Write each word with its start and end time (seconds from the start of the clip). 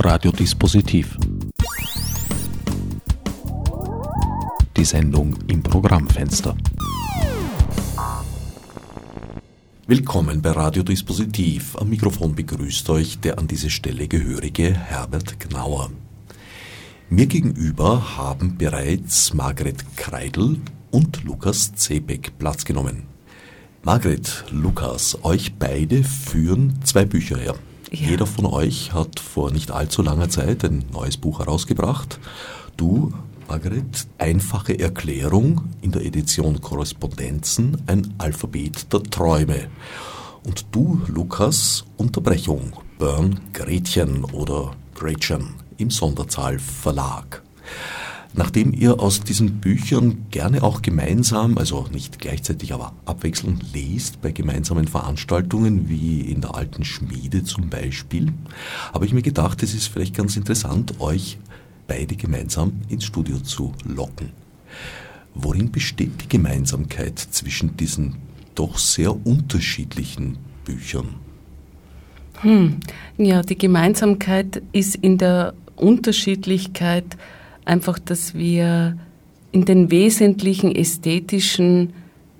Radiodispositiv. 0.00 1.16
Die 4.76 4.84
Sendung 4.84 5.36
im 5.48 5.60
Programmfenster. 5.60 6.56
Willkommen 9.88 10.40
bei 10.40 10.52
Radiodispositiv. 10.52 11.76
Am 11.76 11.88
Mikrofon 11.88 12.36
begrüßt 12.36 12.88
euch 12.90 13.18
der 13.18 13.38
an 13.40 13.48
diese 13.48 13.70
Stelle 13.70 14.06
gehörige 14.06 14.72
Herbert 14.72 15.40
Gnauer. 15.40 15.90
Mir 17.10 17.26
gegenüber 17.26 18.16
haben 18.16 18.56
bereits 18.56 19.34
Margret 19.34 19.96
Kreidel 19.96 20.60
und 20.92 21.24
Lukas 21.24 21.74
Zebeck 21.74 22.38
Platz 22.38 22.64
genommen. 22.64 23.02
Margret, 23.82 24.44
Lukas, 24.52 25.18
euch 25.24 25.54
beide 25.58 26.04
führen 26.04 26.78
zwei 26.84 27.04
Bücher 27.04 27.36
her. 27.36 27.56
Ja. 27.90 28.10
Jeder 28.10 28.26
von 28.26 28.46
euch 28.46 28.92
hat 28.92 29.20
vor 29.20 29.50
nicht 29.50 29.70
allzu 29.70 30.02
langer 30.02 30.28
Zeit 30.28 30.64
ein 30.64 30.84
neues 30.92 31.16
Buch 31.16 31.40
herausgebracht. 31.40 32.18
Du, 32.76 33.12
Margret, 33.48 34.06
einfache 34.18 34.78
Erklärung 34.78 35.62
in 35.80 35.92
der 35.92 36.04
Edition 36.04 36.60
Korrespondenzen, 36.60 37.82
ein 37.86 38.14
Alphabet 38.18 38.92
der 38.92 39.02
Träume. 39.04 39.68
Und 40.44 40.66
du, 40.72 41.00
Lukas, 41.06 41.84
Unterbrechung, 41.96 42.72
Burn 42.98 43.40
Gretchen 43.52 44.24
oder 44.24 44.72
Gretchen 44.94 45.54
im 45.78 45.90
Sonderzahl 45.90 46.58
Verlag. 46.58 47.42
Nachdem 48.34 48.72
ihr 48.72 49.00
aus 49.00 49.22
diesen 49.22 49.60
Büchern 49.60 50.26
gerne 50.30 50.62
auch 50.62 50.82
gemeinsam, 50.82 51.58
also 51.58 51.86
nicht 51.92 52.18
gleichzeitig, 52.18 52.72
aber 52.72 52.92
abwechselnd 53.04 53.74
lest 53.74 54.20
bei 54.20 54.32
gemeinsamen 54.32 54.86
Veranstaltungen 54.86 55.88
wie 55.88 56.20
in 56.20 56.40
der 56.40 56.54
alten 56.54 56.84
Schmiede 56.84 57.42
zum 57.44 57.68
Beispiel, 57.68 58.32
habe 58.92 59.06
ich 59.06 59.12
mir 59.12 59.22
gedacht, 59.22 59.62
es 59.62 59.74
ist 59.74 59.88
vielleicht 59.88 60.14
ganz 60.14 60.36
interessant, 60.36 61.00
euch 61.00 61.38
beide 61.86 62.16
gemeinsam 62.16 62.72
ins 62.88 63.04
Studio 63.04 63.38
zu 63.40 63.72
locken. 63.84 64.30
Worin 65.34 65.72
besteht 65.72 66.22
die 66.22 66.28
Gemeinsamkeit 66.28 67.18
zwischen 67.18 67.76
diesen 67.76 68.16
doch 68.54 68.76
sehr 68.78 69.26
unterschiedlichen 69.26 70.36
Büchern? 70.64 71.14
Hm. 72.40 72.78
Ja, 73.16 73.42
die 73.42 73.58
Gemeinsamkeit 73.58 74.62
ist 74.72 74.96
in 74.96 75.18
der 75.18 75.54
Unterschiedlichkeit 75.76 77.16
einfach, 77.68 77.98
dass 77.98 78.34
wir 78.34 78.96
in 79.52 79.64
den 79.64 79.90
wesentlichen 79.90 80.74
ästhetischen 80.74 81.92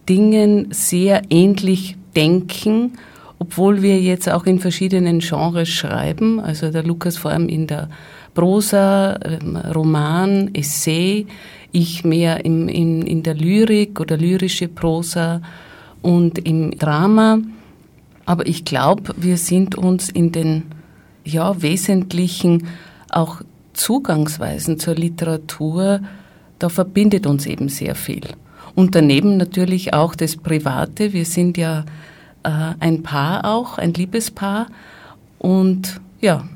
Dingen 0.08 0.68
sehr 0.70 1.22
ähnlich 1.30 1.96
denken, 2.16 2.92
obwohl 3.38 3.82
wir 3.82 4.00
jetzt 4.00 4.28
auch 4.28 4.46
in 4.46 4.58
verschiedenen 4.58 5.20
Genres 5.20 5.68
schreiben. 5.68 6.40
Also 6.40 6.70
der 6.70 6.82
Lukas 6.82 7.16
vor 7.16 7.30
allem 7.30 7.48
in 7.48 7.66
der 7.66 7.88
Prosa, 8.34 9.18
ähm, 9.24 9.56
Roman, 9.56 10.50
Essay, 10.54 11.26
ich 11.72 12.04
mehr 12.04 12.44
im, 12.44 12.68
in, 12.68 13.02
in 13.02 13.22
der 13.22 13.34
Lyrik 13.34 14.00
oder 14.00 14.16
lyrische 14.16 14.68
Prosa 14.68 15.42
und 16.02 16.38
im 16.38 16.70
Drama. 16.78 17.38
Aber 18.24 18.46
ich 18.46 18.64
glaube, 18.64 19.14
wir 19.16 19.36
sind 19.36 19.74
uns 19.76 20.08
in 20.08 20.32
den 20.32 20.64
ja, 21.24 21.60
wesentlichen 21.60 22.68
auch 23.10 23.42
Zugangsweisen 23.78 24.78
zur 24.78 24.94
Literatur, 24.94 26.00
da 26.58 26.68
verbindet 26.68 27.26
uns 27.26 27.46
eben 27.46 27.68
sehr 27.68 27.94
viel. 27.94 28.22
Und 28.74 28.94
daneben 28.94 29.36
natürlich 29.36 29.94
auch 29.94 30.14
das 30.14 30.36
Private. 30.36 31.12
Wir 31.12 31.24
sind 31.24 31.56
ja 31.56 31.84
äh, 32.42 32.74
ein 32.80 33.02
Paar 33.02 33.44
auch, 33.44 33.78
ein 33.78 33.94
Liebespaar. 33.94 34.66
Und 35.38 36.00
ja. 36.20 36.48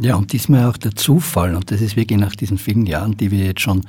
Ja, 0.00 0.16
und 0.16 0.32
diesmal 0.32 0.68
auch 0.68 0.76
der 0.76 0.96
Zufall, 0.96 1.54
und 1.54 1.70
das 1.70 1.80
ist 1.80 1.94
wirklich 1.96 2.18
nach 2.18 2.34
diesen 2.34 2.58
vielen 2.58 2.84
Jahren, 2.84 3.16
die 3.16 3.30
wir 3.30 3.44
jetzt 3.44 3.60
schon 3.60 3.82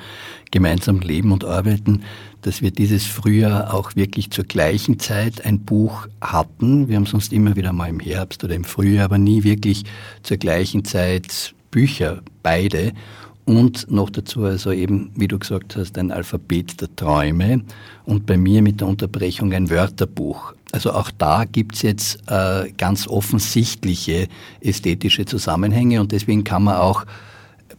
gemeinsam 0.52 1.00
leben 1.00 1.32
und 1.32 1.44
arbeiten, 1.44 2.04
dass 2.44 2.62
wir 2.62 2.70
dieses 2.70 3.06
Frühjahr 3.06 3.74
auch 3.74 3.96
wirklich 3.96 4.30
zur 4.30 4.44
gleichen 4.44 5.00
Zeit 5.00 5.44
ein 5.46 5.62
Buch 5.62 6.08
hatten. 6.22 6.90
Wir 6.90 6.98
haben 6.98 7.08
sonst 7.08 7.34
immer 7.34 7.56
wieder 7.56 7.74
mal 7.74 7.90
im 7.90 8.00
Herbst 8.00 8.44
oder 8.44 8.54
im 8.54 8.66
Frühjahr, 8.66 9.06
aber 9.06 9.18
nie 9.18 9.44
wirklich 9.44 9.84
zur 10.22 10.38
gleichen 10.38 10.86
Zeit 10.86 11.55
Bücher, 11.76 12.22
beide. 12.42 12.94
Und 13.44 13.92
noch 13.92 14.10
dazu 14.10 14.46
also 14.46 14.72
eben, 14.72 15.12
wie 15.16 15.28
du 15.28 15.38
gesagt 15.38 15.76
hast, 15.76 15.98
ein 15.98 16.10
Alphabet 16.10 16.80
der 16.80 16.96
Träume 16.96 17.64
und 18.06 18.26
bei 18.26 18.38
mir 18.38 18.62
mit 18.62 18.80
der 18.80 18.88
Unterbrechung 18.88 19.52
ein 19.52 19.70
Wörterbuch. 19.70 20.54
Also 20.72 20.94
auch 20.94 21.12
da 21.12 21.44
gibt's 21.44 21.82
jetzt 21.82 22.24
äh, 22.28 22.72
ganz 22.78 23.10
offensichtliche 23.10 24.30
ästhetische 24.62 25.26
Zusammenhänge 25.26 26.00
und 26.00 26.14
deswegen 26.14 26.46
kann 26.46 26.64
man 26.64 26.78
auch 26.78 27.06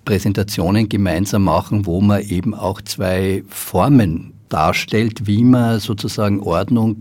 Präsentationen 0.04 0.90
gemeinsam 0.90 1.44
machen, 1.44 1.86
wo 1.86 2.02
man 2.02 2.20
eben 2.20 2.54
auch 2.54 2.82
zwei 2.82 3.42
Formen 3.48 4.34
darstellt, 4.50 5.26
wie 5.26 5.42
man 5.42 5.80
sozusagen 5.80 6.40
Ordnung 6.40 6.98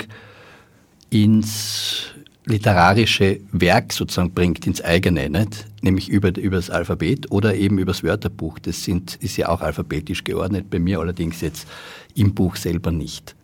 ins 1.09 2.15
literarische 2.45 3.41
Werk 3.51 3.91
sozusagen 3.91 4.31
bringt 4.31 4.65
ins 4.65 4.81
eigene, 4.81 5.29
nicht? 5.29 5.65
Nämlich 5.85 6.09
über, 6.09 6.35
über 6.37 6.57
das 6.57 6.69
Alphabet 6.69 7.31
oder 7.31 7.55
eben 7.55 7.79
übers 7.79 8.03
Wörterbuch. 8.03 8.59
Das 8.59 8.83
sind, 8.83 9.15
ist 9.21 9.37
ja 9.37 9.47
auch 9.47 9.61
alphabetisch 9.61 10.25
geordnet, 10.25 10.69
bei 10.69 10.79
mir 10.79 10.99
allerdings 10.99 11.39
jetzt 11.39 11.65
im 12.13 12.33
Buch 12.33 12.57
selber 12.57 12.91
nicht. 12.91 13.35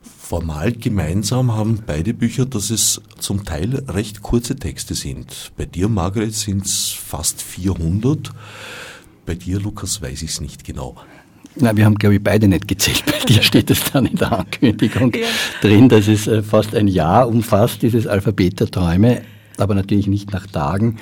Formal 0.00 0.72
gemeinsam 0.72 1.52
haben 1.54 1.82
beide 1.86 2.14
Bücher, 2.14 2.46
dass 2.46 2.70
es 2.70 3.00
zum 3.18 3.44
Teil 3.44 3.82
recht 3.88 4.22
kurze 4.22 4.56
Texte 4.56 4.94
sind. 4.94 5.52
Bei 5.56 5.66
dir, 5.66 5.88
Margaret, 5.88 6.34
sind 6.34 6.66
es 6.66 6.88
fast 6.90 7.42
400. 7.42 8.30
Bei 9.26 9.34
dir, 9.34 9.58
Lukas, 9.58 10.00
weiß 10.00 10.22
ich 10.22 10.30
es 10.30 10.40
nicht 10.40 10.64
genau. 10.64 10.96
Nein, 11.56 11.76
wir 11.76 11.84
haben, 11.84 11.96
glaube 11.96 12.16
ich, 12.16 12.22
beide 12.22 12.46
nicht 12.46 12.68
gezählt. 12.68 13.04
Bei 13.06 13.18
dir 13.26 13.42
steht 13.42 13.70
es 13.70 13.82
dann 13.90 14.06
in 14.06 14.16
der 14.16 14.32
Ankündigung 14.32 15.12
ja. 15.14 15.26
drin, 15.60 15.88
dass 15.88 16.08
es 16.08 16.26
äh, 16.26 16.42
fast 16.42 16.74
ein 16.74 16.88
Jahr 16.88 17.28
umfasst, 17.28 17.82
dieses 17.82 18.06
Alphabet 18.06 18.60
der 18.60 18.70
Träume, 18.70 19.22
aber 19.56 19.74
natürlich 19.74 20.06
nicht 20.06 20.32
nach 20.32 20.46
Tagen. 20.46 20.98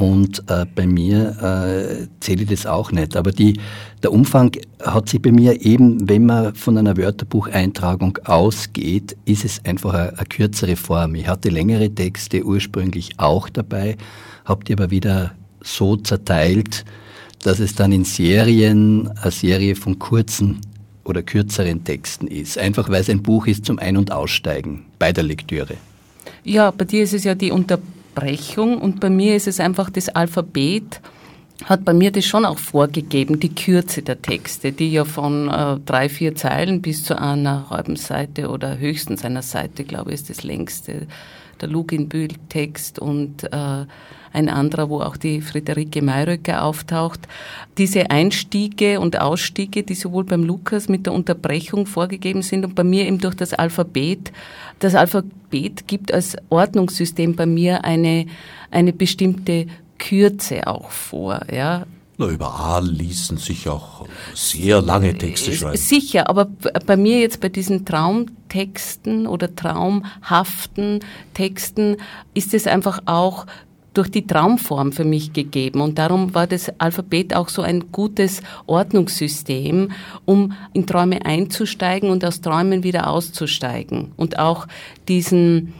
Und 0.00 0.42
äh, 0.48 0.64
bei 0.74 0.86
mir 0.86 1.36
äh, 1.42 2.06
zähle 2.20 2.44
ich 2.44 2.48
das 2.48 2.64
auch 2.64 2.90
nicht. 2.90 3.16
Aber 3.16 3.32
die, 3.32 3.60
der 4.02 4.12
Umfang 4.12 4.50
hat 4.82 5.10
sich 5.10 5.20
bei 5.20 5.30
mir 5.30 5.60
eben, 5.60 6.08
wenn 6.08 6.24
man 6.24 6.54
von 6.54 6.78
einer 6.78 6.96
Wörterbucheintragung 6.96 8.16
ausgeht, 8.24 9.14
ist 9.26 9.44
es 9.44 9.62
einfach 9.66 9.92
eine, 9.92 10.16
eine 10.16 10.26
kürzere 10.26 10.76
Form. 10.76 11.16
Ich 11.16 11.28
hatte 11.28 11.50
längere 11.50 11.90
Texte 11.90 12.42
ursprünglich 12.46 13.10
auch 13.18 13.50
dabei, 13.50 13.98
habe 14.46 14.64
die 14.64 14.72
aber 14.72 14.90
wieder 14.90 15.32
so 15.62 15.96
zerteilt, 15.96 16.86
dass 17.42 17.58
es 17.58 17.74
dann 17.74 17.92
in 17.92 18.04
Serien 18.04 19.10
eine 19.20 19.30
Serie 19.30 19.76
von 19.76 19.98
kurzen 19.98 20.62
oder 21.04 21.22
kürzeren 21.22 21.84
Texten 21.84 22.26
ist. 22.26 22.56
Einfach 22.56 22.88
weil 22.88 23.02
es 23.02 23.10
ein 23.10 23.22
Buch 23.22 23.46
ist 23.46 23.66
zum 23.66 23.78
Ein- 23.78 23.98
und 23.98 24.12
Aussteigen 24.12 24.86
bei 24.98 25.12
der 25.12 25.24
Lektüre. 25.24 25.74
Ja, 26.42 26.70
bei 26.70 26.86
dir 26.86 27.02
ist 27.02 27.12
es 27.12 27.24
ja 27.24 27.34
die 27.34 27.50
Unterbrechung 27.50 27.99
und 28.16 29.00
bei 29.00 29.10
mir 29.10 29.36
ist 29.36 29.46
es 29.46 29.60
einfach 29.60 29.90
das 29.90 30.08
Alphabet 30.08 31.00
hat 31.64 31.84
bei 31.84 31.92
mir 31.92 32.10
das 32.10 32.24
schon 32.24 32.44
auch 32.44 32.58
vorgegeben, 32.58 33.40
die 33.40 33.54
Kürze 33.54 34.02
der 34.02 34.22
Texte, 34.22 34.72
die 34.72 34.92
ja 34.92 35.04
von 35.04 35.48
äh, 35.48 35.78
drei, 35.84 36.08
vier 36.08 36.34
Zeilen 36.34 36.80
bis 36.80 37.04
zu 37.04 37.18
einer 37.18 37.68
halben 37.70 37.96
Seite 37.96 38.48
oder 38.48 38.78
höchstens 38.78 39.24
einer 39.24 39.42
Seite, 39.42 39.84
glaube 39.84 40.10
ich, 40.10 40.20
ist 40.20 40.30
das 40.30 40.42
längste, 40.42 41.06
der 41.60 41.68
Luginbühl-Text 41.68 42.98
und 42.98 43.44
äh, 43.52 43.84
ein 44.32 44.48
anderer, 44.48 44.88
wo 44.88 45.00
auch 45.00 45.16
die 45.16 45.40
Friederike 45.40 46.02
Mayröcker 46.02 46.64
auftaucht. 46.64 47.20
Diese 47.78 48.10
Einstiege 48.10 49.00
und 49.00 49.20
Ausstiege, 49.20 49.82
die 49.82 49.94
sowohl 49.94 50.24
beim 50.24 50.44
Lukas 50.44 50.88
mit 50.88 51.06
der 51.06 51.12
Unterbrechung 51.12 51.86
vorgegeben 51.86 52.42
sind 52.42 52.64
und 52.64 52.74
bei 52.74 52.84
mir 52.84 53.06
eben 53.06 53.18
durch 53.18 53.34
das 53.34 53.52
Alphabet. 53.52 54.32
Das 54.78 54.94
Alphabet 54.94 55.86
gibt 55.88 56.12
als 56.12 56.36
Ordnungssystem 56.48 57.34
bei 57.34 57.46
mir 57.46 57.84
eine, 57.84 58.26
eine 58.70 58.92
bestimmte 58.92 59.66
Kürze 59.98 60.66
auch 60.66 60.90
vor, 60.90 61.40
ja. 61.52 61.86
Na, 62.20 62.26
über 62.28 62.52
A 62.52 62.80
ließen 62.80 63.38
sich 63.38 63.66
auch 63.66 64.06
sehr 64.34 64.82
lange 64.82 65.16
Texte 65.16 65.54
schreiben. 65.54 65.78
Sicher, 65.78 66.28
aber 66.28 66.48
bei 66.84 66.98
mir 66.98 67.18
jetzt 67.18 67.40
bei 67.40 67.48
diesen 67.48 67.86
Traumtexten 67.86 69.26
oder 69.26 69.56
traumhaften 69.56 71.00
Texten 71.32 71.96
ist 72.34 72.52
es 72.52 72.66
einfach 72.66 73.00
auch 73.06 73.46
durch 73.94 74.10
die 74.10 74.26
Traumform 74.26 74.92
für 74.92 75.04
mich 75.04 75.32
gegeben. 75.32 75.80
Und 75.80 75.98
darum 75.98 76.34
war 76.34 76.46
das 76.46 76.72
Alphabet 76.78 77.34
auch 77.34 77.48
so 77.48 77.62
ein 77.62 77.92
gutes 77.92 78.42
Ordnungssystem, 78.66 79.90
um 80.24 80.52
in 80.72 80.86
Träume 80.86 81.24
einzusteigen 81.24 82.10
und 82.10 82.24
aus 82.24 82.40
Träumen 82.40 82.82
wieder 82.82 83.08
auszusteigen. 83.08 84.12
Und 84.16 84.38
auch 84.38 84.66
diesen 85.08 85.72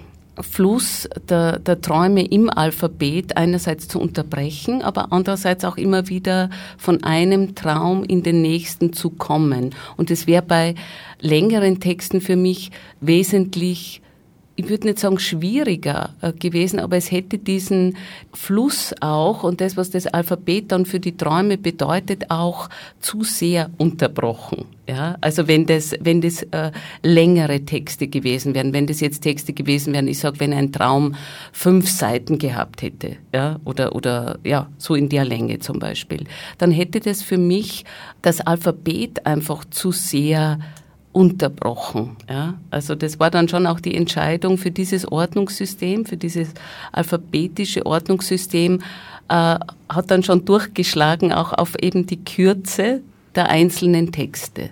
Fluss 0.43 1.09
der, 1.29 1.59
der 1.59 1.81
Träume 1.81 2.25
im 2.25 2.51
Alphabet 2.51 3.37
einerseits 3.37 3.89
zu 3.89 4.01
unterbrechen, 4.01 4.83
aber 4.83 5.13
andererseits 5.13 5.65
auch 5.65 5.77
immer 5.77 6.09
wieder 6.09 6.51
von 6.79 7.03
einem 7.05 7.55
Traum 7.55 8.05
in 8.05 8.23
den 8.23 8.41
nächsten 8.43 8.93
zu 8.93 9.11
kommen. 9.11 9.75
Und 9.97 10.11
es 10.11 10.27
wäre 10.27 10.43
bei 10.43 10.75
längeren 11.21 11.81
Texten 11.81 12.21
für 12.21 12.37
mich 12.37 12.71
wesentlich 13.01 14.03
ich 14.61 14.69
würde 14.69 14.89
nicht 14.89 14.99
sagen 14.99 15.19
schwieriger 15.19 16.11
äh, 16.21 16.33
gewesen, 16.33 16.81
aber 16.81 16.97
es 16.97 17.11
hätte 17.11 17.39
diesen 17.39 17.97
Fluss 18.33 18.95
auch 19.01 19.43
und 19.43 19.61
das, 19.61 19.77
was 19.77 19.91
das 19.91 20.07
Alphabet 20.07 20.71
dann 20.71 20.85
für 20.85 21.01
die 21.01 21.17
Träume 21.17 21.57
bedeutet, 21.57 22.31
auch 22.31 22.69
zu 23.01 23.25
sehr 23.25 23.71
unterbrochen. 23.79 24.67
Ja, 24.87 25.17
also 25.21 25.47
wenn 25.47 25.67
das, 25.67 25.95
wenn 26.01 26.21
das 26.21 26.43
äh, 26.43 26.73
längere 27.03 27.61
Texte 27.61 28.09
gewesen 28.09 28.55
wären, 28.55 28.73
wenn 28.73 28.89
das 28.89 29.01
jetzt 29.01 29.21
Texte 29.21 29.53
gewesen 29.53 29.93
wären, 29.95 30.09
ich 30.09 30.19
sag, 30.19 30.41
wenn 30.41 30.53
ein 30.53 30.73
Traum 30.73 31.15
fünf 31.53 31.89
Seiten 31.89 32.39
gehabt 32.39 32.83
hätte, 32.83 33.17
ja, 33.33 33.61
oder 33.65 33.95
oder 33.95 34.39
ja, 34.43 34.69
so 34.79 34.97
in 34.97 35.09
der 35.09 35.25
Länge 35.25 35.61
zum 35.61 35.79
Beispiel, 35.79 36.25
dann 36.59 36.73
hätte 36.73 36.99
das 36.99 37.23
für 37.23 37.39
mich 37.39 37.85
das 38.21 38.41
Alphabet 38.41 39.27
einfach 39.27 39.65
zu 39.65 39.93
sehr 39.93 40.59
unterbrochen. 41.13 42.17
Ja? 42.29 42.55
Also 42.71 42.95
das 42.95 43.19
war 43.19 43.31
dann 43.31 43.49
schon 43.49 43.67
auch 43.67 43.81
die 43.81 43.95
Entscheidung 43.95 44.59
für 44.59 44.71
dieses 44.71 45.11
Ordnungssystem, 45.11 46.07
für 46.07 46.17
dieses 46.17 46.51
alphabetische 46.93 47.85
Ordnungssystem, 47.85 48.81
äh, 49.29 49.59
hat 49.89 50.11
dann 50.11 50.23
schon 50.23 50.45
durchgeschlagen 50.45 51.33
auch 51.33 51.53
auf 51.53 51.77
eben 51.81 52.07
die 52.07 52.23
Kürze 52.23 53.01
der 53.35 53.49
einzelnen 53.49 54.13
Texte. 54.13 54.71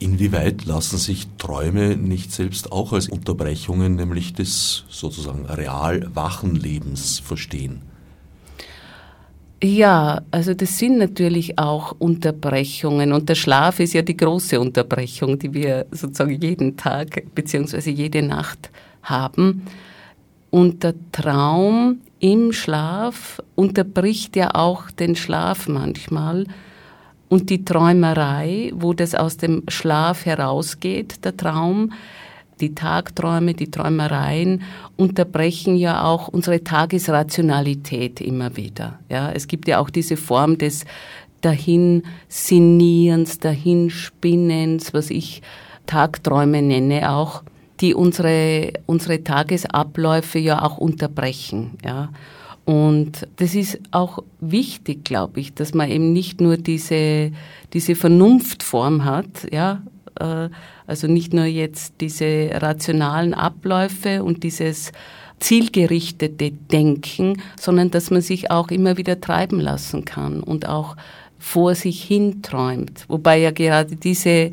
Inwieweit 0.00 0.64
lassen 0.64 0.96
sich 0.96 1.26
Träume 1.38 1.96
nicht 1.96 2.32
selbst 2.32 2.70
auch 2.70 2.92
als 2.92 3.08
Unterbrechungen, 3.08 3.96
nämlich 3.96 4.32
des 4.32 4.84
sozusagen 4.88 5.46
real 5.46 6.08
wachen 6.14 6.54
Lebens 6.54 7.18
verstehen? 7.18 7.82
Ja, 9.62 10.22
also 10.30 10.54
das 10.54 10.78
sind 10.78 10.98
natürlich 10.98 11.58
auch 11.58 11.96
Unterbrechungen 11.98 13.12
und 13.12 13.28
der 13.28 13.34
Schlaf 13.34 13.80
ist 13.80 13.92
ja 13.92 14.02
die 14.02 14.16
große 14.16 14.60
Unterbrechung, 14.60 15.36
die 15.36 15.52
wir 15.52 15.86
sozusagen 15.90 16.40
jeden 16.40 16.76
Tag 16.76 17.34
beziehungsweise 17.34 17.90
jede 17.90 18.22
Nacht 18.22 18.70
haben. 19.02 19.66
Und 20.50 20.84
der 20.84 20.94
Traum 21.10 22.00
im 22.20 22.52
Schlaf 22.52 23.42
unterbricht 23.56 24.36
ja 24.36 24.54
auch 24.54 24.92
den 24.92 25.16
Schlaf 25.16 25.66
manchmal. 25.66 26.46
Und 27.28 27.50
die 27.50 27.64
Träumerei, 27.64 28.70
wo 28.74 28.94
das 28.94 29.16
aus 29.16 29.38
dem 29.38 29.64
Schlaf 29.68 30.24
herausgeht, 30.24 31.24
der 31.24 31.36
Traum, 31.36 31.92
die 32.60 32.74
Tagträume, 32.74 33.54
die 33.54 33.70
Träumereien 33.70 34.62
unterbrechen 34.96 35.76
ja 35.76 36.04
auch 36.04 36.28
unsere 36.28 36.62
Tagesrationalität 36.64 38.20
immer 38.20 38.56
wieder. 38.56 38.98
Ja, 39.08 39.30
es 39.30 39.46
gibt 39.46 39.68
ja 39.68 39.78
auch 39.78 39.90
diese 39.90 40.16
Form 40.16 40.58
des 40.58 40.84
Dahinsinnierens, 41.40 43.38
Dahinspinnens, 43.38 44.92
was 44.92 45.10
ich 45.10 45.42
Tagträume 45.86 46.62
nenne 46.62 47.10
auch, 47.12 47.42
die 47.80 47.94
unsere, 47.94 48.72
unsere 48.86 49.22
Tagesabläufe 49.22 50.38
ja 50.38 50.62
auch 50.62 50.78
unterbrechen. 50.78 51.78
Ja. 51.84 52.10
Und 52.64 53.26
das 53.36 53.54
ist 53.54 53.80
auch 53.92 54.22
wichtig, 54.40 55.04
glaube 55.04 55.40
ich, 55.40 55.54
dass 55.54 55.72
man 55.74 55.90
eben 55.90 56.12
nicht 56.12 56.40
nur 56.40 56.56
diese, 56.56 57.32
diese 57.72 57.94
Vernunftform 57.94 59.04
hat, 59.04 59.50
ja, 59.50 59.82
also 60.18 61.06
nicht 61.06 61.32
nur 61.32 61.44
jetzt 61.44 61.94
diese 62.00 62.50
rationalen 62.52 63.34
Abläufe 63.34 64.22
und 64.22 64.42
dieses 64.42 64.92
zielgerichtete 65.40 66.50
Denken, 66.50 67.42
sondern 67.58 67.90
dass 67.90 68.10
man 68.10 68.22
sich 68.22 68.50
auch 68.50 68.68
immer 68.68 68.96
wieder 68.96 69.20
treiben 69.20 69.60
lassen 69.60 70.04
kann 70.04 70.42
und 70.42 70.68
auch 70.68 70.96
vor 71.38 71.74
sich 71.74 72.02
hin 72.02 72.42
träumt. 72.42 73.04
Wobei 73.08 73.38
ja 73.38 73.52
gerade 73.52 73.94
diese, 73.96 74.50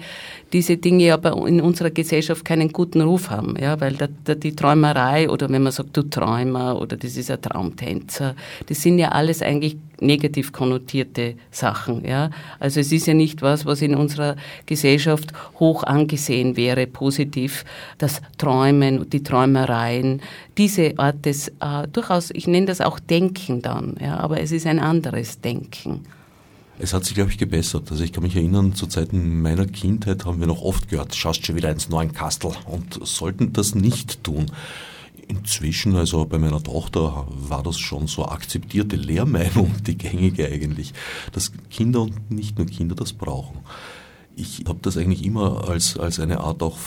diese 0.54 0.78
Dinge 0.78 1.14
aber 1.14 1.48
in 1.48 1.60
unserer 1.60 1.90
Gesellschaft 1.90 2.46
keinen 2.46 2.72
guten 2.72 3.02
Ruf 3.02 3.30
haben, 3.30 3.56
ja, 3.60 3.80
weil 3.82 3.94
da, 3.94 4.08
da 4.24 4.36
die 4.36 4.56
Träumerei 4.56 5.30
oder 5.30 5.50
wenn 5.50 5.64
man 5.64 5.72
sagt, 5.72 5.98
du 5.98 6.04
Träumer 6.04 6.80
oder 6.80 6.96
das 6.96 7.18
ist 7.18 7.32
ein 7.32 7.42
Traumtänzer, 7.42 8.36
das 8.68 8.82
sind 8.82 9.00
ja 9.00 9.10
alles 9.10 9.42
eigentlich 9.42 9.78
negativ 10.00 10.52
konnotierte 10.52 11.36
Sachen, 11.52 12.06
ja. 12.06 12.30
Also 12.60 12.80
es 12.80 12.92
ist 12.92 13.08
ja 13.08 13.14
nicht 13.14 13.42
was, 13.42 13.66
was 13.66 13.82
in 13.82 13.96
unserer 13.96 14.36
Gesellschaft 14.66 15.32
hoch 15.60 15.84
angesehen 15.84 16.56
wäre, 16.56 16.86
positiv, 16.86 17.66
das 17.98 18.22
Träumen 18.38 19.00
und 19.00 19.14
die 19.14 19.24
Träumereien, 19.24 20.22
diese 20.58 20.94
Art 20.98 21.26
des, 21.26 21.48
äh, 21.48 21.88
durchaus, 21.92 22.30
ich 22.32 22.48
nenne 22.48 22.68
das 22.68 22.82
auch 22.82 23.00
Denken 23.00 23.62
dann, 23.62 23.96
ja, 24.00 24.20
aber 24.20 24.40
es 24.40 24.52
ist 24.52 24.68
ein 24.68 24.80
anderes 24.80 25.42
Denken. 25.42 26.06
Es 26.78 26.94
hat 26.94 27.06
sich, 27.06 27.16
glaube 27.16 27.32
ich, 27.32 27.38
gebessert. 27.38 27.90
Also 27.90 28.04
ich 28.04 28.12
kann 28.12 28.24
mich 28.24 28.36
erinnern, 28.36 28.76
zu 28.76 28.88
Zeiten 28.88 29.42
meiner 29.42 29.66
Kindheit 29.66 30.26
haben 30.26 30.42
wir 30.42 30.48
noch 30.48 30.62
oft 30.62 30.90
gehört, 30.90 31.16
schaust 31.16 31.46
schon 31.46 31.56
wieder 31.56 31.72
ins 31.72 31.88
neuen 31.90 32.14
Kastel 32.14 32.52
und 32.66 33.00
sollten 33.06 33.54
das 33.54 33.76
nicht 33.76 34.24
tun. 34.24 34.52
Inzwischen, 35.28 35.96
also 35.96 36.26
bei 36.26 36.38
meiner 36.38 36.62
Tochter, 36.62 37.28
war 37.30 37.64
das 37.64 37.80
schon 37.80 38.08
so 38.08 38.26
akzeptierte 38.26 38.98
Lehrmeinung, 38.98 39.74
die 39.88 39.98
gängige 39.98 40.48
eigentlich, 40.48 40.94
dass 41.32 41.54
Kinder 41.70 42.02
und 42.02 42.30
nicht 42.30 42.58
nur 42.58 42.68
Kinder 42.68 42.94
das 42.96 43.14
brauchen. 43.14 43.60
Ich 44.36 44.66
habe 44.68 44.80
das 44.82 44.98
eigentlich 44.98 45.24
immer 45.24 45.70
als, 45.70 45.98
als 45.98 46.20
eine 46.20 46.42
Art 46.42 46.62
auch, 46.62 46.78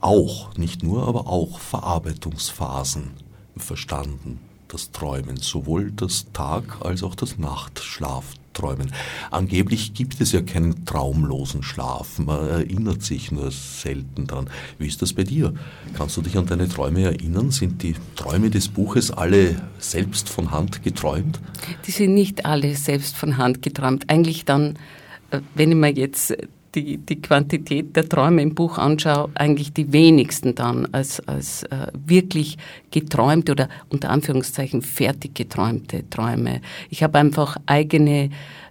auch, 0.00 0.54
nicht 0.58 0.82
nur, 0.82 1.08
aber 1.08 1.26
auch 1.26 1.58
Verarbeitungsphasen 1.58 3.12
verstanden, 3.56 4.40
das 4.68 4.92
Träumen, 4.92 5.38
sowohl 5.38 5.90
das 5.90 6.26
Tag- 6.34 6.84
als 6.84 7.02
auch 7.02 7.14
das 7.14 7.38
Nachtschlaf 7.38 8.24
träumen. 8.52 8.92
Angeblich 9.30 9.94
gibt 9.94 10.20
es 10.20 10.32
ja 10.32 10.42
keinen 10.42 10.84
traumlosen 10.84 11.62
Schlaf. 11.62 12.18
Man 12.18 12.48
erinnert 12.48 13.02
sich 13.02 13.32
nur 13.32 13.50
selten 13.50 14.26
daran. 14.26 14.48
Wie 14.78 14.86
ist 14.86 15.02
das 15.02 15.12
bei 15.12 15.24
dir? 15.24 15.54
Kannst 15.94 16.16
du 16.16 16.22
dich 16.22 16.36
an 16.36 16.46
deine 16.46 16.68
Träume 16.68 17.02
erinnern? 17.02 17.50
Sind 17.50 17.82
die 17.82 17.94
Träume 18.16 18.50
des 18.50 18.68
Buches 18.68 19.10
alle 19.10 19.60
selbst 19.78 20.28
von 20.28 20.50
Hand 20.50 20.82
geträumt? 20.82 21.40
Die 21.86 21.90
sind 21.90 22.14
nicht 22.14 22.46
alle 22.46 22.74
selbst 22.76 23.16
von 23.16 23.36
Hand 23.36 23.62
geträumt. 23.62 24.08
Eigentlich 24.08 24.44
dann, 24.44 24.78
äh, 25.30 25.40
wenn 25.54 25.70
ich 25.70 25.76
mir 25.76 25.92
jetzt 25.92 26.34
die, 26.74 26.96
die 26.98 27.20
Quantität 27.20 27.94
der 27.96 28.08
Träume 28.08 28.42
im 28.42 28.54
Buch 28.54 28.78
anschaue, 28.78 29.30
eigentlich 29.34 29.72
die 29.72 29.92
wenigsten 29.92 30.54
dann 30.54 30.88
als, 30.92 31.20
als 31.28 31.64
äh, 31.64 31.88
wirklich 32.06 32.56
geträumte 32.90 33.52
oder 33.52 33.68
unter 33.90 34.10
Anführungszeichen 34.10 34.82
fertig 34.82 35.34
geträumte 35.34 36.08
Träume. 36.08 36.60
Ich 36.88 37.02
habe 37.02 37.18
einfach 37.18 37.56
eigene 37.66 38.30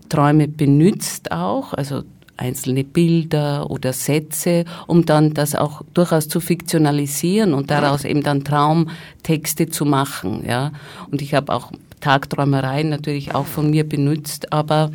Träume 0.09 0.47
benutzt 0.47 1.31
auch, 1.31 1.73
also 1.73 2.03
einzelne 2.37 2.83
Bilder 2.83 3.69
oder 3.69 3.93
Sätze, 3.93 4.65
um 4.87 5.05
dann 5.05 5.33
das 5.33 5.53
auch 5.53 5.83
durchaus 5.93 6.27
zu 6.27 6.39
fiktionalisieren 6.39 7.53
und 7.53 7.69
daraus 7.69 8.03
eben 8.03 8.23
dann 8.23 8.43
Traumtexte 8.43 9.69
zu 9.69 9.85
machen, 9.85 10.43
ja. 10.47 10.71
Und 11.11 11.21
ich 11.21 11.35
habe 11.35 11.53
auch 11.53 11.71
Tagträumereien 11.99 12.89
natürlich 12.89 13.35
auch 13.35 13.45
von 13.45 13.69
mir 13.69 13.87
benutzt, 13.87 14.51
aber 14.51 14.91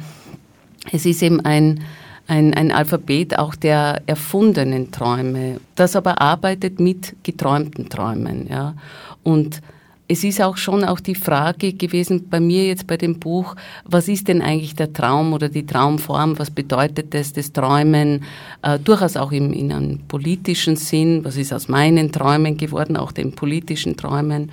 es 0.92 1.06
ist 1.06 1.22
eben 1.22 1.40
ein, 1.44 1.84
ein, 2.26 2.54
ein 2.54 2.72
Alphabet 2.72 3.38
auch 3.38 3.54
der 3.54 4.02
erfundenen 4.06 4.90
Träume, 4.90 5.60
das 5.74 5.96
aber 5.96 6.20
arbeitet 6.20 6.80
mit 6.80 7.14
geträumten 7.22 7.88
Träumen. 7.88 8.48
Ja. 8.48 8.74
Und 9.22 9.60
es 10.08 10.22
ist 10.22 10.40
auch 10.40 10.56
schon 10.56 10.84
auch 10.84 11.00
die 11.00 11.14
Frage 11.14 11.72
gewesen 11.72 12.28
bei 12.28 12.38
mir 12.38 12.66
jetzt 12.66 12.86
bei 12.86 12.96
dem 12.96 13.18
Buch, 13.18 13.56
was 13.84 14.08
ist 14.08 14.28
denn 14.28 14.40
eigentlich 14.40 14.76
der 14.76 14.92
Traum 14.92 15.32
oder 15.32 15.48
die 15.48 15.66
Traumform? 15.66 16.38
Was 16.38 16.50
bedeutet 16.50 17.12
das, 17.12 17.32
das 17.32 17.52
Träumen? 17.52 18.24
Äh, 18.62 18.78
durchaus 18.78 19.16
auch 19.16 19.32
im, 19.32 19.52
in 19.52 19.72
einem 19.72 19.98
politischen 20.06 20.76
Sinn. 20.76 21.24
Was 21.24 21.36
ist 21.36 21.52
aus 21.52 21.68
meinen 21.68 22.12
Träumen 22.12 22.56
geworden, 22.56 22.96
auch 22.96 23.10
den 23.10 23.32
politischen 23.32 23.96
Träumen? 23.96 24.52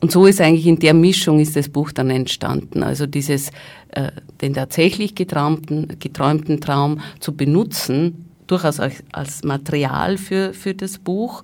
Und 0.00 0.12
so 0.12 0.26
ist 0.26 0.40
eigentlich 0.40 0.66
in 0.66 0.78
der 0.78 0.94
Mischung 0.94 1.40
ist 1.40 1.56
das 1.56 1.68
Buch 1.68 1.92
dann 1.92 2.10
entstanden. 2.10 2.82
Also 2.82 3.06
dieses, 3.06 3.50
äh, 3.92 4.10
den 4.42 4.54
tatsächlich 4.54 5.14
geträumten, 5.14 5.96
geträumten 5.98 6.60
Traum 6.60 7.00
zu 7.20 7.34
benutzen, 7.34 8.26
durchaus 8.46 8.80
als, 8.80 9.02
als 9.12 9.44
Material 9.44 10.18
für, 10.18 10.52
für 10.52 10.74
das 10.74 10.98
Buch, 10.98 11.42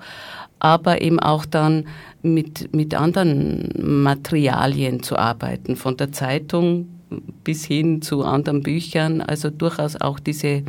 aber 0.59 1.01
eben 1.01 1.19
auch 1.19 1.47
dann 1.47 1.87
mit, 2.23 2.75
mit 2.75 2.95
anderen 2.95 3.71
Materialien 4.03 5.03
zu 5.03 5.17
arbeiten, 5.17 5.77
von 5.77 5.97
der 5.97 6.13
Zeitung 6.13 6.89
bis 7.43 7.65
hin 7.65 8.03
zu 8.03 8.25
anderen 8.25 8.63
Büchern, 8.63 9.21
also 9.21 9.51
durchaus 9.51 10.01
auch 10.01 10.21
diese 10.21 10.63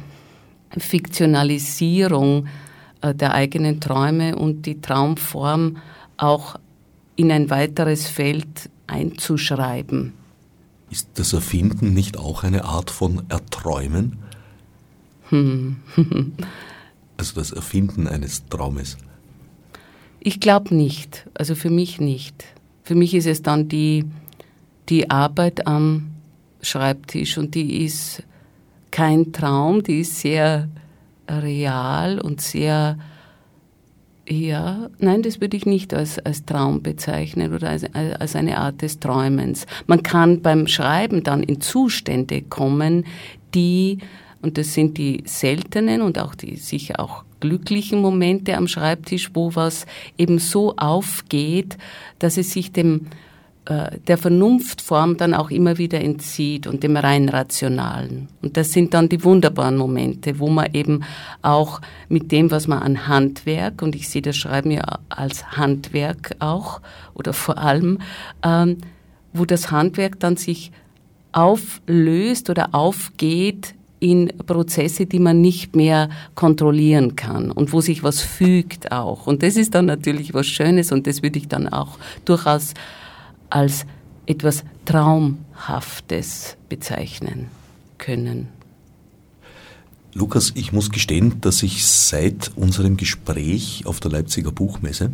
Fiktionalisierung 0.78 2.48
äh, 3.02 3.14
der 3.14 3.34
eigenen 3.34 3.80
Träume 3.80 4.36
und 4.36 4.66
die 4.66 4.82
Traumform 4.82 5.78
auch 6.18 6.56
in 7.22 7.32
ein 7.32 7.50
weiteres 7.50 8.08
Feld 8.08 8.70
einzuschreiben. 8.88 10.14
Ist 10.90 11.08
das 11.16 11.34
Erfinden 11.34 11.94
nicht 11.94 12.18
auch 12.18 12.44
eine 12.44 12.66
Art 12.66 12.92
von 12.92 13.24
Erträumen? 13.30 14.18
Hm. 15.30 15.78
also 17.18 17.36
das 17.36 17.52
Erfinden 17.52 18.08
eines 18.08 18.46
Traumes? 18.48 18.98
Ich 20.20 20.40
glaube 20.40 20.76
nicht. 20.76 21.28
Also 21.34 21.56
für 21.56 21.70
mich 21.70 22.02
nicht. 22.02 22.44
Für 22.84 22.96
mich 22.96 23.14
ist 23.14 23.28
es 23.28 23.42
dann 23.42 23.70
die, 23.70 24.06
die 24.90 25.10
Arbeit 25.10 25.68
am 25.68 26.12
Schreibtisch 26.62 27.38
und 27.38 27.56
die 27.56 27.86
ist 27.86 28.24
kein 28.92 29.32
Traum, 29.32 29.84
die 29.84 30.02
ist 30.02 30.20
sehr 30.20 30.68
real 31.30 32.20
und 32.20 32.42
sehr 32.42 32.98
Ja, 34.32 34.90
nein, 35.00 35.24
das 35.24 35.42
würde 35.42 35.58
ich 35.58 35.66
nicht 35.66 35.94
als, 35.94 36.18
als 36.18 36.46
Traum 36.46 36.82
bezeichnen 36.82 37.54
oder 37.54 37.68
als, 37.72 37.84
als 37.94 38.34
eine 38.38 38.60
Art 38.60 38.82
des 38.82 38.98
Träumens. 38.98 39.66
Man 39.88 40.04
kann 40.04 40.42
beim 40.42 40.68
Schreiben 40.68 41.22
dann 41.24 41.44
in 41.44 41.60
Zustände 41.60 42.42
kommen, 42.42 43.04
die, 43.54 43.98
und 44.42 44.58
das 44.58 44.74
sind 44.74 44.98
die 44.98 45.22
seltenen 45.26 46.02
und 46.02 46.18
auch 46.18 46.34
die 46.34 46.56
sicher 46.56 47.02
auch 47.02 47.26
glücklichen 47.42 48.00
Momente 48.00 48.56
am 48.56 48.70
Schreibtisch, 48.70 49.32
wo 49.34 49.54
was 49.54 49.86
eben 50.18 50.40
so 50.40 50.78
aufgeht, 50.78 51.78
dass 52.20 52.38
es 52.38 52.52
sich 52.52 52.72
dem 52.72 53.08
der 53.68 54.18
Vernunftform 54.18 55.18
dann 55.18 55.36
auch 55.36 55.52
immer 55.52 55.78
wieder 55.78 56.02
entzieht 56.02 56.66
und 56.66 56.82
dem 56.82 56.98
rein 56.98 57.30
rationalen. 57.30 58.28
Und 58.42 58.58
das 58.58 58.72
sind 58.72 58.96
dann 58.96 59.08
die 59.08 59.24
wunderbaren 59.24 59.78
Momente, 59.78 60.40
wo 60.40 60.50
man 60.50 60.74
eben 60.74 61.04
auch 61.44 61.80
mit 62.10 62.32
dem, 62.32 62.50
was 62.50 62.68
man 62.68 62.80
an 62.80 63.08
Handwerk, 63.08 63.84
und 63.84 63.96
ich 63.96 64.10
sehe 64.10 64.24
das 64.24 64.36
Schreiben 64.36 64.72
ja 64.72 65.00
als 65.10 65.58
Handwerk 65.58 66.36
auch, 66.40 66.82
oder 67.14 67.34
vor 67.34 67.60
allem, 67.60 68.00
ähm, 68.44 68.78
wo 69.32 69.46
das 69.46 69.70
Handwerk 69.70 70.20
dann 70.20 70.38
sich 70.38 70.72
auflöst 71.32 72.50
oder 72.50 72.74
aufgeht 72.74 73.76
in 74.00 74.30
Prozesse, 74.48 75.06
die 75.06 75.20
man 75.20 75.40
nicht 75.40 75.76
mehr 75.76 76.10
kontrollieren 76.34 77.16
kann 77.16 77.52
und 77.52 77.72
wo 77.72 77.82
sich 77.82 78.02
was 78.04 78.22
fügt 78.22 78.92
auch. 78.92 79.28
Und 79.28 79.44
das 79.44 79.56
ist 79.56 79.76
dann 79.76 79.86
natürlich 79.86 80.34
was 80.34 80.48
Schönes 80.48 80.92
und 80.92 81.06
das 81.06 81.22
würde 81.22 81.38
ich 81.38 81.48
dann 81.48 81.72
auch 81.72 82.00
durchaus 82.26 82.74
als 83.52 83.86
etwas 84.26 84.64
Traumhaftes 84.86 86.58
bezeichnen 86.70 87.48
können. 87.98 88.48
Lukas, 90.14 90.52
ich 90.56 90.74
muss 90.74 90.90
gestehen, 90.90 91.40
dass 91.40 91.64
ich 91.64 91.86
seit 91.86 92.52
unserem 92.58 92.98
Gespräch 92.98 93.84
auf 93.86 94.02
der 94.02 94.12
Leipziger 94.12 94.52
Buchmesse 94.52 95.12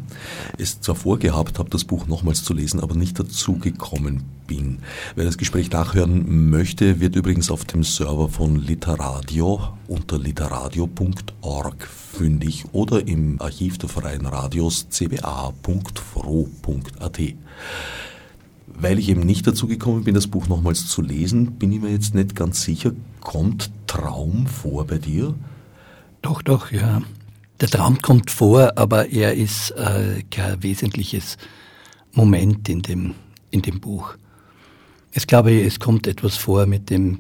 es 0.58 0.82
zwar 0.82 0.96
vorgehabt 0.96 1.60
habe, 1.60 1.70
das 1.70 1.84
Buch 1.84 2.08
nochmals 2.08 2.44
zu 2.44 2.56
lesen, 2.56 2.80
aber 2.80 2.96
nicht 2.96 3.20
dazu 3.20 3.60
gekommen 3.60 4.24
bin. 4.48 4.80
Wer 5.16 5.26
das 5.26 5.38
Gespräch 5.38 5.70
nachhören 5.70 6.50
möchte, 6.50 7.00
wird 7.00 7.16
übrigens 7.16 7.52
auf 7.52 7.64
dem 7.64 7.84
Server 7.84 8.28
von 8.28 8.56
Literadio 8.56 9.78
unter 9.88 10.18
literadio.org 10.18 11.88
fündig 11.88 12.66
oder 12.72 13.08
im 13.08 13.40
Archiv 13.40 13.78
der 13.78 13.90
Freien 13.90 14.26
Radios 14.26 14.88
cba.fro.at. 14.90 15.54
Weil 18.80 19.00
ich 19.00 19.10
eben 19.10 19.22
nicht 19.22 19.48
dazu 19.48 19.68
gekommen 19.68 20.04
bin, 20.04 20.14
das 20.14 20.28
Buch 20.28 20.48
nochmals 20.48 20.88
zu 20.88 21.02
lesen, 21.02 21.54
bin 21.54 21.72
ich 21.72 21.82
mir 21.82 21.90
jetzt 21.90 22.14
nicht 22.14 22.36
ganz 22.36 22.62
sicher, 22.62 22.92
kommt 23.22 23.72
Traum 23.88 24.46
vor 24.46 24.86
bei 24.86 25.00
dir? 25.00 25.34
Doch, 26.22 26.44
doch, 26.44 26.72
ja. 26.72 27.02
Der 27.60 27.70
Traum 27.70 28.00
kommt 28.02 28.30
vor, 28.30 28.74
aber 28.78 29.10
er 29.10 29.34
ist 29.34 29.72
äh, 29.72 30.22
kein 30.30 30.62
wesentliches 30.62 31.38
Moment 32.12 32.70
in 32.70 32.84
dem, 32.84 33.16
in 33.50 33.64
dem 33.64 33.80
Buch. 33.80 34.14
Ich 35.12 35.26
glaube, 35.26 35.60
es 35.60 35.80
kommt 35.80 36.06
etwas 36.06 36.38
vor 36.38 36.68
mit 36.68 36.92
dem 36.92 37.18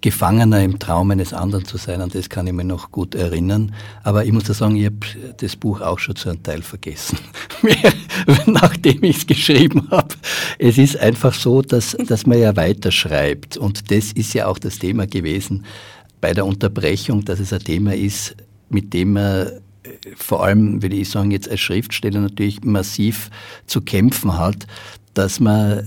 Gefangener 0.00 0.62
im 0.62 0.78
Traum 0.78 1.10
eines 1.10 1.34
anderen 1.34 1.64
zu 1.66 1.76
sein, 1.76 2.00
an 2.00 2.08
das 2.08 2.30
kann 2.30 2.46
ich 2.46 2.52
mir 2.52 2.64
noch 2.64 2.90
gut 2.90 3.14
erinnern. 3.14 3.74
Aber 4.02 4.24
ich 4.24 4.32
muss 4.32 4.48
ja 4.48 4.54
sagen, 4.54 4.76
ich 4.76 4.86
habe 4.86 5.34
das 5.36 5.56
Buch 5.56 5.80
auch 5.82 5.98
schon 5.98 6.16
zu 6.16 6.30
einem 6.30 6.42
Teil 6.42 6.62
vergessen, 6.62 7.18
nachdem 8.46 9.02
ich 9.04 9.18
es 9.18 9.26
geschrieben 9.26 9.88
habe. 9.90 10.14
Es 10.58 10.78
ist 10.78 10.98
einfach 10.98 11.34
so, 11.34 11.60
dass, 11.60 11.96
dass 12.06 12.26
man 12.26 12.38
ja 12.38 12.56
weiterschreibt. 12.56 13.58
Und 13.58 13.90
das 13.90 14.12
ist 14.12 14.32
ja 14.32 14.46
auch 14.46 14.58
das 14.58 14.78
Thema 14.78 15.06
gewesen 15.06 15.64
bei 16.20 16.32
der 16.32 16.46
Unterbrechung, 16.46 17.24
dass 17.24 17.40
es 17.40 17.52
ein 17.52 17.60
Thema 17.60 17.94
ist, 17.94 18.36
mit 18.68 18.94
dem 18.94 19.14
man 19.14 19.46
äh, 19.46 19.50
vor 20.16 20.44
allem, 20.44 20.82
würde 20.82 20.96
ich 20.96 21.10
sagen, 21.10 21.30
jetzt 21.30 21.50
als 21.50 21.60
Schriftsteller 21.60 22.20
natürlich 22.20 22.62
massiv 22.62 23.30
zu 23.66 23.80
kämpfen 23.80 24.38
hat, 24.38 24.66
dass 25.14 25.40
man 25.40 25.86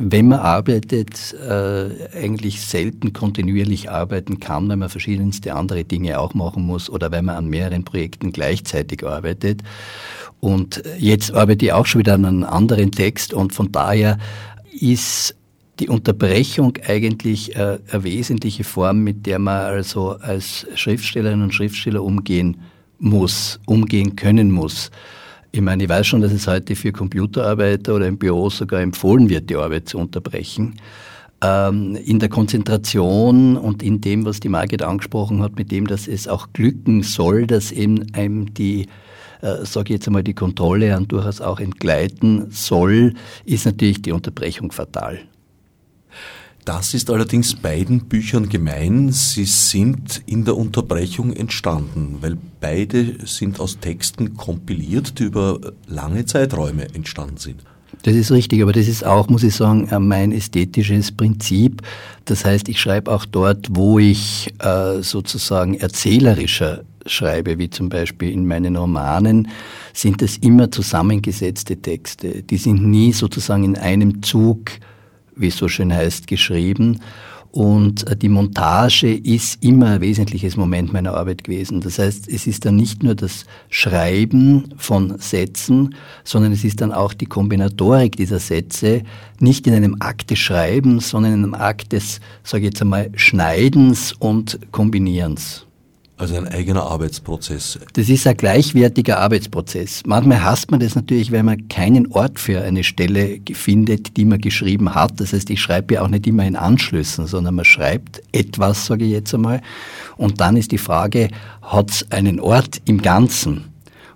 wenn 0.00 0.28
man 0.28 0.38
arbeitet, 0.38 1.34
äh, 1.34 2.16
eigentlich 2.16 2.60
selten 2.60 3.12
kontinuierlich 3.12 3.90
arbeiten 3.90 4.38
kann, 4.38 4.68
weil 4.68 4.76
man 4.76 4.88
verschiedenste 4.88 5.54
andere 5.54 5.84
Dinge 5.84 6.18
auch 6.20 6.34
machen 6.34 6.64
muss 6.64 6.88
oder 6.88 7.10
weil 7.10 7.22
man 7.22 7.36
an 7.36 7.48
mehreren 7.48 7.84
Projekten 7.84 8.32
gleichzeitig 8.32 9.04
arbeitet. 9.04 9.62
Und 10.40 10.82
jetzt 10.98 11.34
arbeite 11.34 11.66
ich 11.66 11.72
auch 11.72 11.86
schon 11.86 12.00
wieder 12.00 12.14
an 12.14 12.24
einem 12.24 12.44
anderen 12.44 12.92
Text 12.92 13.34
und 13.34 13.52
von 13.52 13.72
daher 13.72 14.18
ist 14.80 15.34
die 15.80 15.88
Unterbrechung 15.88 16.74
eigentlich 16.86 17.56
äh, 17.56 17.78
eine 17.90 18.04
wesentliche 18.04 18.64
Form, 18.64 19.02
mit 19.02 19.26
der 19.26 19.38
man 19.38 19.62
also 19.62 20.10
als 20.10 20.66
Schriftstellerin 20.74 21.42
und 21.42 21.54
Schriftsteller 21.54 22.02
umgehen 22.02 22.58
muss, 22.98 23.60
umgehen 23.66 24.16
können 24.16 24.50
muss. 24.50 24.90
Ich 25.50 25.60
meine, 25.60 25.84
ich 25.84 25.88
weiß 25.88 26.06
schon, 26.06 26.20
dass 26.20 26.32
es 26.32 26.46
heute 26.46 26.76
für 26.76 26.92
Computerarbeiter 26.92 27.94
oder 27.94 28.06
im 28.06 28.18
Büro 28.18 28.50
sogar 28.50 28.80
empfohlen 28.82 29.28
wird, 29.30 29.48
die 29.48 29.56
Arbeit 29.56 29.88
zu 29.88 29.98
unterbrechen. 29.98 30.76
Ähm, 31.42 31.96
in 31.96 32.18
der 32.18 32.28
Konzentration 32.28 33.56
und 33.56 33.82
in 33.82 34.00
dem, 34.00 34.26
was 34.26 34.40
die 34.40 34.48
Margit 34.48 34.82
angesprochen 34.82 35.42
hat, 35.42 35.56
mit 35.56 35.70
dem, 35.70 35.86
dass 35.86 36.06
es 36.06 36.28
auch 36.28 36.48
glücken 36.52 37.02
soll, 37.02 37.46
dass 37.46 37.72
eben 37.72 38.12
einem 38.12 38.52
die 38.52 38.86
äh, 39.40 39.64
sage 39.64 39.94
jetzt 39.94 40.06
einmal, 40.06 40.24
die 40.24 40.34
Kontrolle 40.34 40.96
und 40.96 41.12
durchaus 41.12 41.40
auch 41.40 41.60
entgleiten 41.60 42.50
soll, 42.50 43.14
ist 43.44 43.66
natürlich 43.66 44.02
die 44.02 44.12
Unterbrechung 44.12 44.72
fatal. 44.72 45.20
Das 46.64 46.92
ist 46.92 47.10
allerdings 47.10 47.54
beiden 47.54 48.08
Büchern 48.08 48.48
gemein. 48.48 49.10
Sie 49.10 49.46
sind 49.46 50.22
in 50.26 50.44
der 50.44 50.56
Unterbrechung 50.56 51.32
entstanden, 51.32 52.18
weil 52.20 52.36
beide 52.60 53.26
sind 53.26 53.58
aus 53.58 53.78
Texten 53.80 54.36
kompiliert, 54.36 55.18
die 55.18 55.24
über 55.24 55.58
lange 55.86 56.26
Zeiträume 56.26 56.94
entstanden 56.94 57.38
sind. 57.38 57.62
Das 58.02 58.14
ist 58.14 58.30
richtig, 58.30 58.62
aber 58.62 58.72
das 58.72 58.86
ist 58.86 59.04
auch, 59.04 59.28
muss 59.28 59.42
ich 59.42 59.54
sagen, 59.54 59.88
mein 60.06 60.30
ästhetisches 60.32 61.10
Prinzip. 61.10 61.82
Das 62.26 62.44
heißt, 62.44 62.68
ich 62.68 62.80
schreibe 62.80 63.10
auch 63.10 63.24
dort, 63.24 63.68
wo 63.70 63.98
ich 63.98 64.52
äh, 64.58 65.02
sozusagen 65.02 65.74
erzählerischer 65.74 66.84
schreibe, 67.06 67.58
wie 67.58 67.70
zum 67.70 67.88
Beispiel 67.88 68.30
in 68.30 68.46
meinen 68.46 68.76
Romanen, 68.76 69.48
sind 69.92 70.22
es 70.22 70.36
immer 70.38 70.70
zusammengesetzte 70.70 71.76
Texte. 71.76 72.42
Die 72.42 72.56
sind 72.58 72.86
nie 72.86 73.12
sozusagen 73.12 73.64
in 73.64 73.76
einem 73.76 74.22
Zug 74.22 74.70
wie 75.38 75.48
es 75.48 75.56
so 75.56 75.68
schön 75.68 75.92
heißt, 75.92 76.26
geschrieben. 76.26 77.00
Und 77.50 78.06
äh, 78.06 78.16
die 78.16 78.28
Montage 78.28 79.14
ist 79.14 79.62
immer 79.64 79.92
ein 79.92 80.00
wesentliches 80.00 80.56
Moment 80.56 80.92
meiner 80.92 81.14
Arbeit 81.14 81.44
gewesen. 81.44 81.80
Das 81.80 81.98
heißt, 81.98 82.28
es 82.28 82.46
ist 82.46 82.64
dann 82.64 82.76
nicht 82.76 83.02
nur 83.02 83.14
das 83.14 83.46
Schreiben 83.70 84.74
von 84.76 85.18
Sätzen, 85.18 85.94
sondern 86.24 86.52
es 86.52 86.64
ist 86.64 86.80
dann 86.80 86.92
auch 86.92 87.14
die 87.14 87.26
Kombinatorik 87.26 88.16
dieser 88.16 88.38
Sätze, 88.38 89.02
nicht 89.40 89.66
in 89.66 89.74
einem 89.74 89.96
Akt 90.00 90.30
des 90.30 90.38
Schreibens, 90.38 91.08
sondern 91.08 91.32
in 91.32 91.44
einem 91.44 91.54
Akt 91.54 91.92
des, 91.92 92.20
sage 92.42 92.64
ich 92.64 92.72
jetzt 92.72 92.82
einmal, 92.82 93.10
Schneidens 93.14 94.12
und 94.18 94.58
Kombinierens. 94.70 95.67
Also 96.18 96.34
ein 96.34 96.48
eigener 96.48 96.82
Arbeitsprozess. 96.82 97.78
Das 97.92 98.08
ist 98.08 98.26
ein 98.26 98.36
gleichwertiger 98.36 99.20
Arbeitsprozess. 99.20 100.02
Manchmal 100.04 100.42
hasst 100.42 100.68
man 100.72 100.80
das 100.80 100.96
natürlich, 100.96 101.30
weil 101.30 101.44
man 101.44 101.68
keinen 101.68 102.10
Ort 102.10 102.40
für 102.40 102.60
eine 102.60 102.82
Stelle 102.82 103.38
findet, 103.52 104.16
die 104.16 104.24
man 104.24 104.40
geschrieben 104.40 104.96
hat. 104.96 105.20
Das 105.20 105.32
heißt, 105.32 105.48
ich 105.48 105.60
schreibe 105.60 105.94
ja 105.94 106.02
auch 106.02 106.08
nicht 106.08 106.26
immer 106.26 106.44
in 106.44 106.56
Anschlüssen, 106.56 107.28
sondern 107.28 107.54
man 107.54 107.64
schreibt 107.64 108.20
etwas, 108.32 108.86
sage 108.86 109.04
ich 109.04 109.12
jetzt 109.12 109.32
einmal. 109.32 109.62
Und 110.16 110.40
dann 110.40 110.56
ist 110.56 110.72
die 110.72 110.78
Frage, 110.78 111.28
hat 111.62 111.90
es 111.90 112.10
einen 112.10 112.40
Ort 112.40 112.80
im 112.86 113.00
Ganzen? 113.00 113.66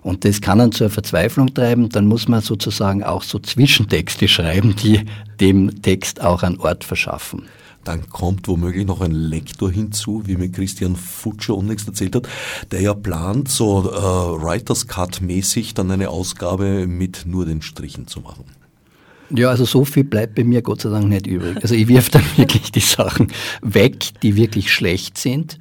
Und 0.01 0.25
das 0.25 0.41
kann 0.41 0.57
dann 0.57 0.73
zur 0.73 0.89
Verzweiflung 0.89 1.53
treiben. 1.53 1.87
Dann 1.87 2.07
muss 2.07 2.27
man 2.27 2.41
sozusagen 2.41 3.01
auch 3.05 3.23
so 3.23 3.39
Zwischentexte 3.39 4.27
schreiben, 4.27 4.75
die 4.75 5.05
dem 5.39 5.81
Text 5.81 6.21
auch 6.21 6.43
einen 6.43 6.59
Ort 6.59 6.83
verschaffen. 6.83 7.43
Dann 7.83 8.09
kommt 8.09 8.47
womöglich 8.47 8.85
noch 8.85 9.01
ein 9.01 9.11
Lektor 9.11 9.71
hinzu, 9.71 10.23
wie 10.25 10.37
mir 10.37 10.49
Christian 10.49 10.95
Futscher 10.95 11.55
unlängst 11.55 11.87
erzählt 11.87 12.15
hat, 12.15 12.27
der 12.71 12.81
ja 12.81 12.93
plant, 12.93 13.49
so 13.49 13.91
äh, 13.91 14.43
Writers 14.43 14.87
Cut 14.87 15.21
mäßig 15.21 15.73
dann 15.73 15.91
eine 15.91 16.09
Ausgabe 16.09 16.87
mit 16.87 17.23
nur 17.25 17.45
den 17.45 17.61
Strichen 17.61 18.07
zu 18.07 18.21
machen. 18.21 18.45
Ja, 19.29 19.49
also 19.49 19.65
so 19.65 19.83
viel 19.83 20.03
bleibt 20.03 20.35
bei 20.35 20.43
mir 20.43 20.61
Gott 20.61 20.81
sei 20.81 20.89
Dank 20.89 21.07
nicht 21.07 21.27
übrig. 21.27 21.57
Also 21.61 21.75
ich 21.75 21.87
wirf 21.87 22.09
dann 22.11 22.23
wirklich 22.37 22.71
die 22.71 22.79
Sachen 22.79 23.27
weg, 23.61 24.09
die 24.21 24.35
wirklich 24.35 24.71
schlecht 24.71 25.17
sind 25.17 25.57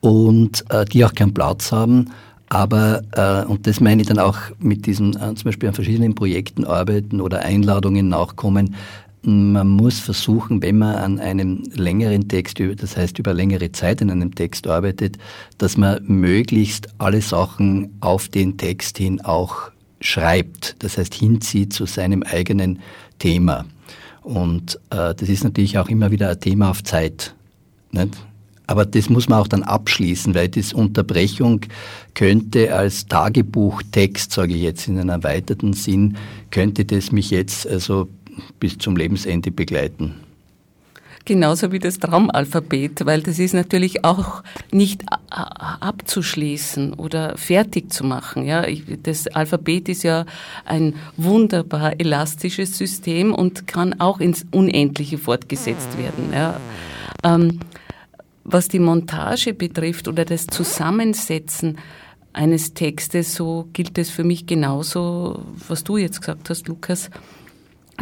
und 0.00 0.64
äh, 0.70 0.84
die 0.84 1.04
auch 1.04 1.14
keinen 1.14 1.34
Platz 1.34 1.72
haben. 1.72 2.10
Aber, 2.48 3.02
äh, 3.12 3.46
und 3.48 3.66
das 3.68 3.80
meine 3.80 4.02
ich 4.02 4.08
dann 4.08 4.18
auch 4.18 4.36
mit 4.58 4.86
diesen, 4.86 5.14
äh, 5.14 5.34
zum 5.34 5.44
Beispiel 5.44 5.68
an 5.68 5.74
verschiedenen 5.74 6.16
Projekten 6.16 6.64
arbeiten 6.64 7.20
oder 7.20 7.40
Einladungen 7.40 8.08
nachkommen, 8.08 8.74
man 9.22 9.68
muss 9.68 9.98
versuchen, 9.98 10.62
wenn 10.62 10.78
man 10.78 10.96
an 10.96 11.20
einem 11.20 11.62
längeren 11.74 12.28
Text, 12.28 12.60
das 12.76 12.96
heißt 12.96 13.18
über 13.18 13.34
längere 13.34 13.70
Zeit 13.72 14.00
in 14.00 14.10
einem 14.10 14.34
Text 14.34 14.66
arbeitet, 14.66 15.18
dass 15.58 15.76
man 15.76 16.02
möglichst 16.06 16.88
alle 16.98 17.20
Sachen 17.20 17.96
auf 18.00 18.28
den 18.28 18.56
Text 18.56 18.98
hin 18.98 19.20
auch 19.20 19.70
schreibt, 20.00 20.76
das 20.78 20.96
heißt 20.96 21.14
hinzieht 21.14 21.72
zu 21.72 21.86
seinem 21.86 22.22
eigenen 22.22 22.80
Thema. 23.18 23.66
Und 24.22 24.76
äh, 24.90 25.14
das 25.14 25.28
ist 25.28 25.44
natürlich 25.44 25.78
auch 25.78 25.88
immer 25.88 26.10
wieder 26.10 26.30
ein 26.30 26.40
Thema 26.40 26.70
auf 26.70 26.82
Zeit. 26.82 27.34
Nicht? 27.92 28.16
Aber 28.66 28.84
das 28.86 29.10
muss 29.10 29.28
man 29.28 29.40
auch 29.40 29.48
dann 29.48 29.64
abschließen, 29.64 30.34
weil 30.34 30.48
das 30.48 30.72
Unterbrechung 30.72 31.62
könnte 32.14 32.72
als 32.72 33.06
Tagebuchtext, 33.06 34.30
sage 34.30 34.54
ich 34.54 34.62
jetzt 34.62 34.86
in 34.86 34.96
einem 34.96 35.08
erweiterten 35.08 35.72
Sinn, 35.72 36.16
könnte 36.52 36.84
das 36.84 37.10
mich 37.10 37.30
jetzt 37.30 37.66
also 37.66 38.08
bis 38.58 38.78
zum 38.78 38.96
Lebensende 38.96 39.50
begleiten. 39.50 40.14
Genauso 41.26 41.70
wie 41.70 41.78
das 41.78 41.98
Traumalphabet, 41.98 43.04
weil 43.04 43.22
das 43.22 43.38
ist 43.38 43.52
natürlich 43.52 44.04
auch 44.04 44.42
nicht 44.72 45.04
abzuschließen 45.28 46.94
oder 46.94 47.36
fertig 47.36 47.92
zu 47.92 48.04
machen. 48.04 48.46
Ja, 48.46 48.64
das 49.02 49.26
Alphabet 49.28 49.90
ist 49.90 50.02
ja 50.02 50.24
ein 50.64 50.94
wunderbar 51.18 52.00
elastisches 52.00 52.78
System 52.78 53.34
und 53.34 53.66
kann 53.66 54.00
auch 54.00 54.18
ins 54.18 54.46
Unendliche 54.50 55.18
fortgesetzt 55.18 55.98
werden. 55.98 56.32
Ja. 56.32 56.58
Ähm, 57.22 57.60
was 58.44 58.68
die 58.68 58.78
Montage 58.78 59.52
betrifft 59.52 60.08
oder 60.08 60.24
das 60.24 60.46
Zusammensetzen 60.46 61.78
eines 62.32 62.74
Textes, 62.74 63.34
so 63.34 63.68
gilt 63.72 63.98
es 63.98 64.08
für 64.08 64.24
mich 64.24 64.46
genauso, 64.46 65.44
was 65.68 65.84
du 65.84 65.98
jetzt 65.98 66.20
gesagt 66.20 66.48
hast, 66.48 66.66
Lukas, 66.66 67.10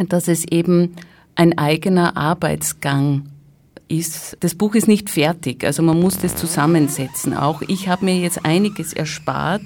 dass 0.07 0.27
es 0.27 0.45
eben 0.45 0.95
ein 1.35 1.57
eigener 1.57 2.15
Arbeitsgang 2.15 3.23
ist. 3.87 4.37
Das 4.39 4.55
Buch 4.55 4.75
ist 4.75 4.87
nicht 4.87 5.09
fertig, 5.09 5.63
also 5.63 5.81
man 5.83 5.99
muss 5.99 6.17
das 6.17 6.35
zusammensetzen. 6.35 7.33
Auch 7.33 7.61
ich 7.61 7.87
habe 7.89 8.05
mir 8.05 8.15
jetzt 8.17 8.45
einiges 8.45 8.93
erspart 8.93 9.63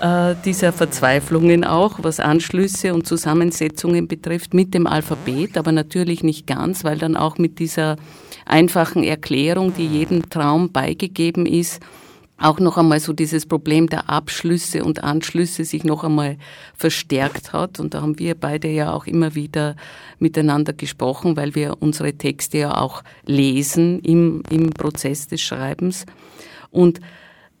äh, 0.00 0.34
dieser 0.44 0.72
Verzweiflungen 0.72 1.64
auch, 1.64 2.00
was 2.02 2.18
Anschlüsse 2.18 2.94
und 2.94 3.06
Zusammensetzungen 3.06 4.08
betrifft, 4.08 4.54
mit 4.54 4.74
dem 4.74 4.86
Alphabet, 4.86 5.56
aber 5.56 5.70
natürlich 5.70 6.22
nicht 6.22 6.46
ganz, 6.46 6.82
weil 6.82 6.98
dann 6.98 7.16
auch 7.16 7.38
mit 7.38 7.58
dieser 7.58 7.96
einfachen 8.44 9.04
Erklärung, 9.04 9.74
die 9.74 9.86
jedem 9.86 10.28
Traum 10.28 10.72
beigegeben 10.72 11.46
ist, 11.46 11.80
auch 12.42 12.58
noch 12.60 12.76
einmal 12.76 13.00
so 13.00 13.12
dieses 13.12 13.46
Problem 13.46 13.88
der 13.88 14.10
Abschlüsse 14.10 14.84
und 14.84 15.04
Anschlüsse 15.04 15.64
sich 15.64 15.84
noch 15.84 16.04
einmal 16.04 16.36
verstärkt 16.74 17.52
hat. 17.52 17.80
Und 17.80 17.94
da 17.94 18.02
haben 18.02 18.18
wir 18.18 18.34
beide 18.34 18.68
ja 18.68 18.92
auch 18.92 19.06
immer 19.06 19.34
wieder 19.34 19.76
miteinander 20.18 20.72
gesprochen, 20.72 21.36
weil 21.36 21.54
wir 21.54 21.76
unsere 21.80 22.12
Texte 22.14 22.58
ja 22.58 22.76
auch 22.76 23.02
lesen 23.24 24.00
im, 24.00 24.42
im 24.50 24.70
Prozess 24.70 25.28
des 25.28 25.40
Schreibens. 25.40 26.04
Und 26.70 27.00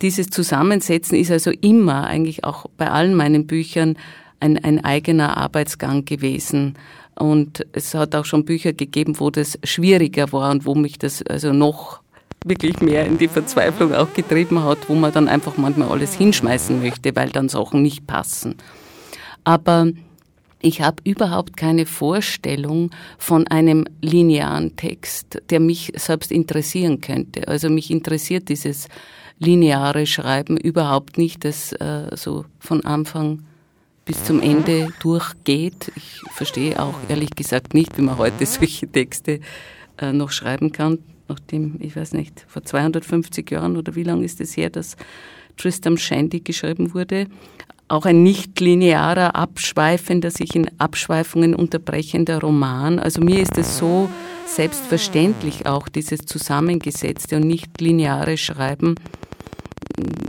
dieses 0.02 0.30
Zusammensetzen 0.30 1.16
ist 1.16 1.30
also 1.30 1.50
immer 1.50 2.06
eigentlich 2.06 2.44
auch 2.44 2.66
bei 2.76 2.90
allen 2.90 3.14
meinen 3.14 3.46
Büchern 3.46 3.96
ein, 4.40 4.62
ein 4.62 4.84
eigener 4.84 5.36
Arbeitsgang 5.36 6.04
gewesen. 6.04 6.74
Und 7.14 7.64
es 7.72 7.94
hat 7.94 8.14
auch 8.14 8.24
schon 8.24 8.44
Bücher 8.44 8.72
gegeben, 8.72 9.20
wo 9.20 9.30
das 9.30 9.58
schwieriger 9.62 10.32
war 10.32 10.50
und 10.50 10.66
wo 10.66 10.74
mich 10.74 10.98
das 10.98 11.22
also 11.22 11.52
noch 11.52 12.01
wirklich 12.44 12.80
mehr 12.80 13.06
in 13.06 13.18
die 13.18 13.28
Verzweiflung 13.28 13.94
auch 13.94 14.12
getrieben 14.12 14.62
hat, 14.62 14.88
wo 14.88 14.94
man 14.94 15.12
dann 15.12 15.28
einfach 15.28 15.56
manchmal 15.56 15.88
alles 15.88 16.14
hinschmeißen 16.14 16.80
möchte, 16.80 17.14
weil 17.14 17.30
dann 17.30 17.48
Sachen 17.48 17.82
nicht 17.82 18.06
passen. 18.06 18.56
Aber 19.44 19.88
ich 20.60 20.80
habe 20.80 21.02
überhaupt 21.04 21.56
keine 21.56 21.86
Vorstellung 21.86 22.90
von 23.18 23.46
einem 23.48 23.84
linearen 24.00 24.76
Text, 24.76 25.42
der 25.50 25.58
mich 25.58 25.92
selbst 25.96 26.30
interessieren 26.30 27.00
könnte. 27.00 27.48
Also 27.48 27.68
mich 27.68 27.90
interessiert 27.90 28.48
dieses 28.48 28.88
lineare 29.38 30.06
Schreiben 30.06 30.56
überhaupt 30.56 31.18
nicht, 31.18 31.44
das 31.44 31.72
äh, 31.72 32.16
so 32.16 32.44
von 32.60 32.84
Anfang 32.84 33.42
bis 34.04 34.24
zum 34.24 34.40
Ende 34.40 34.92
durchgeht. 35.00 35.90
Ich 35.96 36.20
verstehe 36.30 36.80
auch 36.80 36.94
ehrlich 37.08 37.30
gesagt 37.30 37.74
nicht, 37.74 37.98
wie 37.98 38.02
man 38.02 38.18
heute 38.18 38.46
solche 38.46 38.86
Texte 38.86 39.40
äh, 39.98 40.12
noch 40.12 40.30
schreiben 40.30 40.70
kann 40.70 40.98
nachdem, 41.28 41.76
ich 41.80 41.96
weiß 41.96 42.12
nicht, 42.12 42.44
vor 42.48 42.64
250 42.64 43.50
Jahren 43.50 43.76
oder 43.76 43.94
wie 43.94 44.02
lange 44.02 44.24
ist 44.24 44.40
es 44.40 44.56
her, 44.56 44.70
dass 44.70 44.96
Tristram 45.56 45.96
Shandy 45.96 46.40
geschrieben 46.40 46.94
wurde. 46.94 47.26
Auch 47.88 48.06
ein 48.06 48.22
nicht 48.22 48.58
linearer, 48.58 49.36
abschweifender, 49.36 50.30
sich 50.30 50.54
in 50.54 50.70
Abschweifungen 50.78 51.54
unterbrechender 51.54 52.40
Roman. 52.40 52.98
Also 52.98 53.20
mir 53.20 53.40
ist 53.40 53.58
es 53.58 53.76
so 53.76 54.08
selbstverständlich 54.46 55.66
auch, 55.66 55.88
dieses 55.88 56.20
zusammengesetzte 56.20 57.36
und 57.36 57.46
nicht 57.46 57.80
lineare 57.80 58.38
Schreiben. 58.38 58.94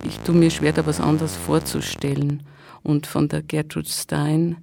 Ich 0.05 0.19
tue 0.19 0.35
mir 0.35 0.49
schwer, 0.49 0.73
da 0.73 0.85
was 0.85 0.99
anderes 0.99 1.37
vorzustellen. 1.37 2.43
Und 2.83 3.07
von 3.07 3.29
der 3.29 3.41
Gertrude 3.41 3.89
Stein 3.89 4.57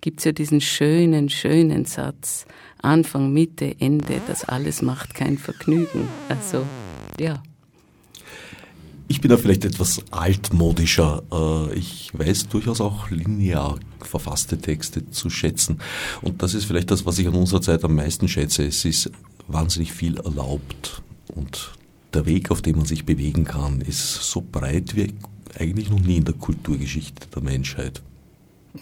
gibt 0.00 0.20
es 0.20 0.24
ja 0.24 0.32
diesen 0.32 0.60
schönen, 0.60 1.28
schönen 1.28 1.84
Satz. 1.84 2.46
Anfang, 2.86 3.32
Mitte, 3.32 3.74
Ende, 3.80 4.20
das 4.26 4.44
alles 4.44 4.80
macht 4.80 5.14
kein 5.14 5.38
Vergnügen. 5.38 6.08
Also, 6.28 6.64
ja. 7.18 7.42
Ich 9.08 9.20
bin 9.20 9.30
da 9.30 9.36
vielleicht 9.36 9.64
etwas 9.64 10.02
altmodischer. 10.10 11.22
Äh, 11.32 11.74
ich 11.74 12.10
weiß 12.12 12.48
durchaus 12.48 12.80
auch 12.80 13.10
linear 13.10 13.78
verfasste 14.00 14.58
Texte 14.58 15.10
zu 15.10 15.30
schätzen. 15.30 15.80
Und 16.22 16.42
das 16.42 16.54
ist 16.54 16.64
vielleicht 16.64 16.90
das, 16.90 17.06
was 17.06 17.18
ich 17.18 17.26
an 17.26 17.34
unserer 17.34 17.60
Zeit 17.60 17.84
am 17.84 17.94
meisten 17.94 18.28
schätze. 18.28 18.64
Es 18.64 18.84
ist 18.84 19.10
wahnsinnig 19.48 19.92
viel 19.92 20.18
erlaubt. 20.18 21.02
Und 21.34 21.72
der 22.14 22.26
Weg, 22.26 22.50
auf 22.50 22.62
dem 22.62 22.76
man 22.76 22.86
sich 22.86 23.04
bewegen 23.04 23.44
kann, 23.44 23.80
ist 23.80 24.14
so 24.30 24.40
breit 24.40 24.96
wie 24.96 25.14
eigentlich 25.58 25.90
noch 25.90 26.00
nie 26.00 26.16
in 26.16 26.24
der 26.24 26.34
Kulturgeschichte 26.34 27.26
der 27.34 27.42
Menschheit. 27.42 28.02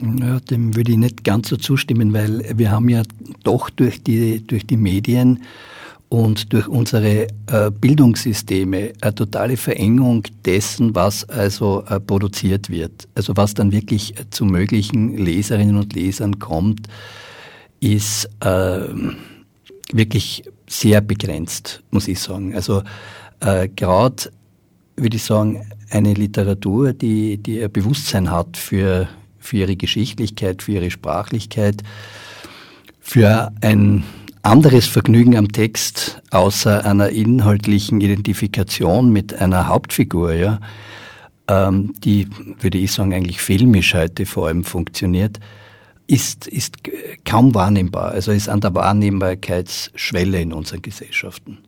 Ja, 0.01 0.41
dem 0.41 0.75
würde 0.75 0.93
ich 0.93 0.99
nicht 0.99 1.25
ganz 1.25 1.49
so 1.49 1.57
zustimmen, 1.57 2.13
weil 2.13 2.45
wir 2.57 2.71
haben 2.71 2.89
ja 2.89 3.03
doch 3.43 3.71
durch 3.71 4.03
die, 4.03 4.45
durch 4.47 4.67
die 4.67 4.77
Medien 4.77 5.43
und 6.09 6.53
durch 6.53 6.69
unsere 6.69 7.27
äh, 7.47 7.71
Bildungssysteme 7.71 8.93
eine 9.01 9.15
totale 9.15 9.57
Verengung 9.57 10.23
dessen, 10.45 10.95
was 10.95 11.29
also 11.29 11.85
äh, 11.89 11.99
produziert 11.99 12.71
wird. 12.71 13.09
Also 13.15 13.37
was 13.37 13.55
dann 13.55 13.73
wirklich 13.73 14.15
zu 14.31 14.45
möglichen 14.45 15.17
Leserinnen 15.17 15.77
und 15.77 15.95
Lesern 15.95 16.39
kommt, 16.39 16.87
ist 17.81 18.29
äh, 18.41 18.87
wirklich 19.93 20.45
sehr 20.69 21.01
begrenzt, 21.01 21.83
muss 21.91 22.09
ich 22.09 22.21
sagen. 22.21 22.55
Also 22.55 22.83
äh, 23.41 23.69
gerade 23.69 24.31
würde 24.97 25.17
ich 25.17 25.25
sagen, 25.25 25.67
eine 25.91 26.15
Literatur, 26.15 26.93
die, 26.93 27.39
die 27.39 27.63
ein 27.63 27.73
Bewusstsein 27.73 28.31
hat 28.31 28.57
für 28.57 29.09
für 29.45 29.59
ihre 29.59 29.77
Geschichtlichkeit, 29.77 30.63
für 30.63 30.73
ihre 30.73 30.91
Sprachlichkeit, 30.91 31.83
für 33.01 33.53
ein 33.61 34.05
anderes 34.43 34.87
Vergnügen 34.87 35.37
am 35.37 35.53
Text 35.53 36.23
außer 36.31 36.85
einer 36.85 37.11
inhaltlichen 37.11 38.01
Identifikation 38.01 39.13
mit 39.13 39.35
einer 39.35 39.69
Hauptfigur, 39.69 40.35
ja, 40.35 40.61
ähm, 41.49 41.93
die, 41.99 42.29
würde 42.61 42.79
ich 42.79 42.93
sagen, 42.93 43.13
eigentlich 43.13 43.41
filmisch 43.41 43.95
heute 43.95 44.27
vor 44.27 44.49
allem 44.49 44.65
funktioniert, 44.65 45.41
ist, 46.07 46.47
ist 46.47 46.77
kaum 47.25 47.55
wahrnehmbar. 47.55 48.13
Also 48.13 48.33
ist 48.33 48.49
an 48.49 48.61
der 48.61 48.75
Wahrnehmbarkeitsschwelle 48.75 50.41
in 50.41 50.53
unseren 50.53 50.83
Gesellschaften. 50.83 51.59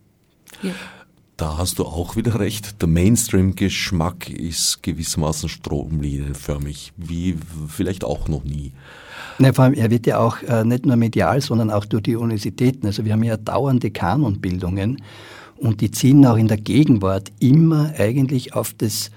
Ja. 0.62 0.72
Da 1.36 1.58
hast 1.58 1.78
du 1.78 1.84
auch 1.84 2.16
wieder 2.16 2.40
recht. 2.40 2.80
Der 2.80 2.88
Mainstream-Geschmack 2.88 4.30
ist 4.30 4.82
gewissermaßen 4.82 5.50
stromlinienförmig, 5.50 6.94
wie 6.96 7.36
vielleicht 7.68 8.04
auch 8.04 8.28
noch 8.28 8.44
nie. 8.44 8.72
Ja, 9.38 9.52
vor 9.52 9.64
allem, 9.64 9.74
er 9.74 9.90
wird 9.90 10.06
ja 10.06 10.18
auch 10.18 10.42
äh, 10.42 10.64
nicht 10.64 10.86
nur 10.86 10.96
medial, 10.96 11.42
sondern 11.42 11.70
auch 11.70 11.84
durch 11.84 12.04
die 12.04 12.16
Universitäten. 12.16 12.86
Also 12.86 13.04
wir 13.04 13.12
haben 13.12 13.22
ja 13.22 13.36
dauernde 13.36 13.90
Kanonbildungen 13.90 15.02
und 15.58 15.82
die 15.82 15.90
ziehen 15.90 16.24
auch 16.24 16.38
in 16.38 16.48
der 16.48 16.56
Gegenwart 16.56 17.30
immer 17.38 17.92
eigentlich 17.98 18.54
auf 18.54 18.72
das 18.72 19.10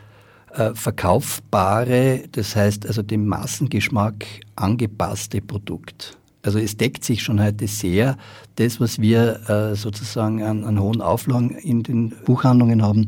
äh, 0.53 0.73
verkaufbare, 0.73 2.23
das 2.34 2.55
heißt 2.55 2.86
also 2.86 3.01
dem 3.01 3.27
Massengeschmack 3.27 4.25
angepasste 4.55 5.41
Produkt. 5.41 6.17
Also 6.41 6.58
es 6.60 6.78
deckt 6.78 7.04
sich 7.04 7.21
schon 7.21 7.41
heute 7.41 7.67
sehr 7.67 8.17
das, 8.56 8.80
was 8.80 8.99
wir 8.99 9.49
äh, 9.49 9.75
sozusagen 9.75 10.41
an, 10.43 10.63
an, 10.63 10.80
hohen 10.80 11.02
Auflagen 11.02 11.52
in 11.52 11.84
den 11.84 12.13
Buchhandlungen 12.25 12.82
haben, 12.82 13.08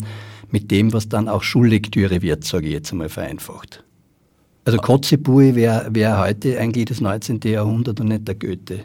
mit 0.49 0.69
dem, 0.69 0.91
was 0.91 1.07
dann 1.07 1.29
auch 1.29 1.43
Schullektüre 1.43 2.21
wird, 2.21 2.43
sage 2.43 2.67
ich 2.67 2.73
jetzt 2.73 2.91
einmal 2.91 3.09
vereinfacht. 3.09 3.83
Also 4.65 4.77
Kotzebue 4.77 5.55
wäre 5.55 5.87
wär 5.91 6.19
heute 6.19 6.59
eigentlich 6.59 6.85
das 6.85 7.01
19. 7.01 7.39
Jahrhundert 7.45 7.99
und 7.99 8.09
nicht 8.09 8.27
der 8.27 8.35
Goethe. 8.35 8.81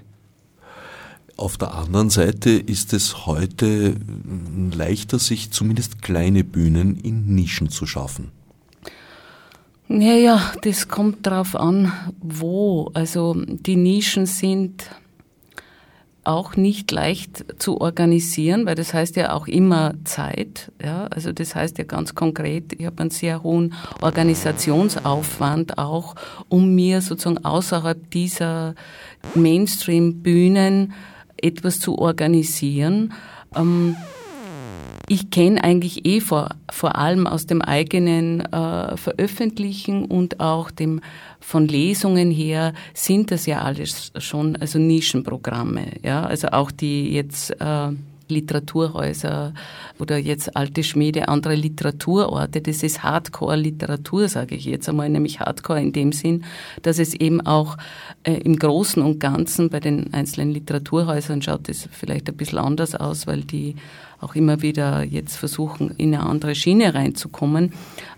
Auf 1.36 1.58
der 1.58 1.74
anderen 1.74 2.08
Seite 2.08 2.50
ist 2.50 2.94
es 2.94 3.26
heute 3.26 3.94
leichter, 4.72 5.18
sich 5.18 5.50
zumindest 5.50 6.00
kleine 6.00 6.44
Bühnen 6.44 6.96
in 6.96 7.34
Nischen 7.34 7.68
zu 7.68 7.84
schaffen. 7.84 8.30
Naja, 9.88 10.52
das 10.62 10.88
kommt 10.88 11.26
drauf 11.26 11.54
an, 11.54 11.92
wo. 12.20 12.90
Also 12.94 13.36
die 13.36 13.76
Nischen 13.76 14.26
sind 14.26 14.90
auch 16.26 16.56
nicht 16.56 16.90
leicht 16.90 17.44
zu 17.62 17.80
organisieren, 17.80 18.66
weil 18.66 18.74
das 18.74 18.92
heißt 18.92 19.14
ja 19.14 19.32
auch 19.32 19.46
immer 19.46 19.94
Zeit. 20.04 20.72
Ja, 20.82 21.06
also 21.06 21.30
das 21.30 21.54
heißt 21.54 21.78
ja 21.78 21.84
ganz 21.84 22.16
konkret, 22.16 22.72
ich 22.78 22.84
habe 22.84 23.00
einen 23.00 23.10
sehr 23.10 23.44
hohen 23.44 23.74
Organisationsaufwand 24.02 25.78
auch, 25.78 26.16
um 26.48 26.74
mir 26.74 27.00
sozusagen 27.00 27.44
außerhalb 27.44 28.10
dieser 28.10 28.74
Mainstream-Bühnen 29.36 30.94
etwas 31.36 31.78
zu 31.78 31.96
organisieren. 31.96 33.14
Ähm, 33.54 33.96
ich 35.08 35.30
kenne 35.30 35.62
eigentlich 35.62 36.04
eh 36.04 36.20
vor, 36.20 36.50
vor 36.70 36.96
allem 36.96 37.26
aus 37.26 37.46
dem 37.46 37.62
eigenen 37.62 38.40
äh, 38.40 38.96
Veröffentlichen 38.96 40.04
und 40.04 40.40
auch 40.40 40.70
dem 40.70 41.00
von 41.40 41.68
Lesungen 41.68 42.30
her 42.30 42.72
sind 42.92 43.30
das 43.30 43.46
ja 43.46 43.62
alles 43.62 44.12
schon 44.18 44.56
also 44.56 44.78
Nischenprogramme, 44.78 45.92
ja, 46.02 46.24
also 46.24 46.48
auch 46.48 46.70
die 46.70 47.12
jetzt 47.12 47.50
äh, 47.60 47.88
Literaturhäuser 48.28 49.54
oder 49.98 50.18
jetzt 50.18 50.56
alte 50.56 50.82
Schmiede, 50.82 51.28
andere 51.28 51.54
Literaturorte. 51.54 52.60
Das 52.60 52.82
ist 52.82 53.02
Hardcore-Literatur, 53.02 54.28
sage 54.28 54.54
ich 54.56 54.64
jetzt 54.64 54.88
einmal, 54.88 55.08
nämlich 55.08 55.40
Hardcore 55.40 55.80
in 55.80 55.92
dem 55.92 56.12
Sinn, 56.12 56.44
dass 56.82 56.98
es 56.98 57.14
eben 57.14 57.40
auch 57.40 57.76
äh, 58.24 58.34
im 58.34 58.56
Großen 58.56 59.02
und 59.02 59.20
Ganzen 59.20 59.70
bei 59.70 59.80
den 59.80 60.12
einzelnen 60.12 60.50
Literaturhäusern 60.50 61.42
schaut 61.42 61.68
es 61.68 61.88
vielleicht 61.90 62.28
ein 62.28 62.36
bisschen 62.36 62.58
anders 62.58 62.94
aus, 62.94 63.26
weil 63.26 63.42
die 63.42 63.76
auch 64.20 64.34
immer 64.34 64.62
wieder 64.62 65.02
jetzt 65.02 65.36
versuchen, 65.36 65.94
in 65.98 66.14
eine 66.14 66.24
andere 66.24 66.54
Schiene 66.54 66.94
reinzukommen. 66.94 67.72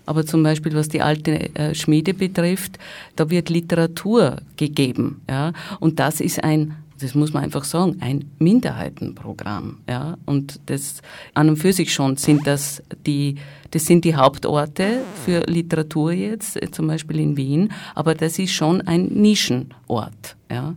Aber 0.05 0.25
zum 0.25 0.43
Beispiel, 0.43 0.73
was 0.73 0.87
die 0.87 1.01
alte 1.01 1.53
äh, 1.55 1.75
Schmiede 1.75 2.13
betrifft, 2.13 2.79
da 3.15 3.29
wird 3.29 3.49
Literatur 3.49 4.37
gegeben. 4.55 5.21
Ja? 5.29 5.53
Und 5.79 5.99
das 5.99 6.21
ist 6.21 6.43
ein 6.43 6.75
das 6.99 7.15
muss 7.15 7.33
man 7.33 7.43
einfach 7.43 7.63
sagen, 7.63 7.97
ein 8.01 8.25
Minderheitenprogramm. 8.39 9.79
Ja? 9.89 10.17
Und 10.25 10.59
das 10.67 11.01
an 11.33 11.49
und 11.49 11.57
für 11.57 11.73
sich 11.73 11.93
schon 11.93 12.17
sind 12.17 12.45
das 12.45 12.83
die, 13.05 13.35
das 13.71 13.85
sind 13.85 14.05
die 14.05 14.15
Hauptorte 14.15 15.01
für 15.25 15.41
Literatur 15.41 16.11
jetzt, 16.11 16.61
äh, 16.61 16.71
zum 16.71 16.87
Beispiel 16.87 17.19
in 17.19 17.37
Wien, 17.37 17.71
aber 17.95 18.15
das 18.15 18.39
ist 18.39 18.51
schon 18.51 18.81
ein 18.81 19.05
Nischenort. 19.05 20.35
Ja? 20.51 20.75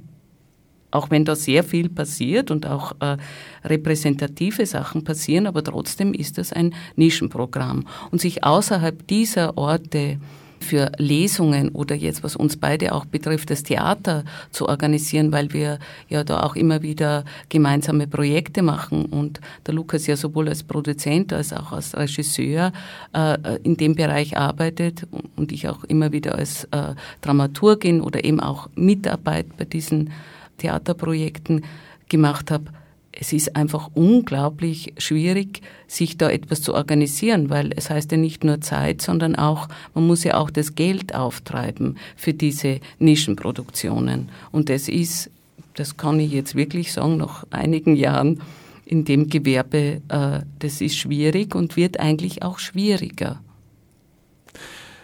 Auch 0.90 1.10
wenn 1.10 1.24
da 1.24 1.34
sehr 1.34 1.64
viel 1.64 1.88
passiert 1.88 2.50
und 2.50 2.66
auch 2.66 2.92
äh, 3.00 3.16
repräsentative 3.64 4.66
Sachen 4.66 5.04
passieren, 5.04 5.46
aber 5.46 5.64
trotzdem 5.64 6.12
ist 6.12 6.38
das 6.38 6.52
ein 6.52 6.74
Nischenprogramm. 6.96 7.86
Und 8.10 8.20
sich 8.20 8.44
außerhalb 8.44 9.06
dieser 9.06 9.56
Orte 9.56 10.18
für 10.62 10.92
Lesungen 10.98 11.70
oder 11.70 11.94
jetzt, 11.94 12.22
was 12.22 12.36
uns 12.36 12.56
beide 12.56 12.94
auch 12.94 13.04
betrifft, 13.04 13.50
das 13.50 13.62
Theater 13.62 14.24
zu 14.50 14.68
organisieren, 14.68 15.32
weil 15.32 15.52
wir 15.52 15.78
ja 16.08 16.24
da 16.24 16.42
auch 16.42 16.56
immer 16.56 16.82
wieder 16.82 17.24
gemeinsame 17.48 18.06
Projekte 18.06 18.62
machen. 18.62 19.04
Und 19.06 19.40
der 19.66 19.74
Lukas 19.74 20.06
ja 20.06 20.16
sowohl 20.16 20.48
als 20.48 20.62
Produzent 20.62 21.32
als 21.32 21.52
auch 21.52 21.72
als 21.72 21.96
Regisseur 21.96 22.72
äh, 23.12 23.58
in 23.62 23.76
dem 23.76 23.94
Bereich 23.94 24.36
arbeitet 24.36 25.06
und 25.36 25.52
ich 25.52 25.68
auch 25.68 25.84
immer 25.84 26.12
wieder 26.12 26.36
als 26.36 26.64
äh, 26.70 26.94
Dramaturgin 27.20 28.00
oder 28.00 28.24
eben 28.24 28.40
auch 28.40 28.68
Mitarbeit 28.74 29.56
bei 29.56 29.64
diesen 29.64 30.10
Theaterprojekten 30.58 31.64
gemacht 32.08 32.50
habe 32.50 32.64
es 33.12 33.32
ist 33.32 33.56
einfach 33.56 33.90
unglaublich 33.94 34.94
schwierig, 34.96 35.60
sich 35.86 36.16
da 36.16 36.30
etwas 36.30 36.62
zu 36.62 36.74
organisieren, 36.74 37.50
weil 37.50 37.72
es 37.76 37.90
heißt 37.90 38.10
ja 38.12 38.18
nicht 38.18 38.42
nur 38.42 38.60
Zeit, 38.60 39.02
sondern 39.02 39.36
auch, 39.36 39.68
man 39.94 40.06
muss 40.06 40.24
ja 40.24 40.38
auch 40.38 40.50
das 40.50 40.74
Geld 40.74 41.14
auftreiben 41.14 41.98
für 42.16 42.32
diese 42.32 42.80
Nischenproduktionen. 42.98 44.30
Und 44.50 44.70
das 44.70 44.88
ist, 44.88 45.30
das 45.74 45.96
kann 45.96 46.18
ich 46.20 46.32
jetzt 46.32 46.54
wirklich 46.54 46.92
sagen, 46.92 47.18
nach 47.18 47.44
einigen 47.50 47.96
Jahren 47.96 48.40
in 48.86 49.04
dem 49.04 49.28
Gewerbe, 49.28 50.00
äh, 50.08 50.40
das 50.58 50.80
ist 50.80 50.96
schwierig 50.96 51.54
und 51.54 51.76
wird 51.76 52.00
eigentlich 52.00 52.42
auch 52.42 52.58
schwieriger. 52.58 53.40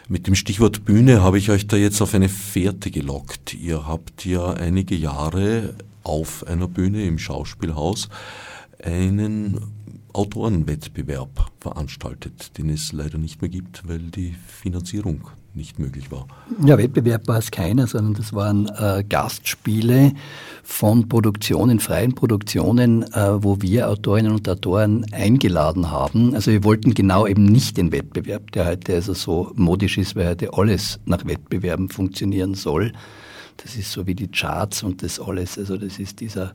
Mit 0.09 0.27
dem 0.27 0.35
Stichwort 0.35 0.87
Bühne 0.87 1.23
habe 1.23 1.37
ich 1.37 1.51
euch 1.51 1.67
da 1.67 1.77
jetzt 1.77 2.01
auf 2.01 2.15
eine 2.15 2.31
Fährte 2.31 2.91
gelockt. 2.91 3.53
Ihr 3.53 3.87
habt 3.87 4.25
ja 4.25 4.55
einige 4.55 4.95
Jahre 4.95 5.75
auf 6.09 6.47
einer 6.47 6.69
Bühne 6.69 7.05
im 7.05 7.19
Schauspielhaus 7.19 8.09
einen 8.83 9.61
Autorenwettbewerb 10.13 11.51
veranstaltet, 11.61 12.57
den 12.59 12.71
es 12.71 12.93
leider 12.93 13.19
nicht 13.19 13.43
mehr 13.43 13.51
gibt, 13.51 13.87
weil 13.87 13.99
die 13.99 14.35
Finanzierung 14.47 15.29
nicht 15.55 15.79
möglich 15.79 16.11
war. 16.11 16.27
Ja, 16.65 16.79
Wettbewerb 16.79 17.27
war 17.27 17.39
es 17.39 17.51
keiner, 17.51 17.87
sondern 17.87 18.15
das 18.15 18.33
waren 18.33 18.71
äh, 18.79 19.05
Gastspiele 19.09 20.13
von 20.63 21.09
Produktionen, 21.09 21.81
freien 21.81 22.15
Produktionen, 22.15 23.03
äh, 23.03 23.43
wo 23.43 23.61
wir 23.61 23.89
Autorinnen 23.91 24.33
und 24.33 24.49
Autoren 24.49 25.05
eingeladen 25.13 25.91
haben. 25.91 26.35
Also 26.35 26.53
wir 26.53 26.65
wollten 26.65 26.95
genau 26.95 27.27
eben 27.27 27.45
nicht 27.45 27.77
den 27.77 27.93
Wettbewerb, 27.93 28.53
der 28.53 28.67
heute 28.67 28.95
also 28.95 29.15
so 29.15 29.53
modisch 29.57 29.99
ist, 29.99 30.17
weil 30.17 30.29
heute 30.29 30.53
alles 30.55 31.01
nach 31.05 31.27
Wettbewerben 31.27 31.89
funktionieren 31.89 32.55
soll, 32.55 32.93
das 33.59 33.77
ist 33.77 33.93
so 33.93 34.07
wie 34.07 34.15
die 34.15 34.29
Charts 34.29 34.83
und 34.83 35.03
das 35.03 35.21
alles. 35.21 35.59
Also 35.59 35.77
das 35.77 35.99
ist 35.99 36.21
dieser, 36.21 36.55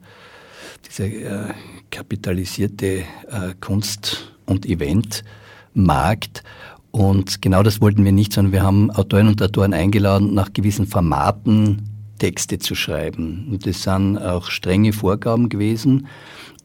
dieser 0.88 1.06
äh, 1.06 1.54
kapitalisierte 1.92 3.04
äh, 3.30 3.54
Kunst- 3.62 4.34
und 4.46 4.66
Eventmarkt. 4.66 6.44
Und 6.92 7.42
genau 7.42 7.64
das 7.64 7.82
wollten 7.82 8.06
wir 8.06 8.12
nicht, 8.12 8.34
sondern 8.34 8.54
wir 8.54 8.64
haben 8.64 8.92
Autoren 8.92 9.28
und 9.28 9.42
Autoren 9.42 9.74
eingeladen, 9.74 10.34
nach 10.34 10.54
gewissen 10.54 10.88
Formaten 10.88 11.90
Texte 12.20 12.60
zu 12.60 12.76
schreiben. 12.76 13.48
Und 13.52 13.66
das 13.66 13.84
sind 13.84 14.18
auch 14.18 14.50
strenge 14.50 14.94
Vorgaben 14.94 15.50
gewesen 15.50 16.08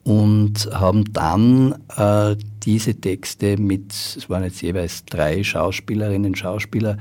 und 0.09 0.67
haben 0.73 1.13
dann 1.13 1.75
äh, 1.95 2.35
diese 2.63 2.95
Texte 2.95 3.57
mit, 3.57 3.91
es 3.91 4.27
waren 4.27 4.43
jetzt 4.43 4.59
jeweils 4.63 5.05
drei 5.05 5.43
Schauspielerinnen, 5.43 6.33
Schauspieler, 6.33 6.97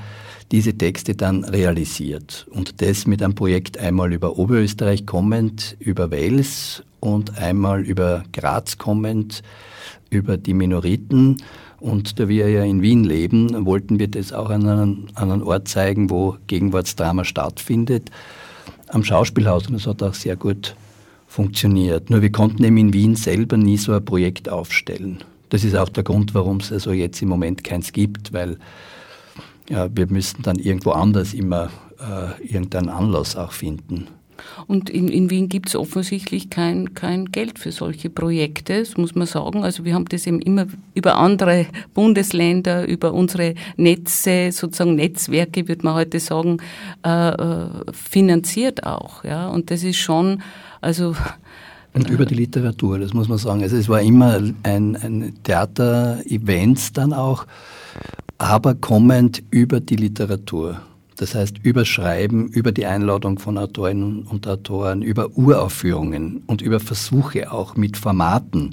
diese 0.53 0.77
Texte 0.77 1.15
dann 1.15 1.45
realisiert. 1.45 2.47
Und 2.51 2.83
das 2.83 3.07
mit 3.07 3.23
einem 3.23 3.35
Projekt 3.35 3.79
einmal 3.79 4.13
über 4.13 4.39
Oberösterreich 4.39 5.07
kommend, 5.07 5.75
über 5.79 6.11
Wales 6.11 6.83
und 7.01 7.39
einmal 7.39 7.81
über 7.81 8.25
Graz 8.35 8.77
kommend, 8.77 9.43
über 10.11 10.37
die 10.37 10.53
Minoriten. 10.53 11.43
Und 11.81 12.21
da 12.21 12.29
wir 12.29 12.51
ja 12.51 12.63
in 12.63 12.83
Wien 12.83 13.05
leben, 13.05 13.65
wollten 13.65 13.99
wir 13.99 14.09
das 14.09 14.35
auch 14.35 14.51
an 14.51 14.69
einem, 14.69 15.07
an 15.15 15.33
einem 15.33 15.47
Ort 15.47 15.67
zeigen, 15.67 16.11
wo 16.11 16.37
Gegenwartsdrama 16.47 17.25
stattfindet, 17.25 18.11
am 18.89 19.03
Schauspielhaus. 19.03 19.67
Und 19.67 19.73
das 19.73 19.87
hat 19.87 20.03
auch 20.03 20.13
sehr 20.13 20.37
gut 20.37 20.75
funktioniert. 21.29 22.11
Nur 22.11 22.23
wir 22.23 22.33
konnten 22.33 22.65
eben 22.65 22.79
in 22.79 22.93
Wien 22.93 23.15
selber 23.15 23.57
nie 23.57 23.77
so 23.77 23.93
ein 23.93 24.05
Projekt 24.05 24.49
aufstellen. 24.49 25.19
Das 25.51 25.63
ist 25.63 25.77
auch 25.77 25.89
der 25.89 26.03
Grund, 26.03 26.35
warum 26.35 26.57
es 26.57 26.73
also 26.73 26.93
jetzt 26.93 27.23
im 27.23 27.29
Moment 27.29 27.63
keins 27.63 27.93
gibt, 27.93 28.33
weil 28.33 28.59
ja, 29.69 29.89
wir 29.95 30.07
müssten 30.09 30.43
dann 30.43 30.59
irgendwo 30.59 30.91
anders 30.91 31.35
immer 31.35 31.71
äh, 32.01 32.43
irgendeinen 32.43 32.89
Anlass 32.89 33.37
auch 33.37 33.53
finden. 33.53 34.09
Und 34.67 34.91
in, 34.91 35.09
in 35.09 35.31
Wien 35.31 35.49
gibt 35.49 35.69
es 35.69 35.77
offensichtlich 35.77 36.51
kein, 36.51 36.95
kein 36.95 37.27
Geld 37.27 37.59
für 37.59 37.73
solche 37.73 38.11
Projekte, 38.11 38.81
das 38.81 38.97
muss 38.97 39.15
man 39.15 39.27
sagen. 39.27 39.65
Also 39.65 39.85
wir 39.85 39.95
haben 39.95 40.07
das 40.07 40.27
eben 40.27 40.41
immer 40.41 40.67
über 40.95 41.17
andere 41.17 41.67
Bundesländer, 41.95 42.87
über 42.87 43.13
unsere 43.13 43.55
Netze, 43.77 44.51
sozusagen 44.53 44.95
Netzwerke, 44.95 45.69
würde 45.69 45.85
man 45.85 45.95
heute 45.95 46.21
sagen, 46.21 46.59
äh, 47.05 47.29
äh, 47.31 47.69
finanziert 47.93 48.85
auch. 48.85 49.25
Ja? 49.25 49.49
Und 49.49 49.71
das 49.71 49.83
ist 49.83 49.97
schon, 49.97 50.43
also 50.81 51.15
und 51.95 52.11
über 52.11 52.27
die 52.27 52.35
Literatur, 52.35 52.99
das 52.99 53.15
muss 53.15 53.29
man 53.29 53.39
sagen. 53.39 53.63
Also 53.63 53.77
es 53.77 53.89
war 53.89 54.01
immer 54.01 54.41
ein, 54.63 54.97
ein 54.97 55.35
Theater-Event 55.43 56.97
dann 56.97 57.13
auch 57.13 57.47
aber 58.39 58.77
kommend 58.77 59.43
über 59.51 59.81
die 59.81 59.97
Literatur. 59.97 60.81
Das 61.19 61.35
heißt, 61.35 61.59
über 61.65 61.85
Schreiben, 61.85 62.49
über 62.49 62.71
die 62.71 62.87
Einladung 62.87 63.41
von 63.41 63.59
Autorinnen 63.59 64.23
und 64.23 64.47
Autoren, 64.47 65.03
über 65.03 65.37
Uraufführungen 65.37 66.45
und 66.47 66.63
über 66.63 66.79
Versuche 66.79 67.51
auch 67.51 67.75
mit 67.75 67.97
Formaten, 67.97 68.73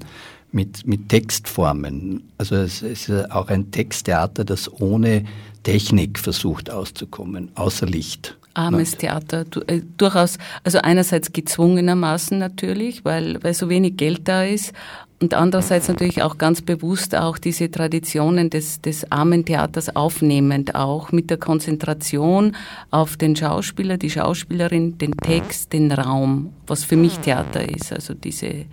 mit, 0.52 0.86
mit 0.86 1.10
Textformen. 1.10 2.24
Also 2.38 2.56
es 2.56 2.84
ist 2.84 3.10
auch 3.32 3.48
ein 3.48 3.72
Texttheater, 3.72 4.46
das 4.46 4.72
ohne 4.80 5.26
Technik 5.64 6.20
versucht 6.20 6.70
auszukommen, 6.70 7.50
außer 7.56 7.88
Licht. 7.88 8.38
Armes 8.54 8.92
Theater, 8.96 9.44
äh, 9.68 9.82
durchaus, 9.98 10.38
also 10.64 10.78
einerseits 10.78 11.34
gezwungenermaßen 11.34 12.38
natürlich, 12.38 13.04
weil, 13.04 13.44
weil 13.44 13.54
so 13.54 13.70
wenig 13.70 13.98
Geld 13.98 14.28
da 14.28 14.44
ist, 14.44 14.72
und 15.22 15.34
andererseits 15.34 15.88
natürlich 15.88 16.24
auch 16.24 16.38
ganz 16.38 16.62
bewusst 16.62 17.16
auch 17.16 17.38
diese 17.38 17.72
Traditionen 17.72 18.50
des, 18.50 18.82
des 18.82 19.12
armen 19.12 19.46
Theaters 19.46 19.96
aufnehmend, 19.96 20.76
auch 20.76 21.12
mit 21.12 21.30
der 21.30 21.38
Konzentration 21.38 22.56
auf 22.92 23.16
den 23.16 23.36
Schauspieler, 23.36 23.98
die 23.98 24.10
Schauspielerin, 24.10 24.98
den 24.98 25.16
Text, 25.16 25.72
den 25.72 25.92
Raum, 25.92 26.54
was 26.68 26.84
für 26.84 26.98
mich 26.98 27.18
Theater 27.20 27.68
ist. 27.68 27.94
Also 27.94 28.14
diese 28.14 28.66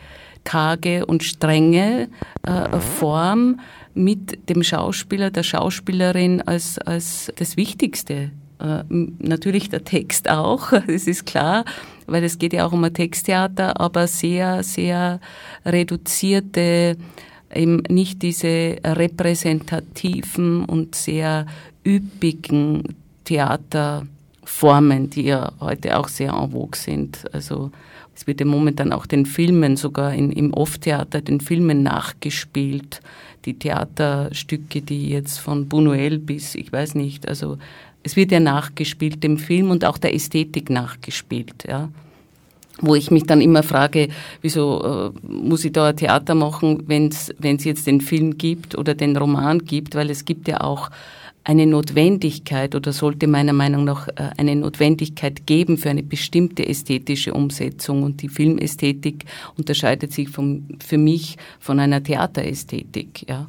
karge 0.42 1.06
und 1.06 1.22
strenge 1.22 2.08
äh, 2.42 2.78
Form 2.80 3.60
mit 3.94 4.48
dem 4.48 4.64
Schauspieler, 4.64 5.30
der 5.30 5.44
Schauspielerin 5.44 6.42
als, 6.42 6.78
als 6.78 7.32
das 7.36 7.56
Wichtigste 7.56 8.32
natürlich 8.88 9.70
der 9.70 9.84
Text 9.84 10.30
auch, 10.30 10.72
das 10.86 11.06
ist 11.06 11.26
klar, 11.26 11.64
weil 12.06 12.24
es 12.24 12.38
geht 12.38 12.52
ja 12.52 12.66
auch 12.66 12.72
um 12.72 12.84
ein 12.84 12.94
Texttheater, 12.94 13.80
aber 13.80 14.06
sehr, 14.06 14.62
sehr 14.62 15.20
reduzierte, 15.64 16.96
eben 17.54 17.82
nicht 17.88 18.22
diese 18.22 18.76
repräsentativen 18.84 20.64
und 20.64 20.94
sehr 20.94 21.46
üppigen 21.84 22.96
Theaterformen, 23.24 25.10
die 25.10 25.22
ja 25.22 25.52
heute 25.60 25.98
auch 25.98 26.08
sehr 26.08 26.32
en 26.32 26.50
vogue 26.50 26.76
sind. 26.76 27.24
Also 27.32 27.70
es 28.14 28.26
wird 28.26 28.40
ja 28.40 28.46
momentan 28.46 28.92
auch 28.92 29.06
den 29.06 29.26
Filmen, 29.26 29.76
sogar 29.76 30.14
in, 30.14 30.32
im 30.32 30.52
Off-Theater, 30.52 31.20
den 31.20 31.40
Filmen 31.40 31.82
nachgespielt. 31.82 33.00
Die 33.44 33.58
Theaterstücke, 33.58 34.82
die 34.82 35.08
jetzt 35.08 35.38
von 35.38 35.68
Buñuel 35.68 36.18
bis, 36.18 36.54
ich 36.54 36.72
weiß 36.72 36.94
nicht, 36.94 37.26
also 37.26 37.58
es 38.02 38.16
wird 38.16 38.32
ja 38.32 38.40
nachgespielt 38.40 39.22
dem 39.22 39.38
Film 39.38 39.70
und 39.70 39.84
auch 39.84 39.98
der 39.98 40.14
Ästhetik 40.14 40.70
nachgespielt, 40.70 41.64
ja. 41.66 41.88
Wo 42.80 42.94
ich 42.94 43.10
mich 43.10 43.24
dann 43.24 43.40
immer 43.40 43.62
frage, 43.62 44.08
wieso 44.40 45.12
äh, 45.22 45.26
muss 45.26 45.64
ich 45.64 45.72
da 45.72 45.88
ein 45.88 45.96
Theater 45.96 46.34
machen, 46.34 46.84
wenn 46.86 47.08
es 47.08 47.64
jetzt 47.64 47.86
den 47.86 48.00
Film 48.00 48.38
gibt 48.38 48.76
oder 48.76 48.94
den 48.94 49.16
Roman 49.16 49.60
gibt, 49.60 49.94
weil 49.94 50.10
es 50.10 50.24
gibt 50.24 50.48
ja 50.48 50.62
auch 50.62 50.90
eine 51.44 51.66
Notwendigkeit 51.66 52.74
oder 52.74 52.92
sollte 52.92 53.26
meiner 53.26 53.52
Meinung 53.52 53.84
nach 53.84 54.08
äh, 54.08 54.30
eine 54.36 54.54
Notwendigkeit 54.56 55.46
geben 55.46 55.76
für 55.76 55.90
eine 55.90 56.02
bestimmte 56.02 56.66
ästhetische 56.66 57.34
Umsetzung. 57.34 58.02
Und 58.02 58.22
die 58.22 58.28
Filmästhetik 58.28 59.24
unterscheidet 59.56 60.12
sich 60.12 60.28
vom, 60.28 60.68
für 60.84 60.98
mich 60.98 61.36
von 61.58 61.80
einer 61.80 62.02
Theaterästhetik. 62.02 63.28
Ja. 63.28 63.48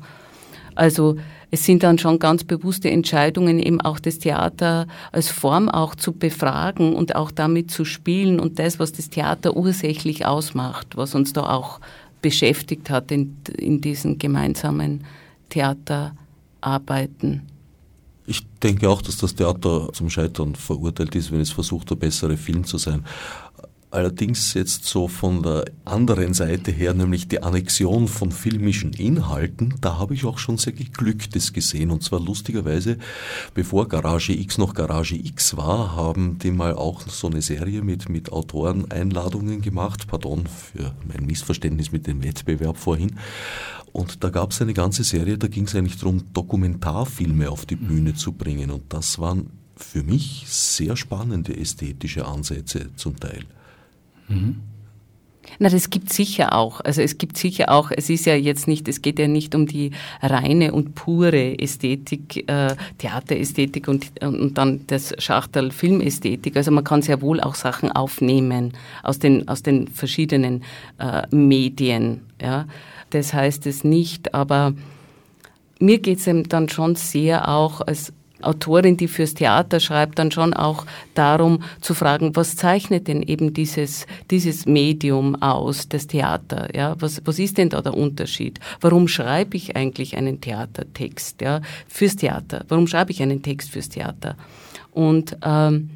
Also 0.75 1.17
es 1.53 1.65
sind 1.65 1.83
dann 1.83 1.99
schon 1.99 2.17
ganz 2.17 2.43
bewusste 2.43 2.89
Entscheidungen, 2.89 3.59
eben 3.59 3.79
auch 3.79 3.99
das 3.99 4.17
Theater 4.17 4.87
als 5.11 5.29
Form 5.29 5.69
auch 5.69 5.93
zu 5.93 6.11
befragen 6.11 6.95
und 6.95 7.15
auch 7.15 7.29
damit 7.29 7.69
zu 7.69 7.85
spielen 7.85 8.39
und 8.39 8.57
das, 8.57 8.79
was 8.79 8.91
das 8.91 9.11
Theater 9.11 9.55
ursächlich 9.55 10.25
ausmacht, 10.25 10.97
was 10.97 11.13
uns 11.13 11.31
da 11.31 11.47
auch 11.47 11.79
beschäftigt 12.23 12.89
hat 12.89 13.11
in, 13.11 13.37
in 13.55 13.81
diesen 13.81 14.17
gemeinsamen 14.17 15.03
Theaterarbeiten. 15.49 17.43
Ich 18.25 18.41
denke 18.63 18.89
auch, 18.89 19.03
dass 19.03 19.17
das 19.17 19.35
Theater 19.35 19.89
zum 19.93 20.09
Scheitern 20.09 20.55
verurteilt 20.55 21.13
ist, 21.13 21.31
wenn 21.31 21.41
es 21.41 21.51
versucht, 21.51 21.91
der 21.91 21.97
bessere 21.97 22.35
Film 22.35 22.63
zu 22.63 22.79
sein. 22.79 23.05
Allerdings 23.93 24.55
jetzt 24.55 24.85
so 24.85 25.07
von 25.07 25.43
der 25.43 25.65
anderen 25.85 26.33
Seite 26.33 26.71
her, 26.71 26.95
nämlich 26.95 27.27
die 27.27 27.43
Annexion 27.43 28.07
von 28.07 28.31
filmischen 28.31 28.91
Inhalten, 28.93 29.75
da 29.81 29.99
habe 29.99 30.15
ich 30.15 30.25
auch 30.25 30.39
schon 30.39 30.57
sehr 30.57 30.73
geglücktes 30.73 31.53
gesehen. 31.53 31.91
Und 31.91 32.01
zwar 32.01 32.19
lustigerweise, 32.19 32.97
bevor 33.53 33.87
Garage 33.87 34.33
X 34.33 34.57
noch 34.57 34.73
Garage 34.73 35.13
X 35.13 35.57
war, 35.57 35.95
haben 35.95 36.39
die 36.39 36.49
mal 36.49 36.73
auch 36.73 37.01
so 37.01 37.27
eine 37.27 37.43
Serie 37.43 37.83
mit, 37.83 38.09
mit 38.09 38.31
Autoreneinladungen 38.31 39.61
gemacht. 39.61 40.07
Pardon 40.07 40.47
für 40.47 40.95
mein 41.05 41.27
Missverständnis 41.27 41.91
mit 41.91 42.07
dem 42.07 42.23
Wettbewerb 42.23 42.77
vorhin. 42.77 43.19
Und 43.91 44.23
da 44.23 44.31
gab 44.31 44.53
es 44.53 44.61
eine 44.63 44.73
ganze 44.73 45.03
Serie, 45.03 45.37
da 45.37 45.45
ging 45.45 45.65
es 45.65 45.75
eigentlich 45.75 45.99
darum, 45.99 46.33
Dokumentarfilme 46.33 47.51
auf 47.51 47.67
die 47.67 47.75
Bühne 47.75 48.15
zu 48.15 48.31
bringen. 48.31 48.71
Und 48.71 48.91
das 48.91 49.19
waren 49.19 49.51
für 49.75 50.01
mich 50.01 50.45
sehr 50.47 50.95
spannende 50.95 51.55
ästhetische 51.55 52.25
Ansätze 52.25 52.89
zum 52.95 53.19
Teil. 53.19 53.45
Mhm. 54.27 54.61
Na, 55.59 55.69
das 55.69 55.89
gibt 55.89 56.11
sicher 56.11 56.53
auch. 56.53 56.81
Also 56.81 57.01
es 57.01 57.17
gibt 57.17 57.37
sicher 57.37 57.69
auch, 57.69 57.91
es 57.95 58.09
ist 58.09 58.25
ja 58.25 58.35
jetzt 58.35 58.67
nicht, 58.67 58.87
es 58.87 59.01
geht 59.01 59.19
ja 59.19 59.27
nicht 59.27 59.55
um 59.55 59.67
die 59.67 59.91
reine 60.21 60.73
und 60.73 60.95
pure 60.95 61.59
Ästhetik, 61.59 62.49
äh, 62.49 62.75
Theaterästhetik 62.97 63.87
und, 63.87 64.11
und 64.21 64.57
dann 64.57 64.81
das 64.87 65.13
Schachtel 65.19 65.71
Filmästhetik. 65.71 66.57
Also 66.57 66.71
man 66.71 66.83
kann 66.83 67.01
sehr 67.01 67.21
wohl 67.21 67.39
auch 67.39 67.55
Sachen 67.55 67.91
aufnehmen 67.91 68.73
aus 69.03 69.19
den, 69.19 69.47
aus 69.47 69.63
den 69.63 69.87
verschiedenen 69.87 70.63
äh, 70.99 71.23
Medien. 71.35 72.21
Ja. 72.41 72.65
Das 73.11 73.33
heißt 73.33 73.67
es 73.67 73.83
nicht, 73.83 74.33
aber 74.33 74.73
mir 75.79 75.99
geht 75.99 76.25
es 76.25 76.47
dann 76.47 76.69
schon 76.69 76.95
sehr 76.95 77.47
auch 77.47 77.81
als 77.81 78.13
Autorin, 78.45 78.97
die 78.97 79.07
fürs 79.07 79.33
Theater 79.33 79.79
schreibt, 79.79 80.19
dann 80.19 80.31
schon 80.31 80.53
auch 80.53 80.85
darum 81.13 81.63
zu 81.81 81.93
fragen, 81.93 82.35
was 82.35 82.55
zeichnet 82.55 83.07
denn 83.07 83.21
eben 83.21 83.53
dieses, 83.53 84.05
dieses 84.31 84.65
Medium 84.65 85.41
aus, 85.41 85.89
das 85.89 86.07
Theater? 86.07 86.75
Ja, 86.75 86.95
was, 86.99 87.21
was 87.25 87.39
ist 87.39 87.57
denn 87.57 87.69
da 87.69 87.81
der 87.81 87.95
Unterschied? 87.95 88.59
Warum 88.81 89.07
schreibe 89.07 89.57
ich 89.57 89.75
eigentlich 89.75 90.17
einen 90.17 90.41
Theatertext, 90.41 91.41
ja, 91.41 91.61
fürs 91.87 92.15
Theater? 92.15 92.65
Warum 92.67 92.87
schreibe 92.87 93.11
ich 93.11 93.21
einen 93.21 93.41
Text 93.41 93.69
fürs 93.71 93.89
Theater? 93.89 94.35
Und, 94.91 95.37
ähm, 95.43 95.89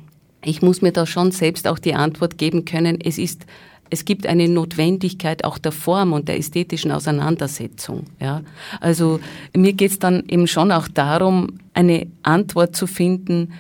ich 0.43 0.61
muss 0.61 0.81
mir 0.81 0.91
da 0.91 1.05
schon 1.05 1.31
selbst 1.31 1.67
auch 1.67 1.79
die 1.79 1.93
Antwort 1.93 2.37
geben 2.37 2.63
können, 2.63 2.99
es 3.01 3.17
ist 3.17 3.45
es 3.89 4.05
gibt 4.05 4.27
eine 4.27 4.47
Notwendigkeit 4.47 5.43
auch 5.43 5.57
der 5.57 5.71
Form 5.71 6.13
und 6.13 6.27
der 6.27 6.37
ästhetischen 6.37 6.91
Auseinandersetzung. 6.91 8.05
Ja? 8.19 8.41
Also 8.79 9.19
mir 9.55 9.73
geht 9.73 9.91
es 9.91 9.99
dann 9.99 10.23
eben 10.27 10.47
schon 10.47 10.71
auch 10.71 10.87
darum, 10.87 11.59
eine 11.73 12.07
Antwort 12.23 12.75
zu 12.75 12.87
finden 12.87 13.53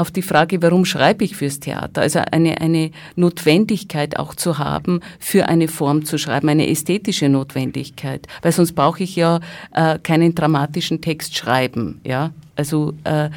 auf 0.00 0.10
die 0.10 0.22
Frage, 0.22 0.62
warum 0.62 0.84
schreibe 0.84 1.24
ich 1.24 1.36
fürs 1.36 1.60
Theater? 1.60 2.00
Also 2.00 2.20
eine, 2.30 2.60
eine 2.60 2.90
Notwendigkeit 3.16 4.18
auch 4.18 4.34
zu 4.34 4.58
haben, 4.58 5.00
für 5.18 5.46
eine 5.48 5.68
Form 5.68 6.04
zu 6.04 6.16
schreiben, 6.16 6.48
eine 6.48 6.68
ästhetische 6.68 7.28
Notwendigkeit. 7.28 8.26
Weil 8.40 8.52
sonst 8.52 8.72
brauche 8.72 9.02
ich 9.02 9.16
ja 9.16 9.40
äh, 9.72 9.98
keinen 9.98 10.34
dramatischen 10.34 11.02
Text 11.02 11.36
schreiben. 11.36 12.00
Ja? 12.04 12.32
Also 12.56 12.94
äh, 13.04 13.30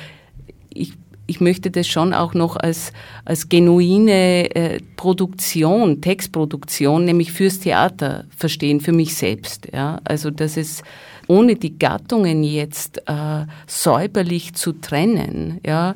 ich 0.70 0.94
ich 1.26 1.40
möchte 1.40 1.72
das 1.72 1.88
schon 1.88 2.14
auch 2.14 2.34
noch 2.34 2.58
als, 2.58 2.92
als 3.26 3.50
genuine 3.50 4.54
äh, 4.56 4.80
Produktion, 4.98 6.02
Textproduktion, 6.02 7.06
nämlich 7.06 7.32
fürs 7.32 7.60
Theater 7.60 8.26
verstehen, 8.36 8.82
für 8.82 8.92
mich 8.92 9.16
selbst. 9.16 9.68
Ja? 9.74 10.00
Also, 10.04 10.32
dass 10.32 10.58
es 10.58 10.84
ohne 11.28 11.56
die 11.56 11.80
Gattungen 11.80 12.44
jetzt 12.44 13.02
äh, 13.08 13.46
säuberlich 13.68 14.54
zu 14.54 14.74
trennen, 14.74 15.62
ja, 15.66 15.96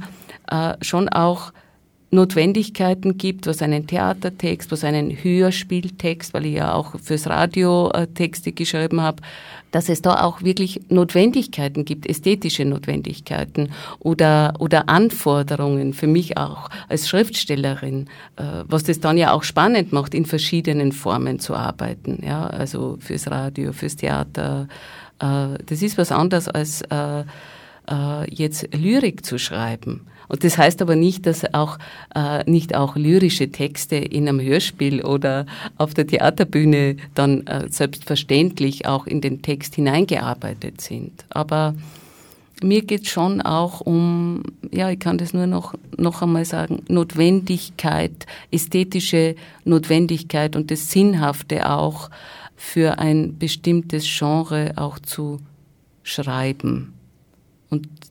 äh, 0.49 0.73
schon 0.81 1.09
auch 1.09 1.51
Notwendigkeiten 2.10 3.17
gibt, 3.17 3.48
was 3.48 3.62
einen 3.62 3.86
Theatertext, 3.86 4.72
was 4.72 4.86
einen 4.86 5.12
Hörspieltext, 5.12 6.34
weil 6.34 6.46
ich 6.46 6.56
ja 6.56 6.74
auch 6.74 6.98
fürs 7.02 7.28
Radio 7.28 7.91
äh, 7.91 8.08
Texte 8.08 8.54
geschrieben 8.54 9.02
habe, 9.02 9.22
dass 9.72 9.89
es 9.89 10.02
da 10.02 10.24
auch 10.24 10.41
wirklich 10.41 10.80
Notwendigkeiten 10.88 11.84
gibt, 11.84 12.08
ästhetische 12.08 12.63
Notwendigkeiten 12.63 13.72
oder, 14.00 14.54
oder 14.60 14.88
Anforderungen 14.88 15.93
für 15.93 16.08
mich 16.08 16.38
auch 16.38 16.70
als 16.88 17.10
Schriftstellerin, 17.10 18.08
äh, 18.38 18.43
was 18.65 18.84
das 18.84 19.02
dann 19.02 19.17
ja 19.17 19.34
auch 19.34 19.43
spannend 19.43 19.91
macht, 19.91 20.13
in 20.13 20.26
verschiedenen 20.26 20.93
Formen 20.93 21.39
zu 21.39 21.56
arbeiten, 21.56 22.24
ja, 22.26 22.48
also 22.48 22.98
fürs 23.02 23.30
Radio, 23.30 23.74
fürs 23.74 23.98
Theater. 23.98 24.70
Äh, 25.20 25.58
das 25.65 25.82
ist 25.82 25.98
was 25.98 26.12
anderes 26.12 26.48
als 26.48 26.84
jetzt 28.30 28.67
Lyrik 28.76 29.26
zu 29.26 29.39
schreiben. 29.39 30.08
Und 30.27 30.43
das 30.43 30.57
heißt 30.57 30.81
aber 30.81 30.95
nicht, 30.95 31.25
dass 31.25 31.53
auch 31.53 31.77
äh, 32.15 32.49
nicht 32.49 32.75
auch 32.75 32.95
lyrische 32.95 33.51
Texte 33.51 33.95
in 33.95 34.27
einem 34.27 34.41
Hörspiel 34.41 35.03
oder 35.03 35.45
auf 35.77 35.93
der 35.93 36.07
Theaterbühne 36.07 36.97
dann 37.15 37.47
äh, 37.47 37.67
selbstverständlich 37.69 38.85
auch 38.85 39.07
in 39.07 39.21
den 39.21 39.41
Text 39.41 39.75
hineingearbeitet 39.75 40.81
sind. 40.81 41.25
Aber 41.29 41.75
mir 42.61 42.81
geht 42.81 43.07
schon 43.07 43.41
auch 43.41 43.81
um, 43.81 44.43
ja, 44.71 44.89
ich 44.89 44.99
kann 44.99 45.17
das 45.17 45.33
nur 45.33 45.47
noch, 45.47 45.75
noch 45.95 46.21
einmal 46.21 46.45
sagen, 46.45 46.83
Notwendigkeit, 46.87 48.25
ästhetische 48.51 49.35
Notwendigkeit 49.63 50.55
und 50.55 50.71
das 50.71 50.91
Sinnhafte 50.91 51.69
auch 51.69 52.09
für 52.55 52.97
ein 52.97 53.37
bestimmtes 53.37 54.05
Genre 54.05 54.73
auch 54.75 54.97
zu 54.99 55.39
schreiben 56.03 56.96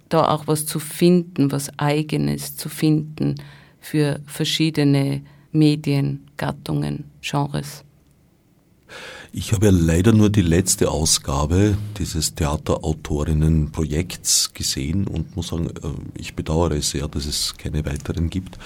da 0.08 0.28
auch 0.28 0.46
was 0.46 0.66
zu 0.66 0.78
finden, 0.78 1.50
was 1.52 1.70
eigenes 1.78 2.56
zu 2.56 2.68
finden 2.68 3.36
für 3.80 4.20
verschiedene 4.26 5.22
Medien, 5.52 6.26
Gattungen, 6.36 7.04
Genres. 7.22 7.85
Ich 9.38 9.52
habe 9.52 9.66
ja 9.66 9.70
leider 9.70 10.14
nur 10.14 10.30
die 10.30 10.40
letzte 10.40 10.90
Ausgabe 10.90 11.76
dieses 11.98 12.34
Theaterautorinnenprojekts 12.36 14.54
gesehen 14.54 15.06
und 15.06 15.36
muss 15.36 15.48
sagen, 15.48 15.66
äh, 15.66 15.90
ich 16.18 16.34
bedauere 16.34 16.76
es 16.76 16.88
sehr, 16.88 17.06
dass 17.06 17.26
es 17.26 17.54
keine 17.58 17.84
weiteren 17.84 18.30
gibt. 18.30 18.56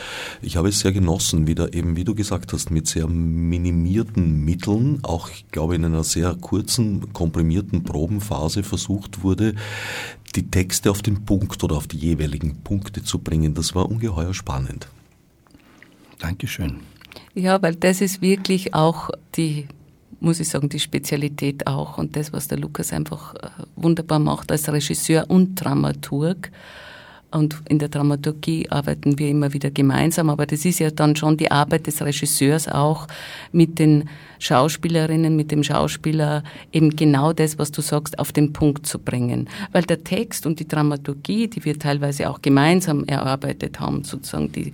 Ich 0.40 0.56
habe 0.56 0.68
es 0.68 0.78
sehr 0.78 0.92
genossen, 0.92 1.48
wieder 1.48 1.74
eben, 1.74 1.96
wie 1.96 2.04
du 2.04 2.14
gesagt 2.14 2.52
hast, 2.52 2.70
mit 2.70 2.86
sehr 2.86 3.08
minimierten 3.08 4.44
Mitteln, 4.44 5.00
auch 5.02 5.28
ich 5.30 5.48
glaube 5.48 5.74
in 5.74 5.84
einer 5.84 6.04
sehr 6.04 6.36
kurzen, 6.36 7.12
komprimierten 7.12 7.82
Probenphase 7.82 8.62
versucht 8.62 9.24
wurde, 9.24 9.56
die 10.36 10.52
Texte 10.52 10.92
auf 10.92 11.02
den 11.02 11.24
Punkt 11.24 11.64
oder 11.64 11.74
auf 11.74 11.88
die 11.88 11.98
jeweiligen 11.98 12.60
Punkte 12.62 13.02
zu 13.02 13.18
bringen. 13.18 13.54
Das 13.54 13.74
war 13.74 13.90
ungeheuer 13.90 14.34
spannend. 14.34 14.86
Dankeschön. 16.20 16.76
Ja, 17.34 17.60
weil 17.60 17.74
das 17.74 18.00
ist 18.00 18.22
wirklich 18.22 18.72
auch 18.72 19.10
die 19.34 19.66
muss 20.20 20.40
ich 20.40 20.48
sagen, 20.48 20.68
die 20.68 20.80
Spezialität 20.80 21.66
auch 21.66 21.98
und 21.98 22.16
das, 22.16 22.32
was 22.32 22.48
der 22.48 22.58
Lukas 22.58 22.92
einfach 22.92 23.34
äh, 23.34 23.48
wunderbar 23.76 24.18
macht 24.18 24.52
als 24.52 24.70
Regisseur 24.70 25.24
und 25.28 25.54
Dramaturg. 25.56 26.50
Und 27.32 27.62
in 27.68 27.78
der 27.78 27.88
Dramaturgie 27.88 28.68
arbeiten 28.70 29.18
wir 29.18 29.28
immer 29.28 29.52
wieder 29.52 29.70
gemeinsam, 29.70 30.30
aber 30.30 30.46
das 30.46 30.64
ist 30.64 30.80
ja 30.80 30.90
dann 30.90 31.14
schon 31.14 31.36
die 31.36 31.50
Arbeit 31.50 31.86
des 31.86 32.02
Regisseurs 32.02 32.66
auch 32.66 33.06
mit 33.52 33.78
den 33.78 34.08
Schauspielerinnen, 34.40 35.36
mit 35.36 35.52
dem 35.52 35.62
Schauspieler 35.62 36.42
eben 36.72 36.96
genau 36.96 37.32
das, 37.32 37.56
was 37.56 37.70
du 37.70 37.82
sagst, 37.82 38.18
auf 38.18 38.32
den 38.32 38.52
Punkt 38.52 38.84
zu 38.84 38.98
bringen. 38.98 39.48
Weil 39.70 39.82
der 39.82 40.02
Text 40.02 40.44
und 40.44 40.58
die 40.58 40.66
Dramaturgie, 40.66 41.46
die 41.46 41.64
wir 41.64 41.78
teilweise 41.78 42.28
auch 42.28 42.42
gemeinsam 42.42 43.04
erarbeitet 43.04 43.78
haben, 43.78 44.02
sozusagen 44.02 44.50
die 44.50 44.72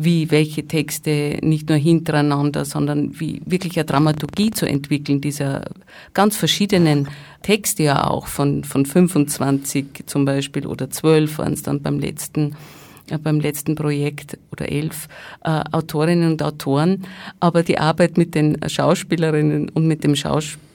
wie 0.00 0.30
welche 0.30 0.66
Texte 0.66 1.38
nicht 1.42 1.68
nur 1.68 1.76
hintereinander, 1.76 2.64
sondern 2.64 3.18
wie 3.18 3.42
wirklich 3.44 3.76
eine 3.76 3.84
Dramaturgie 3.84 4.52
zu 4.52 4.64
entwickeln, 4.64 5.20
dieser 5.20 5.64
ganz 6.14 6.36
verschiedenen 6.36 7.08
Texte 7.42 7.82
ja 7.82 8.06
auch 8.06 8.28
von, 8.28 8.62
von 8.62 8.86
25 8.86 10.04
zum 10.06 10.24
Beispiel 10.24 10.68
oder 10.68 10.88
12 10.88 11.38
waren 11.38 11.52
es 11.52 11.62
dann 11.62 11.82
beim 11.82 11.98
letzten 11.98 12.56
beim 13.22 13.40
letzten 13.40 13.74
Projekt 13.74 14.36
oder 14.52 14.70
elf 14.70 15.08
äh, 15.42 15.62
Autorinnen 15.72 16.32
und 16.32 16.42
Autoren. 16.42 17.06
Aber 17.40 17.62
die 17.62 17.78
Arbeit 17.78 18.18
mit 18.18 18.34
den 18.34 18.58
Schauspielerinnen 18.68 19.70
und 19.70 19.86
mit 19.86 20.04
dem 20.04 20.14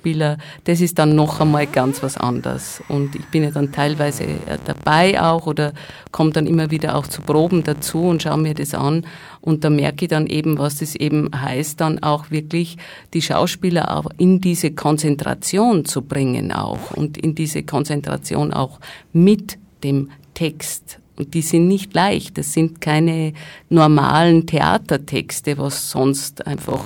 Schauspieler, 0.03 0.37
das 0.65 0.81
ist 0.81 0.99
dann 0.99 1.15
noch 1.15 1.39
einmal 1.39 1.65
ganz 1.65 2.03
was 2.03 2.17
anderes. 2.17 2.83
Und 2.89 3.15
ich 3.15 3.25
bin 3.27 3.43
ja 3.43 3.51
dann 3.51 3.71
teilweise 3.71 4.23
äh, 4.23 4.57
dabei 4.65 5.21
auch 5.21 5.47
oder 5.47 5.73
komme 6.11 6.31
dann 6.31 6.45
immer 6.45 6.71
wieder 6.71 6.95
auch 6.95 7.07
zu 7.07 7.21
Proben 7.21 7.63
dazu 7.63 8.03
und 8.03 8.21
schaue 8.21 8.37
mir 8.37 8.53
das 8.53 8.73
an. 8.73 9.05
Und 9.39 9.63
da 9.63 9.69
merke 9.69 10.05
ich 10.05 10.09
dann 10.09 10.27
eben, 10.27 10.57
was 10.57 10.79
das 10.79 10.95
eben 10.95 11.29
heißt, 11.33 11.79
dann 11.79 12.03
auch 12.03 12.31
wirklich 12.31 12.77
die 13.13 13.21
Schauspieler 13.21 13.95
auch 13.95 14.07
in 14.17 14.41
diese 14.41 14.71
Konzentration 14.71 15.85
zu 15.85 16.01
bringen 16.01 16.51
auch 16.51 16.91
und 16.91 17.17
in 17.17 17.33
diese 17.33 17.63
Konzentration 17.63 18.53
auch 18.53 18.79
mit 19.13 19.57
dem 19.83 20.09
Text 20.33 20.99
und 21.15 21.35
die 21.35 21.43
sind 21.43 21.67
nicht 21.67 21.93
leicht. 21.93 22.39
Das 22.39 22.53
sind 22.53 22.81
keine 22.81 23.33
normalen 23.69 24.47
Theatertexte, 24.47 25.59
was 25.59 25.91
sonst 25.91 26.47
einfach 26.47 26.83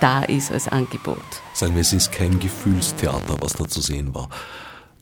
da 0.00 0.22
ist 0.22 0.50
als 0.50 0.68
Angebot. 0.68 1.45
Sagen 1.56 1.74
wir, 1.74 1.80
es 1.80 1.94
ist 1.94 2.12
kein 2.12 2.38
Gefühlstheater, 2.38 3.38
was 3.40 3.54
da 3.54 3.66
zu 3.66 3.80
sehen 3.80 4.14
war. 4.14 4.28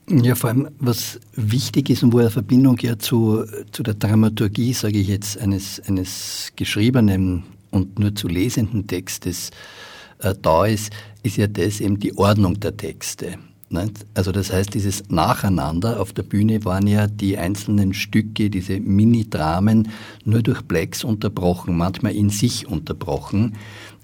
Ja, 0.09 0.37
vor 0.37 0.51
allem, 0.51 0.69
was 0.79 1.19
wichtig 1.35 1.91
ist 1.91 2.05
und 2.05 2.13
wo 2.13 2.19
eine 2.19 2.31
Verbindung 2.31 2.79
ja 2.79 2.97
zu, 2.97 3.45
zu 3.73 3.83
der 3.83 3.95
Dramaturgie, 3.95 4.73
sage 4.73 4.99
ich 4.99 5.09
jetzt, 5.09 5.37
eines, 5.37 5.83
eines 5.89 6.53
geschriebenen 6.55 7.43
und 7.73 7.99
nur 7.99 8.15
zu 8.15 8.29
lesenden 8.29 8.87
Textes 8.87 9.51
äh, 10.21 10.33
da 10.41 10.67
ist, 10.67 10.93
ist 11.25 11.39
ja 11.39 11.49
das 11.49 11.81
eben 11.81 11.99
die 11.99 12.17
Ordnung 12.17 12.61
der 12.61 12.77
Texte. 12.77 13.37
Also 14.15 14.31
das 14.31 14.53
heißt, 14.53 14.75
dieses 14.75 15.03
Nacheinander 15.09 15.99
auf 15.99 16.13
der 16.13 16.23
Bühne 16.23 16.65
waren 16.65 16.87
ja 16.87 17.09
die 17.09 17.37
einzelnen 17.37 17.93
Stücke, 17.93 18.49
diese 18.49 18.79
Mini-Dramen 18.79 19.89
nur 20.25 20.43
durch 20.43 20.63
Blacks 20.63 21.03
unterbrochen, 21.03 21.77
manchmal 21.77 22.15
in 22.15 22.31
sich 22.31 22.69
unterbrochen. 22.69 23.55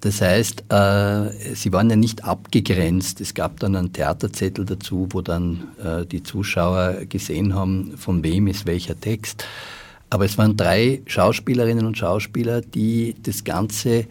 Das 0.01 0.23
heißt, 0.23 0.65
äh, 0.73 1.55
sie 1.55 1.73
waren 1.73 1.91
ja 1.91 1.97
nicht 1.97 2.25
abgegrenzt. 2.25 3.21
Es 3.21 3.35
gab 3.35 3.61
dann 3.61 3.77
einen 3.77 3.93
Theaterzettel 3.93 4.65
dazu, 4.65 5.09
wo 5.11 5.21
dann 5.21 5.69
äh, 5.83 6.07
die 6.07 6.23
Zuschauer 6.23 7.05
gesehen 7.07 7.55
haben, 7.55 7.97
von 7.99 8.25
wem 8.25 8.47
ist 8.47 8.67
welcher 8.67 8.99
Text. 8.99 9.45
Aber 10.09 10.25
es 10.25 10.39
waren 10.39 10.57
drei 10.57 11.03
Schauspielerinnen 11.07 11.87
und 11.87 11.99
Schauspieler, 11.99 12.63
die 12.63 13.15
das 13.23 13.45
Ganze 13.45 14.07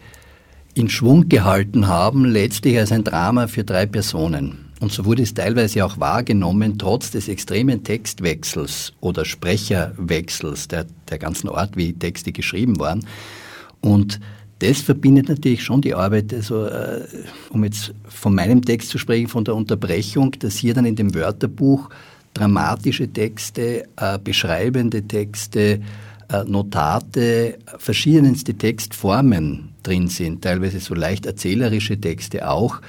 in 0.74 0.88
Schwung 0.88 1.28
gehalten 1.28 1.88
haben, 1.88 2.24
letztlich 2.24 2.78
als 2.78 2.92
ein 2.92 3.02
Drama 3.02 3.48
für 3.48 3.64
drei 3.64 3.86
Personen. 3.86 4.70
Und 4.80 4.92
so 4.92 5.04
wurde 5.04 5.22
es 5.22 5.34
teilweise 5.34 5.84
auch 5.84 5.98
wahrgenommen, 5.98 6.78
trotz 6.78 7.10
des 7.10 7.28
extremen 7.28 7.84
Textwechsels 7.84 8.94
oder 9.00 9.24
Sprecherwechsels 9.24 10.68
der, 10.68 10.86
der 11.10 11.18
ganzen 11.18 11.50
Art, 11.50 11.76
wie 11.76 11.92
Texte 11.92 12.32
geschrieben 12.32 12.78
waren. 12.78 13.04
Und 13.82 14.20
das 14.60 14.80
verbindet 14.80 15.28
natürlich 15.28 15.62
schon 15.62 15.80
die 15.80 15.94
Arbeit, 15.94 16.32
also 16.32 16.66
äh, 16.66 17.00
um 17.50 17.64
jetzt 17.64 17.94
von 18.08 18.34
meinem 18.34 18.62
Text 18.62 18.90
zu 18.90 18.98
sprechen, 18.98 19.26
von 19.26 19.44
der 19.44 19.54
Unterbrechung, 19.54 20.32
dass 20.38 20.56
hier 20.56 20.74
dann 20.74 20.84
in 20.84 20.96
dem 20.96 21.14
Wörterbuch 21.14 21.88
dramatische 22.34 23.08
Texte, 23.08 23.88
äh, 23.96 24.18
beschreibende 24.22 25.02
Texte, 25.02 25.80
äh, 26.28 26.44
Notate, 26.44 27.58
verschiedenste 27.78 28.54
Textformen 28.54 29.70
drin 29.82 30.08
sind, 30.08 30.42
teilweise 30.42 30.78
so 30.78 30.94
leicht 30.94 31.24
erzählerische 31.24 31.98
Texte 31.98 32.48
auch, 32.48 32.80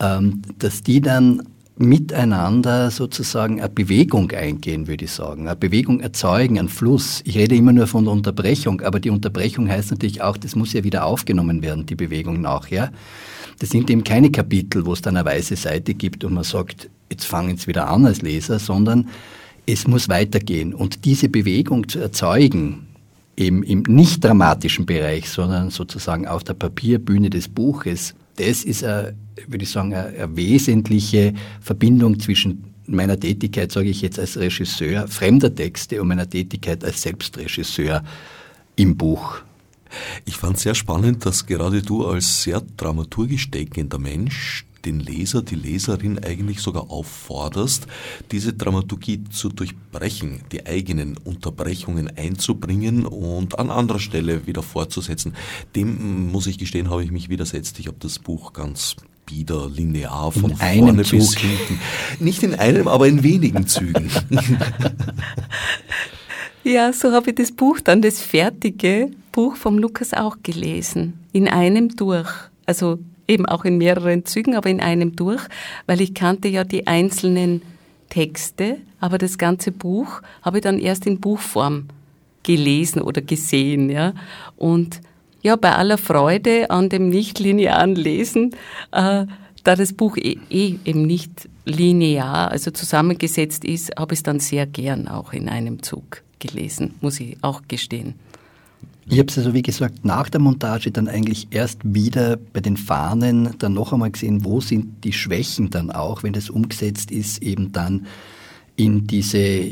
ähm, 0.00 0.42
dass 0.58 0.82
die 0.82 1.00
dann 1.00 1.42
miteinander 1.78 2.90
sozusagen 2.90 3.60
eine 3.60 3.68
Bewegung 3.68 4.30
eingehen, 4.32 4.86
würde 4.88 5.04
ich 5.04 5.12
sagen. 5.12 5.46
Eine 5.46 5.56
Bewegung 5.56 6.00
erzeugen, 6.00 6.58
einen 6.58 6.68
Fluss. 6.68 7.20
Ich 7.24 7.36
rede 7.36 7.54
immer 7.54 7.72
nur 7.72 7.86
von 7.86 8.04
der 8.04 8.12
Unterbrechung, 8.12 8.80
aber 8.80 8.98
die 8.98 9.10
Unterbrechung 9.10 9.68
heißt 9.68 9.90
natürlich 9.90 10.22
auch, 10.22 10.36
das 10.38 10.56
muss 10.56 10.72
ja 10.72 10.84
wieder 10.84 11.04
aufgenommen 11.04 11.62
werden, 11.62 11.84
die 11.84 11.94
Bewegung 11.94 12.40
nachher. 12.40 12.92
Das 13.58 13.70
sind 13.70 13.90
eben 13.90 14.04
keine 14.04 14.30
Kapitel, 14.30 14.86
wo 14.86 14.94
es 14.94 15.02
dann 15.02 15.16
eine 15.16 15.26
weiße 15.26 15.56
Seite 15.56 15.94
gibt 15.94 16.24
und 16.24 16.34
man 16.34 16.44
sagt, 16.44 16.88
jetzt 17.10 17.24
fangen 17.24 17.56
Sie 17.58 17.66
wieder 17.66 17.88
an 17.88 18.06
als 18.06 18.22
Leser, 18.22 18.58
sondern 18.58 19.08
es 19.66 19.86
muss 19.86 20.08
weitergehen. 20.08 20.72
Und 20.72 21.04
diese 21.04 21.28
Bewegung 21.28 21.88
zu 21.88 21.98
erzeugen, 21.98 22.86
eben 23.36 23.62
im 23.62 23.82
nicht 23.82 24.24
dramatischen 24.24 24.86
Bereich, 24.86 25.28
sondern 25.28 25.70
sozusagen 25.70 26.26
auf 26.26 26.42
der 26.42 26.54
Papierbühne 26.54 27.28
des 27.28 27.48
Buches, 27.48 28.14
das 28.36 28.64
ist, 28.64 28.84
eine, 28.84 29.14
würde 29.46 29.64
ich 29.64 29.70
sagen, 29.70 29.94
eine, 29.94 30.08
eine 30.08 30.36
wesentliche 30.36 31.34
Verbindung 31.60 32.18
zwischen 32.20 32.64
meiner 32.86 33.18
Tätigkeit, 33.18 33.72
sage 33.72 33.88
ich 33.88 34.00
jetzt 34.02 34.18
als 34.18 34.36
Regisseur 34.36 35.08
fremder 35.08 35.54
Texte 35.54 36.00
und 36.00 36.08
meiner 36.08 36.28
Tätigkeit 36.28 36.84
als 36.84 37.02
Selbstregisseur 37.02 38.02
im 38.76 38.96
Buch. 38.96 39.40
Ich 40.24 40.36
fand 40.36 40.58
sehr 40.58 40.74
spannend, 40.74 41.24
dass 41.24 41.46
gerade 41.46 41.82
du 41.82 42.06
als 42.06 42.42
sehr 42.42 42.62
dramaturgisch 42.76 43.50
denkender 43.50 43.98
Mensch 43.98 44.64
den 44.84 45.00
Leser, 45.00 45.42
die 45.42 45.54
Leserin 45.54 46.18
eigentlich 46.18 46.60
sogar 46.60 46.90
aufforderst, 46.90 47.86
diese 48.32 48.52
Dramaturgie 48.52 49.24
zu 49.30 49.48
durchbrechen, 49.48 50.42
die 50.52 50.66
eigenen 50.66 51.16
Unterbrechungen 51.16 52.16
einzubringen 52.16 53.06
und 53.06 53.58
an 53.58 53.70
anderer 53.70 54.00
Stelle 54.00 54.46
wieder 54.46 54.62
fortzusetzen. 54.62 55.34
Dem, 55.74 56.30
muss 56.30 56.46
ich 56.46 56.58
gestehen, 56.58 56.90
habe 56.90 57.04
ich 57.04 57.10
mich 57.10 57.28
widersetzt. 57.28 57.78
Ich 57.78 57.86
habe 57.88 57.98
das 58.00 58.18
Buch 58.18 58.52
ganz 58.52 58.96
bieder, 59.26 59.68
linear 59.68 60.30
von 60.30 60.52
in 60.52 60.56
vorne 60.56 61.02
bis 61.02 61.36
hinten. 61.36 61.80
Nicht 62.20 62.42
in 62.42 62.54
einem, 62.54 62.86
aber 62.86 63.08
in 63.08 63.22
wenigen 63.22 63.66
Zügen. 63.66 64.10
Ja, 66.66 66.92
so 66.92 67.12
habe 67.12 67.30
ich 67.30 67.36
das 67.36 67.52
Buch 67.52 67.78
dann, 67.78 68.02
das 68.02 68.20
fertige 68.20 69.12
Buch 69.30 69.54
vom 69.54 69.78
Lukas 69.78 70.12
auch 70.12 70.38
gelesen. 70.42 71.12
In 71.32 71.46
einem 71.46 71.94
durch. 71.94 72.28
Also 72.66 72.98
eben 73.28 73.46
auch 73.46 73.64
in 73.64 73.78
mehreren 73.78 74.24
Zügen, 74.24 74.56
aber 74.56 74.70
in 74.70 74.80
einem 74.80 75.16
durch, 75.16 75.42
weil 75.86 76.00
ich 76.00 76.14
kannte 76.14 76.48
ja 76.48 76.64
die 76.64 76.86
einzelnen 76.86 77.62
Texte, 78.08 78.78
aber 79.00 79.18
das 79.18 79.38
ganze 79.38 79.72
Buch 79.72 80.22
habe 80.42 80.58
ich 80.58 80.62
dann 80.62 80.78
erst 80.78 81.06
in 81.06 81.20
Buchform 81.20 81.88
gelesen 82.42 83.02
oder 83.02 83.20
gesehen, 83.20 83.90
ja. 83.90 84.14
Und 84.56 85.00
ja, 85.42 85.56
bei 85.56 85.74
aller 85.74 85.98
Freude 85.98 86.70
an 86.70 86.88
dem 86.88 87.08
nicht 87.08 87.38
linearen 87.38 87.94
Lesen, 87.94 88.52
äh, 88.92 89.26
da 89.64 89.74
das 89.74 89.92
Buch 89.92 90.16
eh, 90.16 90.38
eh 90.48 90.76
eben 90.84 91.02
nicht 91.02 91.48
linear, 91.64 92.50
also 92.50 92.70
zusammengesetzt 92.70 93.64
ist, 93.64 93.92
habe 93.98 94.14
ich 94.14 94.20
es 94.20 94.22
dann 94.22 94.38
sehr 94.38 94.66
gern 94.66 95.08
auch 95.08 95.32
in 95.32 95.48
einem 95.48 95.82
Zug 95.82 96.22
gelesen, 96.38 96.94
muss 97.00 97.18
ich 97.20 97.36
auch 97.42 97.62
gestehen. 97.66 98.14
Ich 99.08 99.20
habe 99.20 99.28
es 99.28 99.38
also, 99.38 99.54
wie 99.54 99.62
gesagt, 99.62 100.04
nach 100.04 100.28
der 100.28 100.40
Montage 100.40 100.90
dann 100.90 101.06
eigentlich 101.06 101.46
erst 101.52 101.78
wieder 101.84 102.36
bei 102.36 102.60
den 102.60 102.76
Fahnen 102.76 103.54
dann 103.58 103.74
noch 103.74 103.92
einmal 103.92 104.10
gesehen, 104.10 104.44
wo 104.44 104.60
sind 104.60 105.04
die 105.04 105.12
Schwächen 105.12 105.70
dann 105.70 105.92
auch, 105.92 106.24
wenn 106.24 106.32
das 106.32 106.50
umgesetzt 106.50 107.12
ist, 107.12 107.40
eben 107.40 107.70
dann 107.70 108.06
in 108.74 109.06
diese 109.06 109.62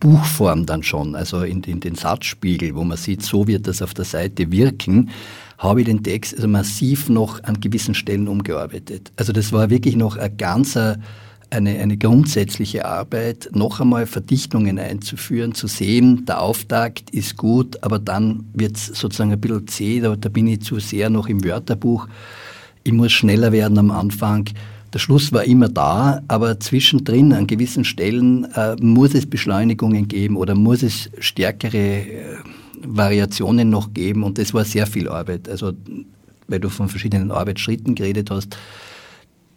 Buchform 0.00 0.66
dann 0.66 0.82
schon, 0.82 1.14
also 1.14 1.42
in, 1.42 1.62
in 1.62 1.78
den 1.78 1.94
Satzspiegel, 1.94 2.74
wo 2.74 2.82
man 2.82 2.98
sieht, 2.98 3.22
so 3.22 3.46
wird 3.46 3.68
das 3.68 3.80
auf 3.80 3.94
der 3.94 4.04
Seite 4.04 4.50
wirken, 4.50 5.10
habe 5.58 5.80
ich 5.80 5.86
den 5.86 6.02
Text 6.02 6.34
also 6.34 6.48
massiv 6.48 7.08
noch 7.08 7.42
an 7.44 7.60
gewissen 7.60 7.94
Stellen 7.94 8.26
umgearbeitet. 8.26 9.12
Also 9.16 9.32
das 9.32 9.52
war 9.52 9.70
wirklich 9.70 9.94
noch 9.94 10.16
ein 10.16 10.36
ganzer 10.36 10.98
eine, 11.52 11.78
eine 11.78 11.98
grundsätzliche 11.98 12.86
Arbeit, 12.86 13.50
noch 13.52 13.80
einmal 13.80 14.06
Verdichtungen 14.06 14.78
einzuführen, 14.78 15.54
zu 15.54 15.66
sehen, 15.66 16.24
der 16.26 16.40
Auftakt 16.40 17.10
ist 17.10 17.36
gut, 17.36 17.82
aber 17.82 17.98
dann 17.98 18.46
wird 18.54 18.76
es 18.76 18.86
sozusagen 18.86 19.32
ein 19.32 19.40
bisschen 19.40 19.68
zäh, 19.68 20.00
da, 20.00 20.16
da 20.16 20.28
bin 20.28 20.46
ich 20.46 20.62
zu 20.62 20.78
sehr 20.78 21.10
noch 21.10 21.28
im 21.28 21.44
Wörterbuch. 21.44 22.08
Ich 22.84 22.92
muss 22.92 23.12
schneller 23.12 23.52
werden 23.52 23.78
am 23.78 23.90
Anfang. 23.90 24.48
Der 24.94 24.98
Schluss 24.98 25.32
war 25.32 25.44
immer 25.44 25.68
da, 25.68 26.22
aber 26.28 26.58
zwischendrin 26.58 27.32
an 27.32 27.46
gewissen 27.46 27.84
Stellen 27.84 28.44
äh, 28.54 28.76
muss 28.80 29.14
es 29.14 29.26
Beschleunigungen 29.26 30.08
geben 30.08 30.36
oder 30.36 30.54
muss 30.54 30.82
es 30.82 31.10
stärkere 31.18 31.78
äh, 31.78 32.36
Variationen 32.84 33.70
noch 33.70 33.92
geben 33.94 34.22
und 34.22 34.38
das 34.38 34.52
war 34.54 34.64
sehr 34.64 34.86
viel 34.86 35.08
Arbeit. 35.08 35.48
Also 35.48 35.72
weil 36.48 36.60
du 36.60 36.68
von 36.68 36.88
verschiedenen 36.88 37.30
Arbeitsschritten 37.30 37.94
geredet 37.94 38.30
hast, 38.30 38.56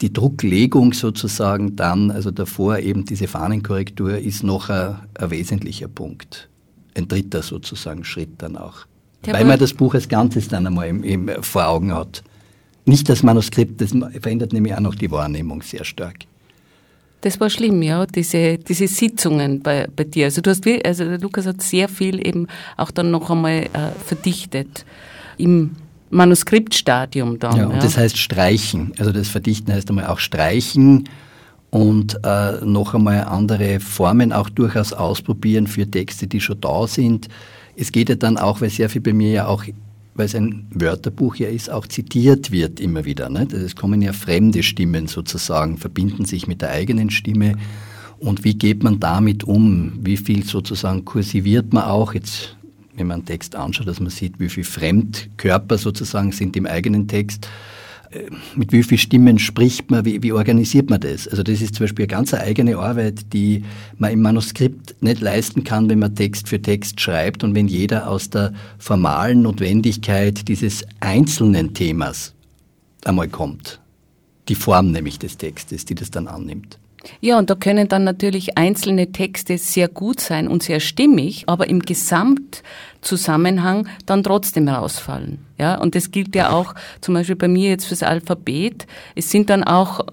die 0.02 0.12
Drucklegung 0.12 0.94
sozusagen 0.94 1.76
dann, 1.76 2.12
also 2.12 2.32
davor 2.32 2.80
eben 2.80 3.06
diese 3.06 3.28
Fahnenkorrektur, 3.28 4.18
ist 4.18 4.44
noch 4.44 4.70
ein, 4.70 4.98
ein 5.16 5.32
wesentlicher 5.32 5.88
Punkt. 5.88 6.50
Ein 6.96 7.08
dritter 7.08 7.42
sozusagen 7.42 8.04
Schritt 8.04 8.32
dann 8.38 8.58
auch. 8.58 8.86
Ja, 9.26 9.34
Weil 9.34 9.46
man 9.46 9.60
das 9.60 9.74
Buch 9.74 9.94
als 9.96 10.08
Ganzes 10.08 10.48
dann 10.48 10.68
einmal 10.68 10.88
im, 10.88 11.04
im, 11.04 11.30
vor 11.42 11.68
Augen 11.68 11.94
hat. 11.94 12.24
Nicht 12.86 13.10
das 13.10 13.24
Manuskript, 13.24 13.82
das 13.82 13.92
verändert 14.22 14.54
nämlich 14.54 14.76
auch 14.76 14.80
noch 14.80 14.96
die 14.96 15.10
Wahrnehmung 15.10 15.62
sehr 15.62 15.84
stark. 15.84 16.20
Das 17.22 17.40
war 17.40 17.50
schlimm, 17.50 17.82
ja, 17.82 18.06
diese, 18.06 18.60
diese 18.60 18.88
Sitzungen 18.88 19.62
bei, 19.62 19.88
bei 19.96 20.04
dir. 20.04 20.26
Also 20.26 20.42
du 20.42 20.52
hast, 20.52 20.64
also 20.86 21.06
der 21.06 21.20
Lukas 21.20 21.48
hat 21.48 21.62
sehr 21.62 21.90
viel 21.90 22.26
eben 22.26 22.46
auch 22.78 22.92
dann 22.92 23.10
noch 23.10 23.32
einmal 23.32 23.64
äh, 23.74 23.92
verdichtet 24.06 24.86
im 25.38 25.72
Manuskriptstadium 26.10 27.40
dann. 27.40 27.58
Ja, 27.58 27.66
und 27.68 27.76
ja. 27.76 27.80
das 27.80 27.98
heißt 27.98 28.18
streichen. 28.18 28.94
Also 28.98 29.12
das 29.12 29.28
Verdichten 29.28 29.74
heißt 29.74 29.90
einmal 29.90 30.08
auch 30.08 30.20
streichen 30.20 31.10
und 31.72 32.20
äh, 32.24 32.64
noch 32.64 32.94
einmal 32.94 33.24
andere 33.24 33.80
Formen 33.80 34.32
auch 34.32 34.50
durchaus 34.50 34.94
ausprobieren 34.94 35.68
für 35.68 35.90
Texte, 35.90 36.28
die 36.28 36.40
schon 36.40 36.62
da 36.62 36.88
sind. 36.88 37.28
Es 37.76 37.92
geht 37.92 38.10
ja 38.10 38.16
dann 38.16 38.38
auch, 38.38 38.62
weil 38.62 38.70
sehr 38.70 38.90
viel 38.90 39.02
bei 39.02 39.14
mir 39.14 39.32
ja 39.32 39.48
auch 39.48 39.64
weil 40.16 40.28
es 40.28 40.36
ein 40.36 40.68
Wörterbuch 40.74 41.36
ja 41.36 41.50
ist, 41.50 41.70
auch 41.70 41.86
zitiert 41.88 42.52
wird 42.52 42.80
immer 42.80 43.04
wieder. 43.04 43.30
Ne? 43.30 43.48
Es 43.52 43.76
kommen 43.76 44.02
ja 44.02 44.14
fremde 44.14 44.64
Stimmen 44.64 45.08
sozusagen, 45.08 45.78
verbinden 45.78 46.26
sich 46.26 46.48
mit 46.48 46.62
der 46.62 46.72
eigenen 46.72 47.10
Stimme. 47.10 47.56
Und 48.18 48.46
wie 48.46 48.58
geht 48.58 48.82
man 48.82 49.02
damit 49.02 49.44
um? 49.44 50.00
Wie 50.02 50.16
viel 50.16 50.46
sozusagen 50.46 51.04
kursiviert 51.04 51.74
man 51.74 51.84
auch? 51.84 52.14
Jetzt, 52.14 52.56
wenn 52.98 53.08
man 53.08 53.16
einen 53.16 53.26
Text 53.26 53.56
anschaut, 53.56 53.88
dass 53.88 54.00
man 54.00 54.10
sieht, 54.10 54.40
wie 54.40 54.50
viel 54.50 54.64
Fremdkörper 54.64 55.78
sozusagen 55.78 56.32
sind 56.32 56.56
im 56.56 56.66
eigenen 56.66 57.08
Text 57.08 57.48
äh, 58.12 58.30
mit 58.56 58.72
wie 58.72 58.84
vielen 58.84 59.00
Stimmen 59.00 59.40
spricht 59.40 59.92
man, 59.92 60.06
wie, 60.06 60.22
wie, 60.24 60.32
organisiert 60.32 60.90
man 60.90 61.02
das? 61.02 61.28
Also 61.28 61.44
das 61.44 61.62
ist 61.62 61.76
zum 61.76 61.86
Beispiel 61.86 62.04
eine 62.04 62.16
ganz 62.16 62.34
eigene 62.34 62.78
Arbeit, 62.78 63.34
die 63.34 63.64
man 63.98 64.12
im 64.12 64.22
Manuskript 64.22 65.02
nicht 65.02 65.22
leisten 65.22 65.64
kann, 65.64 65.90
wenn 65.90 66.00
man 66.00 66.16
Text 66.16 66.48
für 66.48 66.62
Text 66.62 67.00
schreibt 67.02 67.44
und 67.44 67.56
wenn 67.56 67.68
jeder 67.68 68.10
aus 68.10 68.30
der 68.30 68.54
formalen 68.78 69.42
Notwendigkeit 69.42 70.48
dieses 70.48 70.86
einzelnen 71.00 71.74
Themas 71.74 72.34
einmal 73.04 73.28
kommt. 73.28 73.80
Die 74.48 74.56
Form 74.56 74.92
nämlich 74.92 75.20
des 75.20 75.38
Textes, 75.38 75.86
die 75.86 75.96
das 75.96 76.12
dann 76.12 76.28
annimmt. 76.28 76.80
Ja, 77.22 77.38
und 77.38 77.50
da 77.50 77.56
können 77.56 77.88
dann 77.88 78.04
natürlich 78.04 78.58
einzelne 78.58 79.12
Texte 79.12 79.58
sehr 79.58 79.88
gut 79.88 80.20
sein 80.20 80.48
und 80.48 80.64
sehr 80.64 80.80
stimmig, 80.80 81.44
aber 81.48 81.70
im 81.70 81.80
Gesamtzusammenhang 81.80 83.88
dann 84.06 84.24
trotzdem 84.24 84.68
rausfallen. 84.68 85.40
Ja, 85.58 85.80
und 85.80 85.96
das 85.96 86.12
gilt 86.12 86.36
ja 86.36 86.52
auch 86.52 86.76
zum 87.02 87.14
Beispiel 87.14 87.36
bei 87.36 87.48
mir 87.48 87.70
jetzt 87.70 87.86
fürs 87.86 88.04
Alphabet. 88.04 88.88
Es 89.16 89.32
sind 89.32 89.50
dann 89.50 89.64
auch 89.64 90.06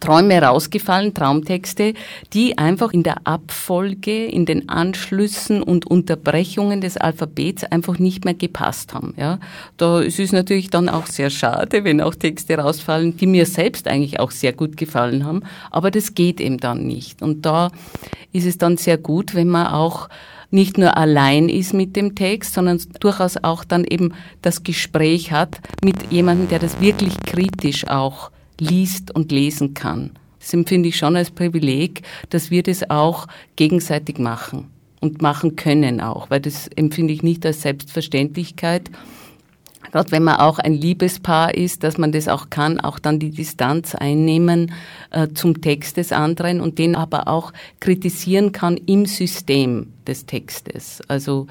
Träume 0.00 0.40
rausgefallen, 0.40 1.14
Traumtexte, 1.14 1.94
die 2.32 2.58
einfach 2.58 2.92
in 2.92 3.02
der 3.02 3.26
Abfolge, 3.26 4.26
in 4.26 4.46
den 4.46 4.68
Anschlüssen 4.68 5.62
und 5.62 5.86
Unterbrechungen 5.86 6.80
des 6.80 6.96
Alphabets 6.96 7.64
einfach 7.64 7.98
nicht 7.98 8.24
mehr 8.24 8.34
gepasst 8.34 8.94
haben. 8.94 9.14
Ja, 9.16 9.38
da 9.76 10.00
ist 10.00 10.20
es 10.20 10.32
natürlich 10.32 10.70
dann 10.70 10.88
auch 10.88 11.06
sehr 11.06 11.30
schade, 11.30 11.84
wenn 11.84 12.00
auch 12.00 12.14
Texte 12.14 12.58
rausfallen, 12.58 13.16
die 13.16 13.26
mir 13.26 13.46
selbst 13.46 13.88
eigentlich 13.88 14.20
auch 14.20 14.30
sehr 14.30 14.52
gut 14.52 14.76
gefallen 14.76 15.24
haben, 15.24 15.42
aber 15.70 15.90
das 15.90 16.14
geht 16.14 16.40
eben 16.40 16.58
dann 16.58 16.86
nicht. 16.86 17.22
Und 17.22 17.46
da 17.46 17.70
ist 18.32 18.46
es 18.46 18.58
dann 18.58 18.76
sehr 18.76 18.98
gut, 18.98 19.34
wenn 19.34 19.48
man 19.48 19.68
auch 19.68 20.08
nicht 20.50 20.78
nur 20.78 20.96
allein 20.96 21.48
ist 21.48 21.74
mit 21.74 21.96
dem 21.96 22.14
Text, 22.14 22.54
sondern 22.54 22.80
durchaus 23.00 23.42
auch 23.42 23.64
dann 23.64 23.84
eben 23.84 24.14
das 24.40 24.62
Gespräch 24.62 25.32
hat 25.32 25.60
mit 25.82 26.12
jemandem, 26.12 26.48
der 26.48 26.60
das 26.60 26.80
wirklich 26.80 27.18
kritisch 27.26 27.88
auch 27.88 28.30
liest 28.60 29.14
und 29.14 29.32
lesen 29.32 29.74
kann. 29.74 30.10
Das 30.40 30.52
empfinde 30.52 30.90
ich 30.90 30.96
schon 30.96 31.16
als 31.16 31.30
Privileg, 31.30 32.02
dass 32.30 32.50
wir 32.50 32.62
das 32.62 32.90
auch 32.90 33.26
gegenseitig 33.56 34.18
machen 34.18 34.70
und 35.00 35.22
machen 35.22 35.56
können 35.56 36.00
auch, 36.00 36.30
weil 36.30 36.40
das 36.40 36.68
empfinde 36.68 37.14
ich 37.14 37.22
nicht 37.22 37.44
als 37.46 37.62
Selbstverständlichkeit. 37.62 38.90
Gerade 39.90 40.10
wenn 40.10 40.24
man 40.24 40.36
auch 40.36 40.58
ein 40.58 40.74
Liebespaar 40.74 41.54
ist, 41.54 41.84
dass 41.84 41.98
man 41.98 42.10
das 42.10 42.26
auch 42.26 42.50
kann, 42.50 42.80
auch 42.80 42.98
dann 42.98 43.18
die 43.20 43.30
Distanz 43.30 43.94
einnehmen 43.94 44.72
äh, 45.10 45.28
zum 45.34 45.60
Text 45.60 45.98
des 45.98 46.10
anderen 46.10 46.60
und 46.60 46.78
den 46.78 46.96
aber 46.96 47.28
auch 47.28 47.52
kritisieren 47.80 48.52
kann 48.52 48.76
im 48.76 49.06
System 49.06 49.92
des 50.06 50.26
Textes. 50.26 51.00
Also 51.06 51.46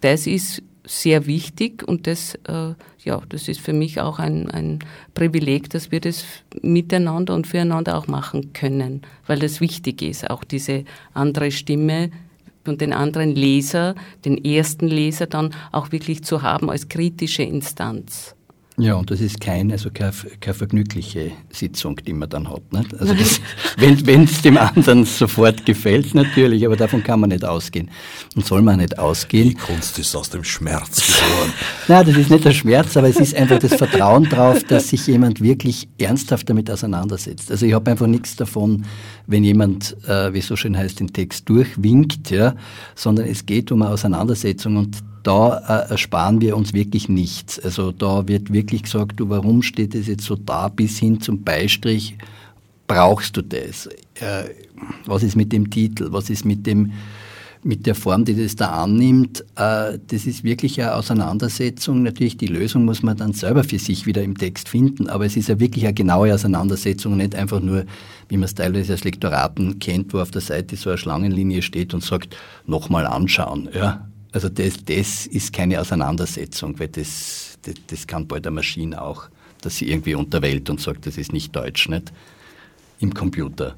das 0.00 0.26
ist 0.26 0.62
sehr 0.86 1.26
wichtig 1.26 1.82
und 1.86 2.06
das, 2.06 2.34
äh, 2.46 2.74
ja, 3.04 3.22
das 3.28 3.48
ist 3.48 3.60
für 3.60 3.72
mich 3.72 4.00
auch 4.00 4.18
ein, 4.18 4.50
ein 4.50 4.80
Privileg, 5.14 5.70
dass 5.70 5.90
wir 5.90 6.00
das 6.00 6.24
miteinander 6.62 7.34
und 7.34 7.46
füreinander 7.46 7.96
auch 7.96 8.06
machen 8.06 8.52
können, 8.52 9.02
weil 9.26 9.38
das 9.38 9.60
wichtig 9.60 10.02
ist, 10.02 10.30
auch 10.30 10.44
diese 10.44 10.84
andere 11.14 11.50
Stimme 11.50 12.10
und 12.66 12.80
den 12.80 12.92
anderen 12.92 13.34
Leser, 13.34 13.94
den 14.24 14.42
ersten 14.42 14.88
Leser 14.88 15.26
dann 15.26 15.54
auch 15.72 15.92
wirklich 15.92 16.24
zu 16.24 16.42
haben 16.42 16.70
als 16.70 16.88
kritische 16.88 17.42
Instanz. 17.42 18.33
Ja, 18.76 18.94
und 18.94 19.08
das 19.08 19.20
ist 19.20 19.40
kein, 19.40 19.70
also 19.70 19.88
keine, 19.88 20.12
keine 20.40 20.54
vergnügliche 20.54 21.30
Sitzung, 21.50 21.94
die 22.04 22.12
man 22.12 22.28
dann 22.28 22.50
hat. 22.50 22.72
Nicht? 22.72 23.00
Also 23.00 23.14
das, 23.14 23.40
wenn 23.76 24.24
es 24.24 24.42
dem 24.42 24.56
anderen 24.56 25.04
sofort 25.04 25.64
gefällt, 25.64 26.12
natürlich, 26.12 26.66
aber 26.66 26.74
davon 26.74 27.04
kann 27.04 27.20
man 27.20 27.30
nicht 27.30 27.44
ausgehen. 27.44 27.88
Und 28.34 28.44
soll 28.44 28.62
man 28.62 28.78
nicht 28.78 28.98
ausgehen. 28.98 29.50
Die 29.50 29.54
Kunst 29.54 29.96
ist 30.00 30.16
aus 30.16 30.28
dem 30.30 30.42
Schmerz 30.42 31.06
geboren. 31.06 31.52
Nein, 31.88 32.06
das 32.06 32.16
ist 32.16 32.30
nicht 32.30 32.44
der 32.44 32.52
Schmerz, 32.52 32.96
aber 32.96 33.08
es 33.08 33.16
ist 33.16 33.36
einfach 33.36 33.60
das 33.60 33.74
Vertrauen 33.74 34.28
darauf, 34.28 34.64
dass 34.64 34.88
sich 34.88 35.06
jemand 35.06 35.40
wirklich 35.40 35.88
ernsthaft 35.98 36.50
damit 36.50 36.68
auseinandersetzt. 36.68 37.52
Also 37.52 37.66
ich 37.66 37.74
habe 37.74 37.92
einfach 37.92 38.08
nichts 38.08 38.34
davon, 38.34 38.86
wenn 39.28 39.44
jemand, 39.44 39.96
äh, 40.08 40.34
wie 40.34 40.40
es 40.40 40.48
so 40.48 40.56
schön 40.56 40.76
heißt, 40.76 40.98
den 40.98 41.12
Text 41.12 41.48
durchwinkt, 41.48 42.32
ja, 42.32 42.56
sondern 42.96 43.28
es 43.28 43.46
geht 43.46 43.70
um 43.70 43.82
eine 43.82 43.92
Auseinandersetzung 43.92 44.78
und 44.78 44.98
da 45.24 45.86
äh, 45.90 45.98
sparen 45.98 46.40
wir 46.40 46.56
uns 46.56 46.72
wirklich 46.72 47.08
nichts. 47.08 47.58
Also 47.58 47.90
da 47.90 48.28
wird 48.28 48.52
wirklich 48.52 48.84
gesagt, 48.84 49.18
du, 49.18 49.28
warum 49.28 49.62
steht 49.62 49.94
es 49.94 50.06
jetzt 50.06 50.24
so 50.24 50.36
da, 50.36 50.68
bis 50.68 50.98
hin 50.98 51.20
zum 51.20 51.42
Beistrich, 51.42 52.16
brauchst 52.86 53.36
du 53.36 53.42
das? 53.42 53.88
Äh, 54.14 54.50
was 55.06 55.22
ist 55.22 55.34
mit 55.34 55.52
dem 55.52 55.70
Titel? 55.70 56.08
Was 56.10 56.30
ist 56.30 56.44
mit 56.44 56.66
dem 56.66 56.92
mit 57.66 57.86
der 57.86 57.94
Form, 57.94 58.26
die 58.26 58.36
das 58.36 58.56
da 58.56 58.82
annimmt, 58.82 59.40
äh, 59.56 59.98
das 60.06 60.26
ist 60.26 60.44
wirklich 60.44 60.78
eine 60.82 60.94
Auseinandersetzung. 60.94 62.02
Natürlich, 62.02 62.36
die 62.36 62.46
Lösung 62.46 62.84
muss 62.84 63.02
man 63.02 63.16
dann 63.16 63.32
selber 63.32 63.64
für 63.64 63.78
sich 63.78 64.04
wieder 64.04 64.22
im 64.22 64.36
Text 64.36 64.68
finden, 64.68 65.08
aber 65.08 65.24
es 65.24 65.34
ist 65.34 65.48
ja 65.48 65.58
wirklich 65.58 65.86
eine 65.86 65.94
genaue 65.94 66.34
Auseinandersetzung, 66.34 67.16
nicht 67.16 67.34
einfach 67.34 67.60
nur, 67.60 67.86
wie 68.28 68.36
man 68.36 68.44
es 68.44 68.54
teilweise 68.54 68.92
als 68.92 69.04
Lektoraten 69.04 69.78
kennt, 69.78 70.12
wo 70.12 70.20
auf 70.20 70.30
der 70.30 70.42
Seite 70.42 70.76
so 70.76 70.90
eine 70.90 70.98
Schlangenlinie 70.98 71.62
steht 71.62 71.94
und 71.94 72.04
sagt, 72.04 72.36
nochmal 72.66 73.06
anschauen. 73.06 73.70
Ja, 73.74 74.06
also 74.34 74.48
das, 74.48 74.84
das 74.84 75.26
ist 75.26 75.52
keine 75.52 75.80
Auseinandersetzung, 75.80 76.78
weil 76.80 76.88
das, 76.88 77.56
das, 77.62 77.74
das 77.86 78.06
kann 78.06 78.26
bald 78.26 78.44
eine 78.46 78.56
Maschine 78.56 79.00
auch, 79.00 79.28
dass 79.60 79.76
sie 79.76 79.88
irgendwie 79.88 80.16
unterwählt 80.16 80.68
und 80.68 80.80
sagt, 80.80 81.06
das 81.06 81.16
ist 81.16 81.32
nicht 81.32 81.54
Deutsch, 81.54 81.88
nicht? 81.88 82.12
Im 82.98 83.14
Computer. 83.14 83.76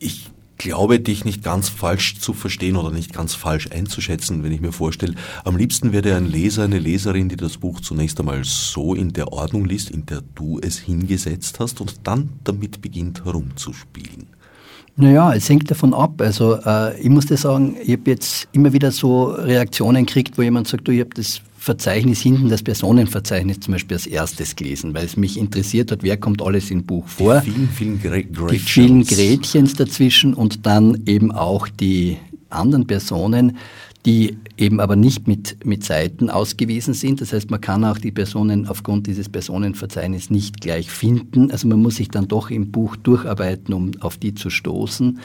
Ich 0.00 0.28
glaube, 0.58 0.98
dich 0.98 1.24
nicht 1.24 1.44
ganz 1.44 1.68
falsch 1.68 2.18
zu 2.18 2.32
verstehen 2.32 2.74
oder 2.74 2.90
nicht 2.90 3.12
ganz 3.12 3.34
falsch 3.34 3.70
einzuschätzen, 3.70 4.42
wenn 4.42 4.50
ich 4.50 4.60
mir 4.60 4.72
vorstelle, 4.72 5.14
am 5.44 5.56
liebsten 5.56 5.92
wäre 5.92 6.16
ein 6.16 6.26
Leser, 6.26 6.64
eine 6.64 6.80
Leserin, 6.80 7.28
die 7.28 7.36
das 7.36 7.58
Buch 7.58 7.80
zunächst 7.80 8.18
einmal 8.18 8.42
so 8.42 8.92
in 8.92 9.12
der 9.12 9.32
Ordnung 9.32 9.66
liest, 9.66 9.90
in 9.90 10.04
der 10.04 10.22
du 10.34 10.58
es 10.60 10.78
hingesetzt 10.78 11.60
hast 11.60 11.80
und 11.80 12.08
dann 12.08 12.30
damit 12.42 12.82
beginnt 12.82 13.24
herumzuspielen. 13.24 14.26
Naja, 14.96 15.32
es 15.34 15.48
hängt 15.48 15.70
davon 15.70 15.94
ab. 15.94 16.20
Also 16.20 16.56
äh, 16.64 17.00
ich 17.00 17.08
muss 17.08 17.26
dir 17.26 17.36
sagen, 17.36 17.76
ich 17.82 17.92
habe 17.92 18.10
jetzt 18.10 18.48
immer 18.52 18.72
wieder 18.72 18.90
so 18.90 19.24
Reaktionen 19.24 20.04
gekriegt, 20.04 20.36
wo 20.36 20.42
jemand 20.42 20.68
sagt, 20.68 20.86
du, 20.86 20.92
ich 20.92 21.00
habe 21.00 21.10
das 21.14 21.40
Verzeichnis 21.56 22.20
hinten, 22.20 22.48
das 22.48 22.62
Personenverzeichnis 22.62 23.60
zum 23.60 23.72
Beispiel 23.72 23.96
als 23.96 24.06
erstes 24.06 24.56
gelesen, 24.56 24.94
weil 24.94 25.04
es 25.04 25.16
mich 25.16 25.38
interessiert 25.38 25.92
hat, 25.92 26.02
wer 26.02 26.16
kommt 26.16 26.42
alles 26.42 26.70
im 26.70 26.84
Buch 26.84 27.06
vor. 27.06 27.40
Die 27.40 27.52
vielen, 27.52 27.68
vielen 27.68 28.32
Gretchens. 28.32 28.50
Die 28.50 28.58
vielen 28.58 29.04
Gretchens 29.04 29.74
dazwischen 29.74 30.34
und 30.34 30.66
dann 30.66 31.02
eben 31.06 31.30
auch 31.32 31.68
die 31.68 32.18
anderen 32.50 32.86
Personen 32.86 33.56
die 34.04 34.36
eben 34.56 34.80
aber 34.80 34.96
nicht 34.96 35.28
mit, 35.28 35.64
mit 35.64 35.84
Seiten 35.84 36.28
ausgewiesen 36.28 36.94
sind. 36.94 37.20
Das 37.20 37.32
heißt, 37.32 37.50
man 37.50 37.60
kann 37.60 37.84
auch 37.84 37.98
die 37.98 38.10
Personen 38.10 38.66
aufgrund 38.66 39.06
dieses 39.06 39.28
Personenverzeichnisses 39.28 40.30
nicht 40.30 40.60
gleich 40.60 40.90
finden. 40.90 41.50
Also 41.50 41.68
man 41.68 41.80
muss 41.80 41.96
sich 41.96 42.08
dann 42.08 42.26
doch 42.26 42.50
im 42.50 42.72
Buch 42.72 42.96
durcharbeiten, 42.96 43.72
um 43.72 43.92
auf 44.00 44.16
die 44.16 44.34
zu 44.34 44.50
stoßen. 44.50 45.20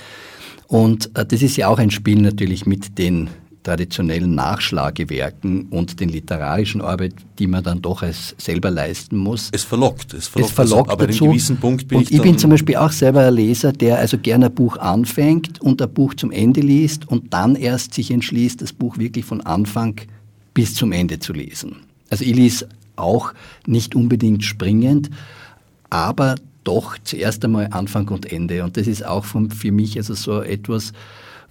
Und 0.68 1.18
äh, 1.18 1.26
das 1.26 1.42
ist 1.42 1.58
ja 1.58 1.70
auch 1.70 1.80
ein 1.80 1.92
Spiel 1.92 2.22
natürlich 2.22 2.66
mit 2.66 2.98
den 2.98 3.30
traditionellen 3.68 4.34
Nachschlagewerken 4.34 5.68
und 5.70 6.00
den 6.00 6.08
literarischen 6.08 6.80
Arbeit, 6.80 7.14
die 7.38 7.48
man 7.48 7.66
dann 7.66 7.82
doch 7.82 8.02
als 8.02 8.34
selber 8.38 8.72
leisten 8.72 9.18
muss. 9.18 9.50
Es 9.52 9.66
verlockt, 9.66 10.14
es 10.14 10.30
verlockt, 10.30 10.52
es 10.52 10.56
verlockt 10.56 10.90
also, 10.90 10.94
aber 10.94 11.08
dazu. 11.08 11.26
gewissen 11.26 11.58
Punkt 11.58 11.90
bin 11.90 11.98
und 11.98 12.04
ich, 12.06 12.16
ich 12.16 12.22
bin 12.22 12.38
zum 12.38 12.50
Beispiel 12.50 12.78
auch 12.78 12.94
selber 12.94 13.28
ein 13.28 13.34
Leser, 13.34 13.74
der 13.74 13.98
also 13.98 14.18
gerne 14.18 14.46
ein 14.46 14.56
Buch 14.56 14.78
anfängt 14.78 15.62
und 15.62 15.82
ein 15.82 15.94
Buch 15.94 16.14
zum 16.14 16.32
Ende 16.32 16.62
liest 16.62 17.10
und 17.10 17.34
dann 17.34 17.56
erst 17.56 17.94
sich 17.94 18.10
entschließt, 18.10 18.62
das 18.62 18.72
Buch 18.72 18.98
wirklich 18.98 19.26
von 19.26 19.42
Anfang 19.42 20.00
bis 20.54 20.74
zum 20.74 20.94
Ende 20.94 21.20
zu 21.20 21.34
lesen. 21.34 21.76
Also 22.10 22.24
ich 22.24 22.36
lese 22.36 22.70
auch 22.96 23.34
nicht 23.66 23.96
unbedingt 23.96 24.46
springend, 24.46 25.10
aber 25.90 26.36
doch 26.64 26.98
zuerst 27.04 27.44
einmal 27.44 27.68
Anfang 27.72 28.08
und 28.08 28.32
Ende. 28.32 28.64
Und 28.64 28.78
das 28.78 28.88
ist 28.88 29.06
auch 29.06 29.26
für 29.26 29.72
mich 29.72 29.98
also 29.98 30.14
so 30.14 30.42
etwas, 30.42 30.94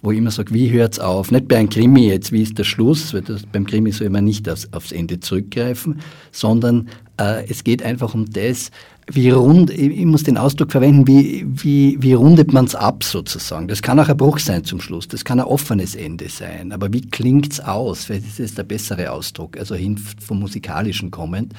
wo 0.01 0.11
ich 0.11 0.17
immer 0.17 0.31
sage, 0.31 0.53
wie 0.53 0.71
hört's 0.71 0.99
auf? 0.99 1.31
Nicht 1.31 1.47
bei 1.47 1.57
einem 1.57 1.69
Krimi 1.69 2.07
jetzt, 2.07 2.31
wie 2.31 2.43
ist 2.43 2.57
der 2.57 2.63
Schluss, 2.63 3.13
weil 3.13 3.21
das, 3.21 3.43
beim 3.45 3.65
Krimi 3.65 3.91
soll 3.91 4.09
man 4.09 4.25
nicht 4.25 4.47
aufs, 4.49 4.67
aufs 4.71 4.91
Ende 4.91 5.19
zurückgreifen, 5.19 5.99
sondern 6.31 6.87
Äh, 7.19 7.49
es 7.49 7.63
geht 7.63 7.81
einfach 7.81 8.13
um 8.13 8.25
das, 8.27 8.69
wie 9.11 9.31
rund, 9.31 9.71
ich 9.71 10.05
muss 10.05 10.23
den 10.23 10.37
Ausdruck 10.37 10.71
verwenden, 10.71 11.07
wie, 11.07 11.45
wie, 11.47 11.97
wie 11.99 12.13
rundet 12.13 12.53
man 12.53 12.65
es 12.65 12.75
ab 12.75 13.03
sozusagen. 13.03 13.67
Das 13.67 13.81
kann 13.81 13.99
auch 13.99 14.09
ein 14.09 14.17
Bruch 14.17 14.37
sein 14.37 14.63
zum 14.63 14.79
Schluss, 14.79 15.07
das 15.07 15.23
kann 15.23 15.39
ein 15.39 15.47
offenes 15.47 15.95
Ende 15.95 16.29
sein, 16.29 16.71
aber 16.71 16.93
wie 16.93 17.01
klingt's 17.01 17.59
aus? 17.59 18.05
Vielleicht 18.05 18.39
ist 18.39 18.57
der 18.57 18.63
bessere 18.63 19.11
Ausdruck, 19.11 19.57
also 19.57 19.73
hin 19.75 19.97
vom 19.97 20.39
Musikalischen 20.39 21.09
kommend. 21.09 21.53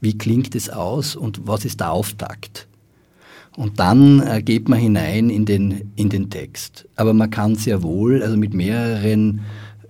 Wie 0.00 0.16
klingt 0.16 0.54
es 0.54 0.70
aus 0.70 1.16
und 1.16 1.40
was 1.44 1.64
ist 1.64 1.80
der 1.80 1.90
Auftakt? 1.90 2.68
Und 3.56 3.80
dann 3.80 4.20
äh, 4.26 4.42
geht 4.42 4.68
man 4.68 4.78
hinein 4.78 5.28
in 5.28 5.44
den, 5.44 5.92
in 5.96 6.08
den 6.08 6.30
Text. 6.30 6.88
Aber 6.96 7.12
man 7.12 7.30
kann 7.30 7.56
sehr 7.56 7.82
wohl, 7.82 8.22
also 8.22 8.36
mit 8.36 8.54
mehreren 8.54 9.40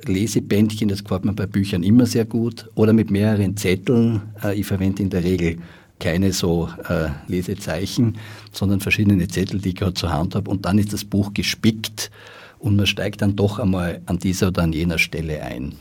Lesebändchen, 0.06 0.88
das 0.88 1.04
gefällt 1.04 1.24
mir 1.24 1.34
bei 1.34 1.46
Büchern 1.46 1.82
immer 1.82 2.06
sehr 2.06 2.24
gut, 2.24 2.70
oder 2.74 2.92
mit 2.92 3.10
mehreren 3.10 3.56
Zetteln. 3.56 4.22
Äh, 4.42 4.58
ich 4.58 4.66
verwende 4.66 5.02
in 5.02 5.10
der 5.10 5.24
Regel 5.24 5.58
keine 5.98 6.32
so 6.32 6.68
äh, 6.88 7.10
Lesezeichen, 7.28 8.16
sondern 8.52 8.80
verschiedene 8.80 9.28
Zettel, 9.28 9.60
die 9.60 9.70
ich 9.70 9.76
gerade 9.76 9.94
zur 9.94 10.10
Hand 10.10 10.34
habe. 10.34 10.50
Und 10.50 10.64
dann 10.64 10.78
ist 10.78 10.92
das 10.92 11.04
Buch 11.04 11.34
gespickt 11.34 12.10
und 12.58 12.76
man 12.76 12.86
steigt 12.86 13.22
dann 13.22 13.36
doch 13.36 13.58
einmal 13.58 14.00
an 14.06 14.18
dieser 14.18 14.48
oder 14.48 14.62
an 14.62 14.72
jener 14.72 14.98
Stelle 14.98 15.42
ein. 15.42 15.74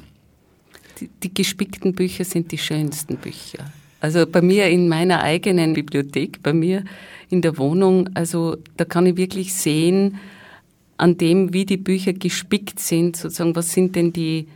Die, 0.99 1.09
die 1.23 1.33
gespickten 1.33 1.93
Bücher 1.93 2.25
sind 2.25 2.51
die 2.51 2.57
schönsten 2.57 3.15
Bücher. 3.17 3.71
Also 3.99 4.25
bei 4.25 4.41
mir 4.41 4.67
in 4.67 4.87
meiner 4.87 5.21
eigenen 5.21 5.73
Bibliothek, 5.73 6.41
bei 6.41 6.53
mir 6.53 6.83
in 7.29 7.41
der 7.41 7.57
Wohnung, 7.57 8.09
also 8.13 8.57
da 8.77 8.85
kann 8.85 9.05
ich 9.05 9.17
wirklich 9.17 9.53
sehen, 9.53 10.19
an 10.97 11.17
dem, 11.17 11.53
wie 11.53 11.65
die 11.65 11.77
Bücher 11.77 12.13
gespickt 12.13 12.79
sind, 12.79 13.15
sozusagen, 13.15 13.55
was 13.55 13.71
sind 13.71 13.95
denn 13.95 14.11
die, 14.11 14.47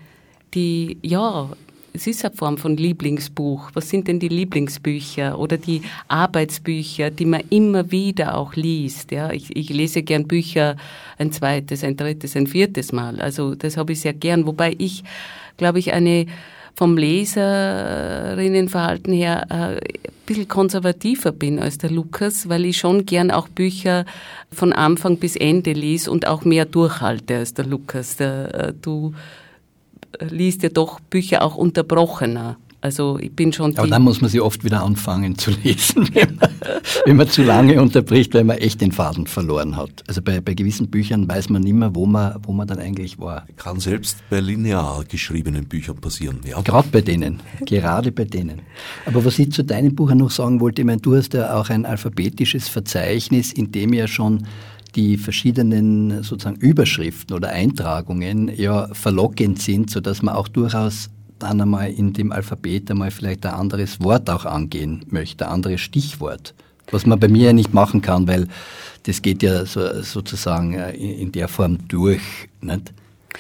die, 0.54 0.98
ja, 1.02 1.50
es 1.94 2.08
ist 2.08 2.26
eine 2.26 2.34
Form 2.34 2.58
von 2.58 2.76
Lieblingsbuch. 2.76 3.70
Was 3.76 3.90
sind 3.90 4.08
denn 4.08 4.20
die 4.20 4.28
Lieblingsbücher 4.28 5.38
oder 5.38 5.58
die 5.58 5.84
Arbeitsbücher, 6.08 7.12
die 7.12 7.26
man 7.26 7.44
immer 7.52 7.92
wieder 7.92 8.36
auch 8.36 8.56
liest? 8.56 9.12
Ja, 9.12 9.32
ich, 9.32 9.56
ich 9.56 9.70
lese 9.70 10.02
gern 10.02 10.28
Bücher 10.28 10.76
ein 11.20 11.32
zweites, 11.32 11.84
ein 11.84 11.96
drittes, 11.96 12.36
ein 12.36 12.48
viertes 12.48 12.92
Mal. 12.92 13.22
Also 13.22 13.54
das 13.54 13.78
habe 13.78 13.94
ich 13.94 14.02
sehr 14.02 14.14
gern. 14.14 14.48
Wobei 14.48 14.76
ich, 14.80 15.04
glaube 15.58 15.78
ich, 15.78 15.94
eine 15.94 16.26
vom 16.76 16.98
Leserinnenverhalten 16.98 19.14
her 19.14 19.46
äh, 19.50 19.76
ein 19.76 19.80
bisschen 20.26 20.48
konservativer 20.48 21.32
bin 21.32 21.60
als 21.60 21.78
der 21.78 21.92
Lukas, 21.92 22.50
weil 22.50 22.66
ich 22.66 22.78
schon 22.78 23.06
gern 23.06 23.30
auch 23.32 23.48
Bücher 23.48 24.06
von 24.52 24.74
Anfang 24.74 25.18
bis 25.18 25.36
Ende 25.36 25.74
lese 25.74 26.10
und 26.10 26.26
auch 26.28 26.46
mehr 26.46 26.66
durchhalte 26.66 27.38
als 27.38 27.54
der 27.54 27.66
Lukas. 27.66 28.16
Der, 28.18 28.54
äh, 28.54 28.74
du 28.80 29.14
liest 30.20 30.64
ja 30.64 30.70
doch 30.70 31.00
Bücher 31.00 31.44
auch 31.44 31.56
unterbrochener. 31.56 32.58
Also 32.84 33.18
ich 33.18 33.34
bin 33.34 33.54
schon. 33.54 33.78
Aber 33.78 33.88
dann 33.88 34.02
muss 34.02 34.20
man 34.20 34.30
sie 34.30 34.42
oft 34.42 34.66
wieder 34.66 34.84
anfangen 34.84 35.38
zu 35.38 35.52
lesen, 35.52 36.10
wenn 36.14 36.36
man, 36.36 36.50
wenn 37.06 37.16
man, 37.16 37.30
zu 37.30 37.42
lange 37.42 37.82
unterbricht, 37.82 38.34
weil 38.34 38.44
man 38.44 38.58
echt 38.58 38.82
den 38.82 38.92
Faden 38.92 39.26
verloren 39.26 39.78
hat. 39.78 40.04
Also 40.10 40.22
bei, 40.22 40.42
bei 40.42 40.54
gewissen 40.54 40.90
Büchern 40.90 41.26
weiß 41.26 41.48
man 41.48 41.62
nicht 41.62 41.76
mehr, 41.76 41.96
wo 41.96 42.06
man, 42.06 42.36
wo 42.44 42.52
man 42.52 42.68
dann 42.68 42.80
eigentlich 42.80 43.18
war. 43.18 43.48
Kann 43.56 43.80
selbst 43.80 44.18
bei 44.30 44.42
linear 44.42 45.06
geschriebenen 45.08 45.64
Büchern 45.64 45.96
passieren, 45.96 46.42
ja. 46.46 46.60
Gerade 46.60 46.90
bei 46.92 47.00
denen, 47.00 47.40
gerade 47.66 48.12
bei 48.12 48.26
denen. 48.26 48.62
Aber 49.06 49.24
was 49.24 49.40
ich 49.40 49.54
zu 49.54 49.64
deinem 49.64 49.96
Buch 49.96 50.14
noch 50.14 50.30
sagen 50.30 50.60
wollte, 50.60 50.82
ich 50.82 50.86
meine, 50.86 51.00
du 51.00 51.16
hast 51.16 51.34
ja 51.34 51.56
auch 51.56 51.70
ein 51.70 51.86
alphabetisches 51.86 52.68
Verzeichnis, 52.68 53.54
in 53.54 53.72
dem 53.72 53.94
ja 53.94 54.08
schon 54.10 54.46
die 54.96 55.16
verschiedenen 55.16 56.22
sozusagen 56.22 56.58
Überschriften 56.58 57.34
oder 57.34 57.48
Eintragungen 57.48 58.52
ja 58.54 58.90
verlockend 58.94 59.62
sind, 59.62 59.90
so 59.90 60.02
dass 60.02 60.22
man 60.22 60.36
auch 60.36 60.50
durchaus 60.50 61.10
dann 61.40 61.62
einmal 61.62 61.92
in 61.92 62.14
dem 62.14 62.32
Alphabet 62.32 62.90
einmal 62.92 63.12
vielleicht 63.12 63.46
ein 63.46 63.54
anderes 63.54 64.02
Wort 64.02 64.30
auch 64.30 64.46
angehen 64.46 65.06
möchte, 65.10 65.46
ein 65.48 65.54
anderes 65.54 65.82
Stichwort. 65.82 66.54
Was 66.92 67.06
man 67.06 67.20
bei 67.20 67.28
mir 67.28 67.48
ja 67.48 67.54
nicht 67.54 67.74
machen 67.74 68.02
kann, 68.02 68.28
weil 68.28 68.48
das 69.04 69.22
geht 69.22 69.44
ja 69.44 69.66
so, 69.66 70.02
sozusagen 70.02 70.74
äh, 70.74 70.92
in 70.92 71.32
der 71.32 71.48
Form 71.48 71.88
durch. 71.88 72.22
Nicht? 72.62 72.94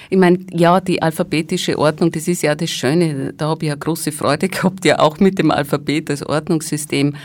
Ich 0.09 0.17
meine, 0.17 0.39
ja, 0.51 0.79
die 0.81 1.01
alphabetische 1.01 1.77
Ordnung, 1.77 2.11
das 2.11 2.27
ist 2.27 2.43
ja 2.43 2.55
das 2.55 2.69
Schöne. 2.69 3.33
Da 3.37 3.49
habe 3.49 3.65
ich 3.65 3.69
ja 3.69 3.75
große 3.75 4.11
Freude 4.11 4.49
gehabt, 4.49 4.85
ja 4.85 4.99
auch 4.99 5.19
mit 5.19 5.39
dem 5.39 5.51
Alphabet 5.51 6.09
als 6.09 6.25
Ordnungssystem 6.25 7.15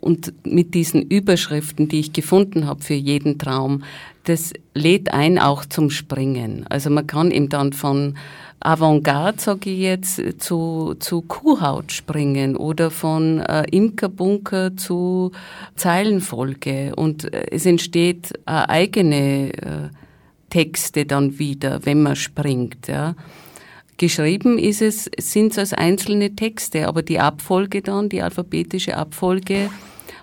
und 0.00 0.32
mit 0.44 0.74
diesen 0.74 1.02
Überschriften, 1.02 1.88
die 1.88 2.00
ich 2.00 2.12
gefunden 2.12 2.66
habe 2.66 2.82
für 2.82 2.94
jeden 2.94 3.38
Traum. 3.38 3.82
Das 4.24 4.52
lädt 4.74 5.12
ein 5.12 5.38
auch 5.38 5.64
zum 5.66 5.90
Springen. 5.90 6.66
Also 6.68 6.90
man 6.90 7.06
kann 7.06 7.30
eben 7.30 7.50
dann 7.50 7.72
von 7.72 8.14
Avantgarde, 8.64 9.40
sage 9.40 9.70
ich 9.70 9.80
jetzt, 9.80 10.22
zu, 10.38 10.94
zu 10.98 11.20
Kuhhaut 11.20 11.92
springen 11.92 12.56
oder 12.56 12.90
von 12.90 13.40
äh, 13.40 13.64
Imkerbunker 13.70 14.74
zu 14.76 15.32
Zeilenfolge 15.76 16.94
und 16.96 17.32
äh, 17.32 17.46
es 17.50 17.66
entsteht 17.66 18.32
eine 18.46 18.68
eigene 18.70 19.52
äh, 19.52 19.88
Texte 20.54 21.04
dann 21.04 21.40
wieder, 21.40 21.84
wenn 21.84 22.00
man 22.00 22.14
springt. 22.14 22.86
Ja. 22.86 23.16
Geschrieben 23.96 24.56
ist 24.56 24.82
es, 24.82 25.10
sind 25.18 25.50
es 25.50 25.58
als 25.58 25.72
einzelne 25.72 26.36
Texte, 26.36 26.86
aber 26.86 27.02
die 27.02 27.18
Abfolge 27.18 27.82
dann, 27.82 28.08
die 28.08 28.22
alphabetische 28.22 28.96
Abfolge, 28.96 29.68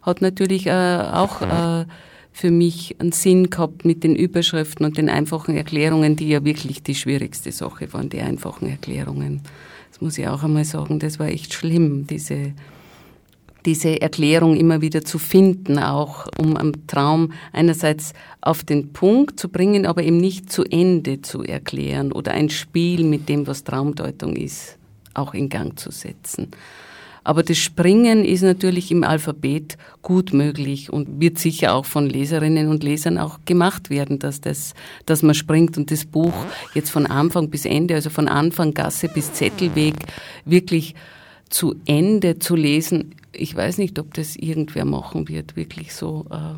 hat 0.03 0.21
natürlich 0.21 0.67
äh, 0.67 0.71
auch 0.71 1.41
äh, 1.41 1.85
für 2.31 2.49
mich 2.49 2.95
einen 2.99 3.11
Sinn 3.11 3.49
gehabt 3.49 3.83
mit 3.83 4.05
den 4.05 4.15
Überschriften 4.15 4.85
und 4.85 4.97
den 4.97 5.09
einfachen 5.09 5.57
Erklärungen, 5.57 6.15
die 6.15 6.29
ja 6.29 6.45
wirklich 6.45 6.81
die 6.81 6.95
schwierigste 6.95 7.51
Sache 7.51 7.91
waren, 7.91 8.07
die 8.07 8.21
einfachen 8.21 8.69
Erklärungen. 8.69 9.41
Das 9.91 9.99
muss 9.99 10.17
ich 10.17 10.29
auch 10.29 10.43
einmal 10.43 10.63
sagen, 10.63 10.99
das 10.99 11.19
war 11.19 11.27
echt 11.27 11.53
schlimm, 11.53 12.07
diese 12.07 12.53
diese 13.65 14.01
Erklärung 14.01 14.55
immer 14.55 14.81
wieder 14.81 15.03
zu 15.03 15.19
finden, 15.19 15.79
auch 15.79 16.27
um 16.37 16.57
am 16.57 16.87
Traum 16.87 17.33
einerseits 17.53 18.13
auf 18.41 18.63
den 18.63 18.93
Punkt 18.93 19.39
zu 19.39 19.49
bringen, 19.49 19.85
aber 19.85 20.03
eben 20.03 20.17
nicht 20.17 20.51
zu 20.51 20.63
Ende 20.63 21.21
zu 21.21 21.43
erklären 21.43 22.11
oder 22.11 22.31
ein 22.31 22.49
Spiel 22.49 23.03
mit 23.03 23.29
dem, 23.29 23.47
was 23.47 23.63
Traumdeutung 23.63 24.35
ist, 24.35 24.77
auch 25.13 25.33
in 25.33 25.49
Gang 25.49 25.77
zu 25.77 25.91
setzen. 25.91 26.51
Aber 27.23 27.43
das 27.43 27.59
Springen 27.59 28.25
ist 28.25 28.41
natürlich 28.41 28.89
im 28.89 29.03
Alphabet 29.03 29.77
gut 30.01 30.33
möglich 30.33 30.91
und 30.91 31.21
wird 31.21 31.37
sicher 31.37 31.75
auch 31.75 31.85
von 31.85 32.09
Leserinnen 32.09 32.67
und 32.67 32.83
Lesern 32.83 33.19
auch 33.19 33.39
gemacht 33.45 33.91
werden, 33.91 34.17
dass 34.17 34.41
das, 34.41 34.73
dass 35.05 35.21
man 35.21 35.35
springt 35.35 35.77
und 35.77 35.91
das 35.91 36.05
Buch 36.05 36.33
jetzt 36.73 36.89
von 36.89 37.05
Anfang 37.05 37.51
bis 37.51 37.65
Ende, 37.65 37.93
also 37.93 38.09
von 38.09 38.27
Anfang 38.27 38.73
Gasse 38.73 39.07
bis 39.07 39.33
Zettelweg 39.33 39.93
wirklich 40.45 40.95
zu 41.49 41.75
Ende 41.85 42.39
zu 42.39 42.55
lesen, 42.55 43.13
ich 43.33 43.55
weiß 43.55 43.77
nicht, 43.77 43.99
ob 43.99 44.13
das 44.13 44.35
irgendwer 44.35 44.85
machen 44.85 45.27
wird, 45.27 45.55
wirklich 45.55 45.93
so 45.93 46.25
äh, 46.31 46.55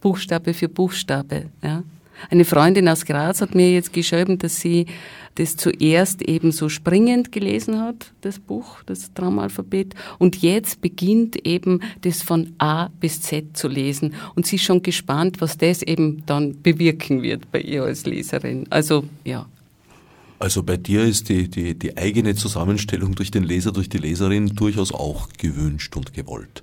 Buchstabe 0.00 0.54
für 0.54 0.68
Buchstabe. 0.68 1.46
Ja. 1.62 1.82
Eine 2.30 2.44
Freundin 2.44 2.88
aus 2.88 3.04
Graz 3.04 3.40
hat 3.40 3.54
mir 3.54 3.72
jetzt 3.72 3.92
geschrieben, 3.92 4.38
dass 4.38 4.60
sie 4.60 4.86
das 5.34 5.56
zuerst 5.56 6.22
eben 6.22 6.52
so 6.52 6.68
springend 6.68 7.32
gelesen 7.32 7.80
hat, 7.80 8.12
das 8.20 8.38
Buch, 8.38 8.82
das 8.86 9.12
Traumalphabet, 9.14 9.94
und 10.18 10.40
jetzt 10.42 10.80
beginnt 10.80 11.44
eben 11.44 11.80
das 12.02 12.22
von 12.22 12.54
A 12.58 12.88
bis 13.00 13.20
Z 13.20 13.56
zu 13.56 13.66
lesen. 13.66 14.14
Und 14.36 14.46
sie 14.46 14.56
ist 14.56 14.62
schon 14.62 14.82
gespannt, 14.82 15.40
was 15.40 15.58
das 15.58 15.82
eben 15.82 16.24
dann 16.26 16.62
bewirken 16.62 17.22
wird 17.22 17.50
bei 17.50 17.60
ihr 17.60 17.82
als 17.82 18.06
Leserin. 18.06 18.66
Also 18.70 19.04
ja, 19.24 19.46
also 20.38 20.62
bei 20.62 20.76
dir 20.76 21.04
ist 21.04 21.28
die, 21.28 21.48
die, 21.48 21.78
die 21.78 21.96
eigene 21.96 22.34
Zusammenstellung 22.34 23.14
durch 23.14 23.30
den 23.30 23.44
Leser, 23.44 23.72
durch 23.72 23.88
die 23.88 23.98
Leserin 23.98 24.48
durchaus 24.48 24.92
auch 24.92 25.28
gewünscht 25.38 25.96
und 25.96 26.12
gewollt. 26.12 26.62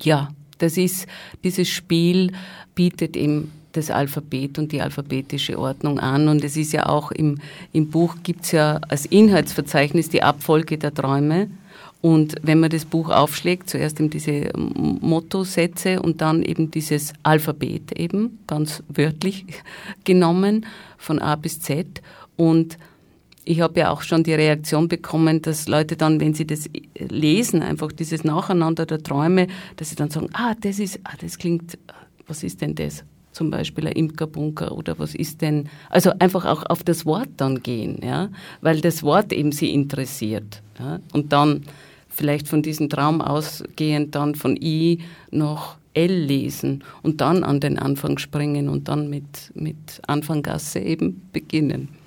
Ja, 0.00 0.30
das 0.58 0.76
ist, 0.76 1.06
dieses 1.44 1.68
Spiel 1.68 2.32
bietet 2.74 3.16
eben 3.16 3.50
das 3.72 3.90
Alphabet 3.90 4.58
und 4.58 4.72
die 4.72 4.80
alphabetische 4.80 5.58
Ordnung 5.58 5.98
an. 5.98 6.28
Und 6.28 6.44
es 6.44 6.56
ist 6.56 6.72
ja 6.72 6.86
auch 6.86 7.10
im, 7.10 7.38
im 7.72 7.90
Buch 7.90 8.16
gibt's 8.22 8.52
ja 8.52 8.80
als 8.88 9.06
Inhaltsverzeichnis 9.06 10.08
die 10.08 10.22
Abfolge 10.22 10.78
der 10.78 10.94
Träume. 10.94 11.50
Und 12.00 12.34
wenn 12.42 12.58
man 12.58 12.70
das 12.70 12.84
Buch 12.84 13.10
aufschlägt, 13.10 13.70
zuerst 13.70 14.00
eben 14.00 14.10
diese 14.10 14.50
Mottosätze 14.56 16.02
und 16.02 16.20
dann 16.20 16.42
eben 16.42 16.70
dieses 16.70 17.12
Alphabet 17.22 17.92
eben, 17.92 18.40
ganz 18.46 18.82
wörtlich 18.88 19.46
genommen, 20.04 20.66
von 20.98 21.20
A 21.20 21.36
bis 21.36 21.60
Z. 21.60 22.02
Und 22.42 22.76
ich 23.44 23.60
habe 23.60 23.78
ja 23.78 23.90
auch 23.90 24.02
schon 24.02 24.24
die 24.24 24.34
Reaktion 24.34 24.88
bekommen, 24.88 25.42
dass 25.42 25.68
Leute 25.68 25.96
dann, 25.96 26.18
wenn 26.18 26.34
sie 26.34 26.44
das 26.44 26.68
lesen, 26.98 27.62
einfach 27.62 27.92
dieses 27.92 28.24
Nacheinander 28.24 28.84
der 28.84 29.00
Träume, 29.00 29.46
dass 29.76 29.90
sie 29.90 29.94
dann 29.94 30.10
sagen, 30.10 30.28
ah, 30.32 30.56
das 30.60 30.80
ist, 30.80 30.98
ah, 31.04 31.14
das 31.20 31.38
klingt, 31.38 31.78
was 32.26 32.42
ist 32.42 32.60
denn 32.60 32.74
das? 32.74 33.04
Zum 33.30 33.50
Beispiel 33.50 33.86
ein 33.86 33.92
Imkerbunker 33.92 34.76
oder 34.76 34.98
was 34.98 35.14
ist 35.14 35.40
denn, 35.40 35.68
also 35.88 36.10
einfach 36.18 36.44
auch 36.44 36.64
auf 36.68 36.82
das 36.82 37.06
Wort 37.06 37.28
dann 37.36 37.62
gehen, 37.62 38.00
ja, 38.02 38.28
weil 38.60 38.80
das 38.80 39.04
Wort 39.04 39.32
eben 39.32 39.52
sie 39.52 39.72
interessiert, 39.72 40.62
ja, 40.80 40.98
und 41.12 41.32
dann 41.32 41.62
vielleicht 42.08 42.48
von 42.48 42.60
diesem 42.60 42.88
Traum 42.88 43.20
ausgehend 43.20 44.16
dann 44.16 44.34
von 44.34 44.56
I 44.60 44.98
noch 45.30 45.76
L 45.94 46.12
lesen 46.12 46.82
und 47.02 47.20
dann 47.20 47.44
an 47.44 47.60
den 47.60 47.78
Anfang 47.78 48.18
springen 48.18 48.68
und 48.68 48.88
dann 48.88 49.08
mit, 49.08 49.52
mit 49.54 50.00
Anfanggasse 50.08 50.80
eben 50.80 51.22
beginnen. 51.32 52.01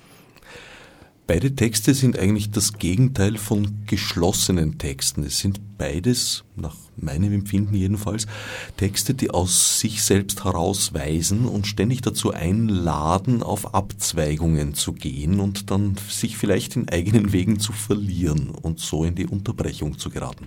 Beide 1.26 1.56
Texte 1.56 1.92
sind 1.92 2.16
eigentlich 2.16 2.52
das 2.52 2.74
Gegenteil 2.74 3.36
von 3.36 3.82
geschlossenen 3.86 4.78
Texten. 4.78 5.24
Es 5.24 5.40
sind 5.40 5.60
beides, 5.76 6.44
nach 6.54 6.76
meinem 6.96 7.32
Empfinden 7.32 7.74
jedenfalls, 7.74 8.28
Texte, 8.76 9.12
die 9.12 9.30
aus 9.30 9.80
sich 9.80 10.04
selbst 10.04 10.44
herausweisen 10.44 11.46
und 11.46 11.66
ständig 11.66 12.02
dazu 12.02 12.32
einladen, 12.32 13.42
auf 13.42 13.74
Abzweigungen 13.74 14.74
zu 14.74 14.92
gehen 14.92 15.40
und 15.40 15.72
dann 15.72 15.96
sich 16.08 16.36
vielleicht 16.36 16.76
in 16.76 16.88
eigenen 16.90 17.32
Wegen 17.32 17.58
zu 17.58 17.72
verlieren 17.72 18.50
und 18.50 18.78
so 18.78 19.04
in 19.04 19.16
die 19.16 19.26
Unterbrechung 19.26 19.98
zu 19.98 20.10
geraten. 20.10 20.46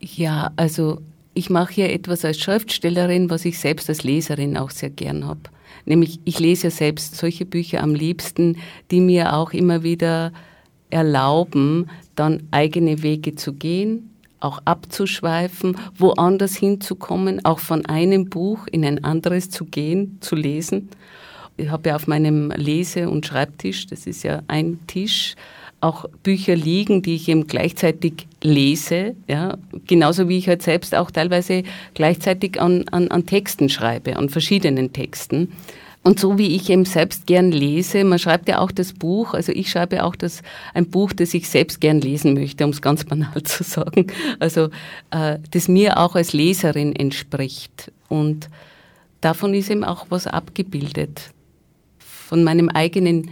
Ja, 0.00 0.50
also 0.56 1.00
ich 1.32 1.48
mache 1.48 1.72
hier 1.72 1.92
etwas 1.92 2.24
als 2.24 2.38
Schriftstellerin, 2.40 3.30
was 3.30 3.44
ich 3.44 3.60
selbst 3.60 3.88
als 3.88 4.02
Leserin 4.02 4.56
auch 4.56 4.70
sehr 4.70 4.90
gern 4.90 5.26
habe. 5.26 5.42
Nämlich, 5.86 6.20
ich 6.24 6.38
lese 6.38 6.64
ja 6.64 6.70
selbst 6.70 7.16
solche 7.16 7.46
Bücher 7.46 7.82
am 7.82 7.94
liebsten, 7.94 8.58
die 8.90 9.00
mir 9.00 9.34
auch 9.34 9.52
immer 9.52 9.82
wieder 9.82 10.32
erlauben, 10.90 11.88
dann 12.14 12.42
eigene 12.50 13.02
Wege 13.02 13.34
zu 13.34 13.54
gehen, 13.54 14.10
auch 14.40 14.60
abzuschweifen, 14.64 15.76
woanders 15.96 16.56
hinzukommen, 16.56 17.44
auch 17.44 17.60
von 17.60 17.86
einem 17.86 18.28
Buch 18.28 18.66
in 18.66 18.84
ein 18.84 19.02
anderes 19.04 19.48
zu 19.48 19.64
gehen, 19.64 20.18
zu 20.20 20.36
lesen. 20.36 20.88
Ich 21.56 21.70
habe 21.70 21.88
ja 21.88 21.96
auf 21.96 22.06
meinem 22.06 22.50
Lese- 22.50 23.08
und 23.08 23.26
Schreibtisch, 23.26 23.86
das 23.86 24.06
ist 24.06 24.22
ja 24.22 24.42
ein 24.46 24.78
Tisch, 24.86 25.34
auch 25.80 26.06
Bücher 26.22 26.56
liegen, 26.56 27.02
die 27.02 27.14
ich 27.16 27.28
eben 27.28 27.46
gleichzeitig 27.46 28.26
lese, 28.42 29.14
ja, 29.28 29.56
genauso 29.86 30.28
wie 30.28 30.38
ich 30.38 30.48
halt 30.48 30.62
selbst 30.62 30.94
auch 30.94 31.10
teilweise 31.10 31.62
gleichzeitig 31.94 32.60
an, 32.60 32.84
an, 32.90 33.08
an 33.08 33.26
Texten 33.26 33.68
schreibe, 33.68 34.16
an 34.16 34.28
verschiedenen 34.28 34.92
Texten. 34.92 35.52
Und 36.02 36.20
so 36.20 36.38
wie 36.38 36.54
ich 36.54 36.70
eben 36.70 36.84
selbst 36.84 37.26
gern 37.26 37.50
lese, 37.50 38.04
man 38.04 38.20
schreibt 38.20 38.48
ja 38.48 38.60
auch 38.60 38.70
das 38.70 38.92
Buch, 38.92 39.34
also 39.34 39.50
ich 39.50 39.70
schreibe 39.70 40.04
auch 40.04 40.14
das, 40.14 40.42
ein 40.72 40.86
Buch, 40.86 41.12
das 41.12 41.34
ich 41.34 41.48
selbst 41.48 41.80
gern 41.80 42.00
lesen 42.00 42.34
möchte, 42.34 42.64
um 42.64 42.70
es 42.70 42.80
ganz 42.80 43.04
banal 43.04 43.42
zu 43.42 43.64
sagen, 43.64 44.06
also 44.38 44.68
äh, 45.10 45.38
das 45.50 45.66
mir 45.66 45.98
auch 45.98 46.14
als 46.14 46.32
Leserin 46.32 46.94
entspricht. 46.94 47.90
Und 48.08 48.48
davon 49.20 49.52
ist 49.52 49.68
eben 49.68 49.82
auch 49.82 50.06
was 50.08 50.28
abgebildet, 50.28 51.32
von 52.26 52.42
meinem 52.42 52.68
eigenen 52.68 53.30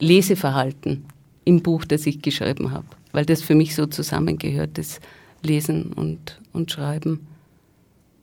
Leseverhalten 0.00 1.06
im 1.46 1.62
Buch, 1.62 1.86
das 1.86 2.04
ich 2.04 2.20
geschrieben 2.20 2.72
habe, 2.72 2.84
weil 3.12 3.24
das 3.24 3.40
für 3.40 3.54
mich 3.54 3.74
so 3.74 3.86
zusammengehört, 3.86 4.76
das 4.76 5.00
Lesen 5.42 5.94
und, 5.94 6.38
und 6.52 6.70
Schreiben. 6.70 7.26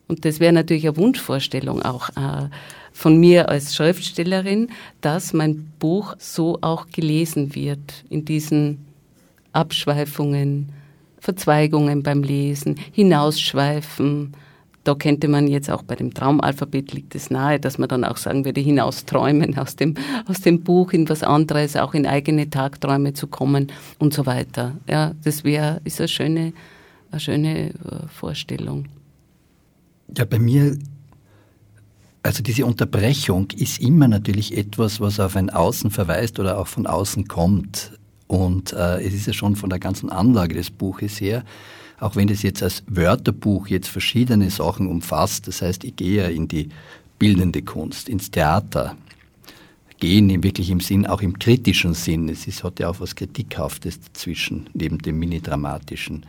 Und 0.06 0.24
das 0.24 0.38
wäre 0.38 0.52
natürlich 0.52 0.86
eine 0.86 0.96
Wunschvorstellung 0.96 1.82
auch 1.82 2.10
äh, 2.10 2.48
von 2.92 3.18
mir 3.18 3.48
als 3.48 3.74
Schriftstellerin, 3.74 4.68
dass 5.00 5.32
mein 5.32 5.72
Buch 5.80 6.14
so 6.20 6.58
auch 6.60 6.86
gelesen 6.86 7.56
wird, 7.56 8.04
in 8.08 8.24
diesen 8.24 8.86
Abschweifungen, 9.52 10.68
Verzweigungen 11.18 12.04
beim 12.04 12.22
Lesen, 12.22 12.76
Hinausschweifen, 12.92 14.34
da 14.86 14.94
könnte 14.94 15.26
man 15.26 15.48
jetzt 15.48 15.68
auch 15.68 15.82
bei 15.82 15.96
dem 15.96 16.14
Traumalphabet 16.14 16.92
liegt 16.92 17.14
es 17.16 17.28
nahe, 17.28 17.58
dass 17.58 17.76
man 17.76 17.88
dann 17.88 18.04
auch 18.04 18.16
sagen 18.16 18.44
würde, 18.44 18.60
hinausträumen 18.60 19.58
aus 19.58 19.74
dem, 19.74 19.94
aus 20.26 20.40
dem 20.40 20.62
Buch 20.62 20.92
in 20.92 21.08
was 21.08 21.24
anderes, 21.24 21.76
auch 21.76 21.92
in 21.94 22.06
eigene 22.06 22.50
Tagträume 22.50 23.12
zu 23.12 23.26
kommen 23.26 23.72
und 23.98 24.14
so 24.14 24.26
weiter. 24.26 24.76
Ja, 24.88 25.12
das 25.24 25.42
wäre, 25.42 25.80
ist 25.82 26.00
eine 26.00 26.08
schöne, 26.08 26.52
eine 27.10 27.20
schöne 27.20 27.70
äh, 27.70 27.72
Vorstellung. 28.08 28.86
Ja, 30.16 30.24
bei 30.24 30.38
mir, 30.38 30.78
also 32.22 32.44
diese 32.44 32.64
Unterbrechung 32.64 33.48
ist 33.56 33.80
immer 33.80 34.06
natürlich 34.06 34.56
etwas, 34.56 35.00
was 35.00 35.18
auf 35.18 35.34
ein 35.34 35.50
Außen 35.50 35.90
verweist 35.90 36.38
oder 36.38 36.58
auch 36.58 36.68
von 36.68 36.86
außen 36.86 37.26
kommt. 37.26 37.92
Und 38.28 38.72
äh, 38.72 39.02
es 39.04 39.14
ist 39.14 39.26
ja 39.26 39.32
schon 39.32 39.56
von 39.56 39.68
der 39.68 39.80
ganzen 39.80 40.10
Anlage 40.10 40.54
des 40.54 40.70
Buches 40.70 41.20
her 41.20 41.44
auch 41.98 42.16
wenn 42.16 42.28
das 42.28 42.42
jetzt 42.42 42.62
als 42.62 42.82
Wörterbuch 42.88 43.68
jetzt 43.68 43.88
verschiedene 43.88 44.50
Sachen 44.50 44.86
umfasst, 44.86 45.48
das 45.48 45.62
heißt, 45.62 45.84
ich 45.84 45.96
gehe 45.96 46.22
ja 46.22 46.28
in 46.28 46.48
die 46.48 46.68
bildende 47.18 47.62
Kunst, 47.62 48.08
ins 48.08 48.30
Theater, 48.30 48.96
gehen 49.98 50.42
wirklich 50.42 50.70
im 50.70 50.80
Sinn, 50.80 51.06
auch 51.06 51.22
im 51.22 51.38
kritischen 51.38 51.94
Sinn. 51.94 52.28
Es 52.28 52.46
ist, 52.46 52.64
hat 52.64 52.80
ja 52.80 52.90
auch 52.90 53.00
was 53.00 53.14
Kritikhaftes 53.14 54.00
dazwischen, 54.00 54.68
neben 54.74 54.98
dem 54.98 55.18
Mini-Dramatischen. 55.18 56.26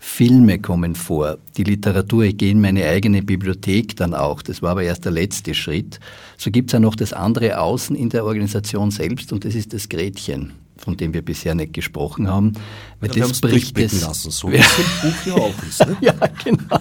Filme 0.00 0.60
kommen 0.60 0.94
vor, 0.94 1.38
die 1.56 1.64
Literatur, 1.64 2.24
ich 2.24 2.36
gehe 2.36 2.52
in 2.52 2.60
meine 2.60 2.86
eigene 2.86 3.22
Bibliothek 3.22 3.96
dann 3.96 4.14
auch, 4.14 4.42
das 4.42 4.62
war 4.62 4.72
aber 4.72 4.84
erst 4.84 5.06
der 5.06 5.12
letzte 5.12 5.54
Schritt. 5.54 5.98
So 6.36 6.52
gibt 6.52 6.70
es 6.70 6.74
ja 6.74 6.80
noch 6.80 6.94
das 6.94 7.12
andere 7.12 7.58
Außen 7.58 7.96
in 7.96 8.10
der 8.10 8.24
Organisation 8.24 8.92
selbst 8.92 9.32
und 9.32 9.44
das 9.44 9.56
ist 9.56 9.72
das 9.72 9.88
Gretchen 9.88 10.52
von 10.78 10.96
dem 10.96 11.12
wir 11.12 11.22
bisher 11.22 11.54
nicht 11.54 11.72
gesprochen 11.72 12.28
haben. 12.28 12.54
Weil 13.00 13.16
ja, 13.16 13.26
das 13.26 13.40
bricht 13.40 13.78
es 13.78 14.00
lassen, 14.00 14.30
so 14.30 14.50
wie 14.50 14.56
es 14.56 14.78
im 14.78 14.84
Buch 15.10 15.26
ja 15.26 15.34
auch 15.34 15.62
ist. 15.68 15.86
Ne? 15.86 15.96
ja, 16.00 16.14
genau. 16.44 16.78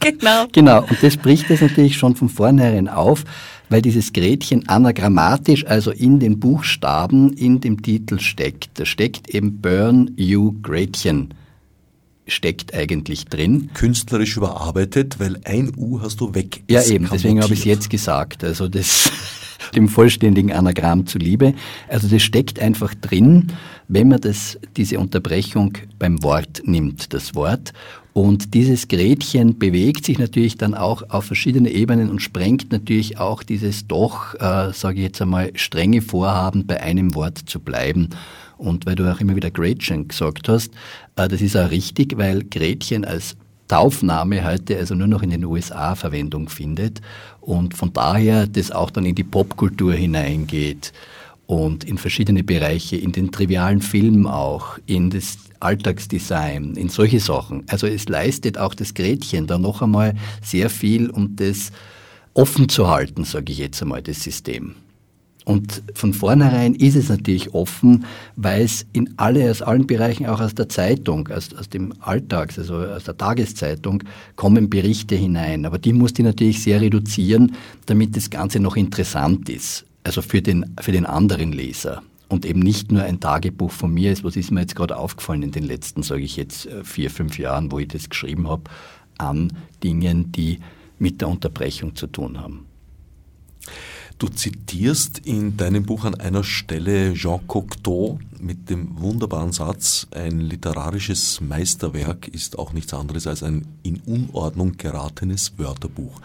genau. 0.00 0.46
Genau, 0.52 0.80
und 0.80 1.02
das 1.02 1.16
bricht 1.16 1.50
es 1.50 1.60
natürlich 1.60 1.96
schon 1.96 2.16
von 2.16 2.28
vornherein 2.28 2.88
auf, 2.88 3.24
weil 3.68 3.82
dieses 3.82 4.12
Gretchen 4.12 4.68
anagrammatisch, 4.68 5.66
also 5.66 5.90
in 5.90 6.18
den 6.20 6.40
Buchstaben, 6.40 7.32
in 7.34 7.60
dem 7.60 7.82
Titel 7.82 8.18
steckt. 8.18 8.78
Da 8.78 8.84
steckt 8.84 9.30
eben 9.30 9.60
Burn 9.60 10.12
You 10.16 10.54
Gretchen 10.62 11.34
steckt 12.28 12.74
eigentlich 12.74 13.26
drin. 13.26 13.70
Künstlerisch 13.74 14.36
überarbeitet, 14.36 15.18
weil 15.18 15.40
ein 15.44 15.72
U 15.76 16.00
hast 16.00 16.20
du 16.20 16.34
weg. 16.34 16.62
Ja, 16.68 16.82
eben, 16.82 17.08
deswegen 17.10 17.42
habe 17.42 17.54
ich 17.54 17.60
es 17.60 17.64
jetzt 17.64 17.90
gesagt. 17.90 18.44
Also 18.44 18.68
das 18.68 19.10
dem 19.74 19.88
vollständigen 19.88 20.52
Anagramm 20.52 21.06
zuliebe. 21.06 21.54
Also 21.88 22.08
das 22.08 22.22
steckt 22.22 22.60
einfach 22.60 22.94
drin, 22.94 23.48
wenn 23.88 24.08
man 24.08 24.20
das, 24.20 24.58
diese 24.76 24.98
Unterbrechung 24.98 25.78
beim 25.98 26.22
Wort 26.22 26.62
nimmt, 26.64 27.12
das 27.12 27.34
Wort. 27.34 27.72
Und 28.12 28.54
dieses 28.54 28.88
Gretchen 28.88 29.58
bewegt 29.58 30.04
sich 30.04 30.18
natürlich 30.18 30.56
dann 30.56 30.74
auch 30.74 31.08
auf 31.08 31.26
verschiedene 31.26 31.70
Ebenen 31.70 32.10
und 32.10 32.20
sprengt 32.20 32.72
natürlich 32.72 33.18
auch 33.18 33.44
dieses 33.44 33.86
doch, 33.86 34.34
äh, 34.34 34.72
sage 34.72 34.96
ich 34.96 35.04
jetzt 35.04 35.22
einmal, 35.22 35.52
strenge 35.54 36.02
Vorhaben, 36.02 36.66
bei 36.66 36.82
einem 36.82 37.14
Wort 37.14 37.38
zu 37.46 37.60
bleiben. 37.60 38.08
Und 38.56 38.86
weil 38.86 38.96
du 38.96 39.10
auch 39.10 39.20
immer 39.20 39.36
wieder 39.36 39.52
Gretchen 39.52 40.08
gesagt 40.08 40.48
hast, 40.48 40.72
äh, 41.14 41.28
das 41.28 41.40
ist 41.40 41.56
auch 41.56 41.70
richtig, 41.70 42.18
weil 42.18 42.42
Gretchen 42.42 43.04
als 43.04 43.36
Taufname 43.68 44.44
heute 44.44 44.78
also 44.78 44.94
nur 44.94 45.06
noch 45.06 45.22
in 45.22 45.30
den 45.30 45.44
USA 45.44 45.94
Verwendung 45.94 46.48
findet 46.48 47.00
und 47.40 47.74
von 47.74 47.92
daher 47.92 48.46
das 48.46 48.70
auch 48.70 48.90
dann 48.90 49.04
in 49.04 49.14
die 49.14 49.24
Popkultur 49.24 49.94
hineingeht 49.94 50.92
und 51.46 51.84
in 51.84 51.96
verschiedene 51.96 52.44
Bereiche, 52.44 52.96
in 52.96 53.12
den 53.12 53.32
trivialen 53.32 53.80
Film 53.80 54.26
auch, 54.26 54.78
in 54.84 55.08
das 55.08 55.38
Alltagsdesign, 55.60 56.74
in 56.74 56.90
solche 56.90 57.20
Sachen. 57.20 57.64
Also 57.68 57.86
es 57.86 58.08
leistet 58.08 58.58
auch 58.58 58.74
das 58.74 58.92
Gretchen 58.92 59.46
da 59.46 59.58
noch 59.58 59.80
einmal 59.80 60.14
sehr 60.42 60.68
viel, 60.68 61.08
um 61.08 61.36
das 61.36 61.72
offen 62.34 62.68
zu 62.68 62.88
halten, 62.88 63.24
sage 63.24 63.52
ich 63.52 63.58
jetzt 63.58 63.80
einmal, 63.80 64.02
das 64.02 64.22
System. 64.22 64.74
Und 65.48 65.82
von 65.94 66.12
vornherein 66.12 66.74
ist 66.74 66.94
es 66.94 67.08
natürlich 67.08 67.54
offen, 67.54 68.04
weil 68.36 68.64
es 68.64 68.84
in 68.92 69.14
alle, 69.16 69.50
aus 69.50 69.62
allen 69.62 69.86
Bereichen, 69.86 70.26
auch 70.26 70.42
aus 70.42 70.54
der 70.54 70.68
Zeitung, 70.68 71.26
aus, 71.28 71.54
aus 71.54 71.70
dem 71.70 71.94
Alltags, 72.00 72.58
also 72.58 72.74
aus 72.74 73.04
der 73.04 73.16
Tageszeitung, 73.16 74.04
kommen 74.36 74.68
Berichte 74.68 75.14
hinein. 75.14 75.64
Aber 75.64 75.78
die 75.78 75.94
muss 75.94 76.12
die 76.12 76.22
natürlich 76.22 76.62
sehr 76.62 76.82
reduzieren, 76.82 77.56
damit 77.86 78.14
das 78.14 78.28
Ganze 78.28 78.60
noch 78.60 78.76
interessant 78.76 79.48
ist. 79.48 79.86
Also 80.04 80.20
für 80.20 80.42
den, 80.42 80.66
für 80.82 80.92
den 80.92 81.06
anderen 81.06 81.52
Leser. 81.52 82.02
Und 82.28 82.44
eben 82.44 82.60
nicht 82.60 82.92
nur 82.92 83.04
ein 83.04 83.18
Tagebuch 83.18 83.70
von 83.70 83.94
mir 83.94 84.12
ist, 84.12 84.24
was 84.24 84.36
ist 84.36 84.50
mir 84.50 84.60
jetzt 84.60 84.76
gerade 84.76 84.98
aufgefallen 84.98 85.42
in 85.42 85.52
den 85.52 85.64
letzten, 85.64 86.02
sage 86.02 86.24
ich 86.24 86.36
jetzt, 86.36 86.66
äh, 86.66 86.84
vier, 86.84 87.10
fünf 87.10 87.38
Jahren, 87.38 87.72
wo 87.72 87.78
ich 87.78 87.88
das 87.88 88.10
geschrieben 88.10 88.50
habe, 88.50 88.64
an 89.16 89.50
Dingen, 89.82 90.30
die 90.30 90.58
mit 90.98 91.22
der 91.22 91.28
Unterbrechung 91.28 91.96
zu 91.96 92.06
tun 92.06 92.38
haben. 92.38 92.66
Du 94.18 94.26
zitierst 94.26 95.20
in 95.20 95.56
deinem 95.56 95.84
Buch 95.84 96.04
an 96.04 96.16
einer 96.16 96.42
Stelle 96.42 97.14
Jean 97.14 97.46
Cocteau 97.46 98.18
mit 98.40 98.68
dem 98.68 99.00
wunderbaren 99.00 99.52
Satz, 99.52 100.08
ein 100.10 100.40
literarisches 100.40 101.40
Meisterwerk 101.40 102.26
ist 102.26 102.58
auch 102.58 102.72
nichts 102.72 102.92
anderes 102.92 103.28
als 103.28 103.44
ein 103.44 103.68
in 103.84 104.00
Unordnung 104.06 104.76
geratenes 104.76 105.56
Wörterbuch. 105.56 106.20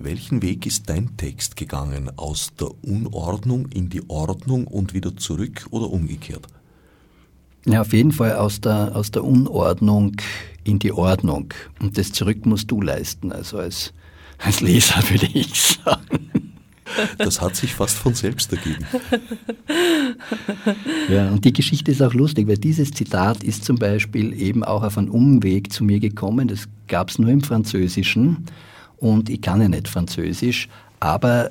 Welchen 0.00 0.42
Weg 0.42 0.66
ist 0.66 0.88
dein 0.88 1.16
Text 1.16 1.54
gegangen? 1.54 2.10
Aus 2.16 2.50
der 2.58 2.72
Unordnung 2.82 3.68
in 3.72 3.88
die 3.88 4.02
Ordnung 4.10 4.66
und 4.66 4.92
wieder 4.92 5.16
zurück 5.16 5.68
oder 5.70 5.88
umgekehrt? 5.88 6.48
Ja, 7.66 7.82
auf 7.82 7.92
jeden 7.92 8.10
Fall 8.10 8.34
aus 8.34 8.60
der, 8.60 8.96
aus 8.96 9.12
der 9.12 9.22
Unordnung 9.22 10.16
in 10.64 10.80
die 10.80 10.90
Ordnung. 10.90 11.54
Und 11.78 11.98
das 11.98 12.10
zurück 12.10 12.46
musst 12.46 12.68
du 12.72 12.82
leisten, 12.82 13.30
also 13.30 13.58
als, 13.58 13.92
als 14.38 14.60
Leser 14.60 15.00
würde 15.08 15.26
ich 15.26 15.54
sagen. 15.54 16.35
Das 17.18 17.40
hat 17.40 17.56
sich 17.56 17.74
fast 17.74 17.96
von 17.96 18.14
selbst 18.14 18.52
ergeben. 18.52 18.84
Ja, 21.08 21.30
und 21.30 21.44
die 21.44 21.52
Geschichte 21.52 21.90
ist 21.90 22.02
auch 22.02 22.14
lustig, 22.14 22.48
weil 22.48 22.58
dieses 22.58 22.90
Zitat 22.90 23.42
ist 23.42 23.64
zum 23.64 23.76
Beispiel 23.76 24.32
eben 24.40 24.64
auch 24.64 24.82
auf 24.82 24.98
einen 24.98 25.08
Umweg 25.08 25.72
zu 25.72 25.84
mir 25.84 26.00
gekommen. 26.00 26.48
Das 26.48 26.68
gab 26.88 27.10
es 27.10 27.18
nur 27.18 27.30
im 27.30 27.42
Französischen 27.42 28.46
und 28.98 29.28
ich 29.30 29.40
kann 29.40 29.60
ja 29.60 29.68
nicht 29.68 29.88
Französisch, 29.88 30.68
aber 31.00 31.50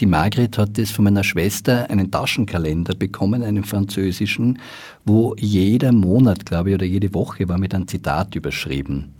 die 0.00 0.06
Margret 0.06 0.56
hat 0.58 0.78
das 0.78 0.90
von 0.90 1.04
meiner 1.04 1.24
Schwester 1.24 1.90
einen 1.90 2.10
Taschenkalender 2.10 2.94
bekommen, 2.94 3.42
einen 3.42 3.64
französischen, 3.64 4.60
wo 5.04 5.34
jeder 5.38 5.90
Monat, 5.92 6.46
glaube 6.46 6.70
ich, 6.70 6.74
oder 6.76 6.86
jede 6.86 7.12
Woche 7.14 7.48
war 7.48 7.58
mit 7.58 7.74
einem 7.74 7.88
Zitat 7.88 8.36
überschrieben. 8.36 9.14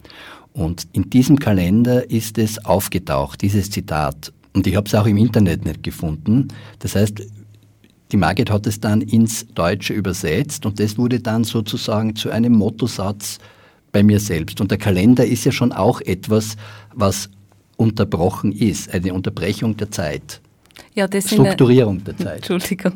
Und 0.52 0.86
in 0.92 1.10
diesem 1.10 1.38
Kalender 1.38 2.08
ist 2.10 2.38
es 2.38 2.64
aufgetaucht, 2.64 3.42
dieses 3.42 3.70
Zitat. 3.70 4.32
Und 4.58 4.66
ich 4.66 4.74
habe 4.74 4.88
es 4.88 4.94
auch 4.96 5.06
im 5.06 5.16
Internet 5.16 5.64
nicht 5.64 5.84
gefunden. 5.84 6.48
Das 6.80 6.96
heißt, 6.96 7.22
die 8.10 8.16
Margret 8.16 8.50
hat 8.50 8.66
es 8.66 8.80
dann 8.80 9.02
ins 9.02 9.46
Deutsche 9.54 9.94
übersetzt 9.94 10.66
und 10.66 10.80
das 10.80 10.98
wurde 10.98 11.20
dann 11.20 11.44
sozusagen 11.44 12.16
zu 12.16 12.30
einem 12.30 12.54
Mottosatz 12.54 13.38
bei 13.92 14.02
mir 14.02 14.18
selbst. 14.18 14.60
Und 14.60 14.72
der 14.72 14.78
Kalender 14.78 15.24
ist 15.24 15.44
ja 15.44 15.52
schon 15.52 15.70
auch 15.70 16.00
etwas, 16.00 16.56
was 16.92 17.30
unterbrochen 17.76 18.50
ist, 18.50 18.92
eine 18.92 19.14
Unterbrechung 19.14 19.76
der 19.76 19.92
Zeit. 19.92 20.40
Ja, 20.98 21.06
das 21.06 21.30
Strukturierung 21.30 22.02
der 22.02 22.16
Zeit. 22.16 22.36
Entschuldigung. 22.38 22.94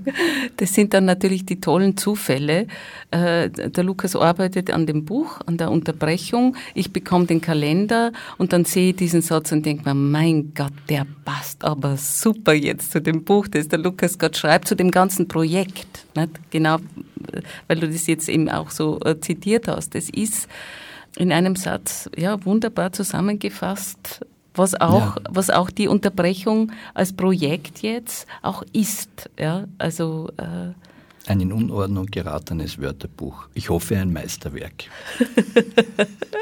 Das 0.57 0.75
sind 0.75 0.93
dann 0.93 1.05
natürlich 1.05 1.47
die 1.47 1.61
tollen 1.61 1.97
Zufälle. 1.97 2.67
Äh, 3.13 3.49
der 3.49 3.85
Lukas 3.85 4.17
arbeitet 4.17 4.73
an 4.73 4.87
dem 4.87 5.05
Buch, 5.05 5.39
an 5.47 5.57
der 5.57 5.71
Unterbrechung. 5.71 6.57
Ich 6.75 6.93
bekomme 6.93 7.27
den 7.27 7.41
Kalender 7.41 8.11
und 8.39 8.53
dann 8.53 8.65
sehe 8.65 8.91
ich 8.91 8.97
diesen 8.97 9.23
Satz 9.23 9.53
und 9.53 9.65
denke 9.65 9.85
mir, 9.85 9.95
mein 9.95 10.53
Gott, 10.53 10.73
der 10.89 11.07
passt 11.25 11.63
aber 11.63 11.97
super 11.97 12.55
jetzt 12.55 12.91
zu 12.91 13.01
dem 13.01 13.23
Buch, 13.23 13.47
das 13.47 13.69
der 13.69 13.79
Lukas 13.79 14.19
gerade 14.19 14.37
schreibt, 14.37 14.67
zu 14.67 14.75
dem 14.75 14.91
ganzen 14.91 15.29
Projekt. 15.29 16.05
Nicht? 16.17 16.31
Genau, 16.51 16.79
weil 17.69 17.79
du 17.79 17.89
das 17.89 18.09
jetzt 18.09 18.29
eben 18.29 18.49
auch 18.49 18.71
so 18.71 18.99
äh, 19.05 19.21
zitiert 19.21 19.69
hast. 19.69 19.95
Das 19.95 20.11
ist 20.11 20.49
in 21.19 21.31
einem 21.31 21.55
Satz 21.55 22.11
ja 22.17 22.45
wunderbar 22.45 22.93
zusammengefasst 22.93 24.27
was 24.55 24.75
auch, 24.81 25.17
ja. 25.17 25.23
was 25.31 25.51
auch 25.51 25.71
die 25.71 25.89
Unterbrechung 25.89 26.73
als 26.95 27.13
Projekt 27.13 27.83
jetzt 27.83 28.27
auch 28.43 28.63
ist. 28.73 29.31
Ja, 29.39 29.65
also 29.79 30.31
äh, 30.37 30.73
ein 31.27 31.41
in 31.41 31.53
Unordnung 31.53 32.07
geratenes 32.07 32.81
Wörterbuch. 32.81 33.49
Ich 33.55 33.71
hoffe 33.71 33.97
ein 33.97 34.13
Meisterwerk. 34.13 34.85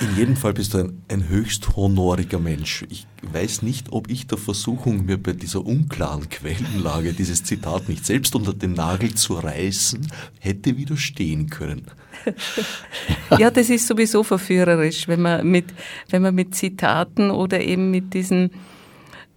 In 0.00 0.16
jedem 0.16 0.36
Fall 0.36 0.54
bist 0.54 0.72
du 0.72 0.78
ein, 0.78 1.02
ein, 1.08 1.28
höchst 1.28 1.76
honoriger 1.76 2.38
Mensch. 2.38 2.86
Ich 2.88 3.06
weiß 3.20 3.60
nicht, 3.60 3.92
ob 3.92 4.08
ich 4.10 4.26
der 4.26 4.38
Versuchung, 4.38 5.04
mir 5.04 5.22
bei 5.22 5.34
dieser 5.34 5.64
unklaren 5.64 6.30
Quellenlage 6.30 7.12
dieses 7.12 7.44
Zitat 7.44 7.88
nicht 7.88 8.06
selbst 8.06 8.34
unter 8.34 8.54
den 8.54 8.72
Nagel 8.72 9.14
zu 9.14 9.34
reißen, 9.34 10.06
hätte 10.38 10.78
widerstehen 10.78 11.50
können. 11.50 11.84
ja, 13.38 13.50
das 13.50 13.68
ist 13.68 13.86
sowieso 13.86 14.22
verführerisch, 14.22 15.06
wenn 15.06 15.20
man 15.20 15.46
mit, 15.46 15.66
wenn 16.08 16.22
man 16.22 16.34
mit 16.34 16.54
Zitaten 16.54 17.30
oder 17.30 17.60
eben 17.60 17.90
mit 17.90 18.14
diesen 18.14 18.52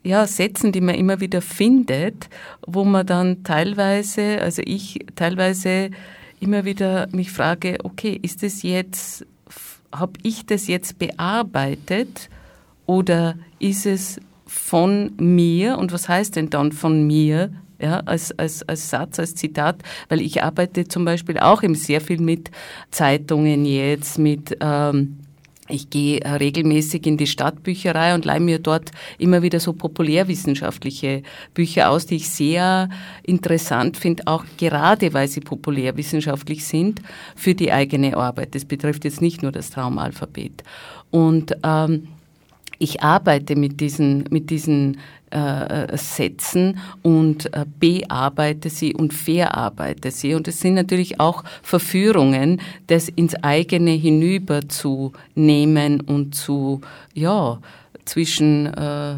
ja, 0.02 0.26
Sätzen, 0.28 0.72
die 0.72 0.82
man 0.82 0.96
immer 0.96 1.20
wieder 1.20 1.42
findet, 1.42 2.30
wo 2.66 2.86
man 2.86 3.06
dann 3.06 3.44
teilweise, 3.44 4.40
also 4.42 4.62
ich 4.66 5.06
teilweise 5.16 5.92
immer 6.40 6.64
wieder 6.64 7.10
mich 7.12 7.32
frage, 7.32 7.80
okay, 7.84 8.18
ist 8.22 8.44
es 8.44 8.64
jetzt 8.64 9.26
habe 9.94 10.14
ich 10.24 10.46
das 10.46 10.68
jetzt 10.68 11.00
bearbeitet 11.00 12.30
oder 12.86 13.36
ist 13.60 13.86
es 13.86 14.20
von 14.46 15.14
mir 15.18 15.78
und 15.78 15.92
was 15.92 16.10
heißt 16.10 16.36
denn 16.36 16.50
dann 16.50 16.72
von 16.72 17.06
mir? 17.06 17.52
Ja, 17.80 18.00
als, 18.06 18.38
als, 18.40 18.64
als 18.70 18.90
Satz, 18.90 19.20
als 19.20 19.36
Zitat, 19.36 19.84
weil 20.08 20.22
ich 20.22 20.42
arbeite 20.42 20.88
zum 20.88 21.04
Beispiel 21.04 21.38
auch 21.38 21.64
eben 21.64 21.76
sehr 21.76 22.00
viel 22.00 22.22
mit 22.22 22.50
Zeitungen 22.92 23.66
jetzt, 23.66 24.18
mit 24.18 24.56
ähm, 24.62 25.18
ich 25.74 25.90
gehe 25.90 26.20
äh, 26.20 26.30
regelmäßig 26.30 27.06
in 27.08 27.18
die 27.18 27.28
Stadtbücherei 27.28 28.14
und 28.14 28.26
leihe 28.26 28.40
mir 28.40 28.60
dort 28.60 28.92
immer 29.18 29.42
wieder 29.42 29.60
so 29.60 29.74
populärwissenschaftliche 29.74 31.24
Bücher 31.54 31.90
aus, 31.90 32.06
die 32.06 32.18
ich 32.18 32.30
sehr 32.30 32.90
interessant 33.24 33.98
finde, 33.98 34.28
auch 34.28 34.46
gerade 34.58 35.14
weil 35.14 35.28
sie 35.28 35.42
populärwissenschaftlich 35.42 36.66
sind, 36.66 37.02
für 37.36 37.56
die 37.56 37.72
eigene 37.72 38.16
Arbeit. 38.16 38.56
Das 38.56 38.66
betrifft 38.66 39.04
jetzt 39.04 39.22
nicht 39.22 39.42
nur 39.42 39.52
das 39.52 39.72
Traumalphabet. 39.72 40.64
Und 41.10 41.56
ähm, 41.64 42.08
ich 42.80 43.02
arbeite 43.02 43.56
mit 43.56 43.80
diesen, 43.80 44.26
mit 44.30 44.50
diesen 44.50 45.00
äh, 45.34 45.98
setzen 45.98 46.80
und 47.02 47.54
äh, 47.54 47.66
bearbeite 47.80 48.70
sie 48.70 48.94
und 48.94 49.14
verarbeite 49.14 50.12
sie. 50.12 50.36
Und 50.36 50.48
es 50.48 50.60
sind 50.60 50.76
natürlich 50.76 51.20
auch 51.20 51.44
Verführungen, 51.64 52.62
das 52.88 53.10
ins 53.10 53.36
eigene 53.44 53.92
hinüberzunehmen 53.92 56.02
und 56.02 56.36
zu, 56.36 56.82
ja, 57.14 57.60
zwischen 58.06 58.68
äh, 58.68 59.16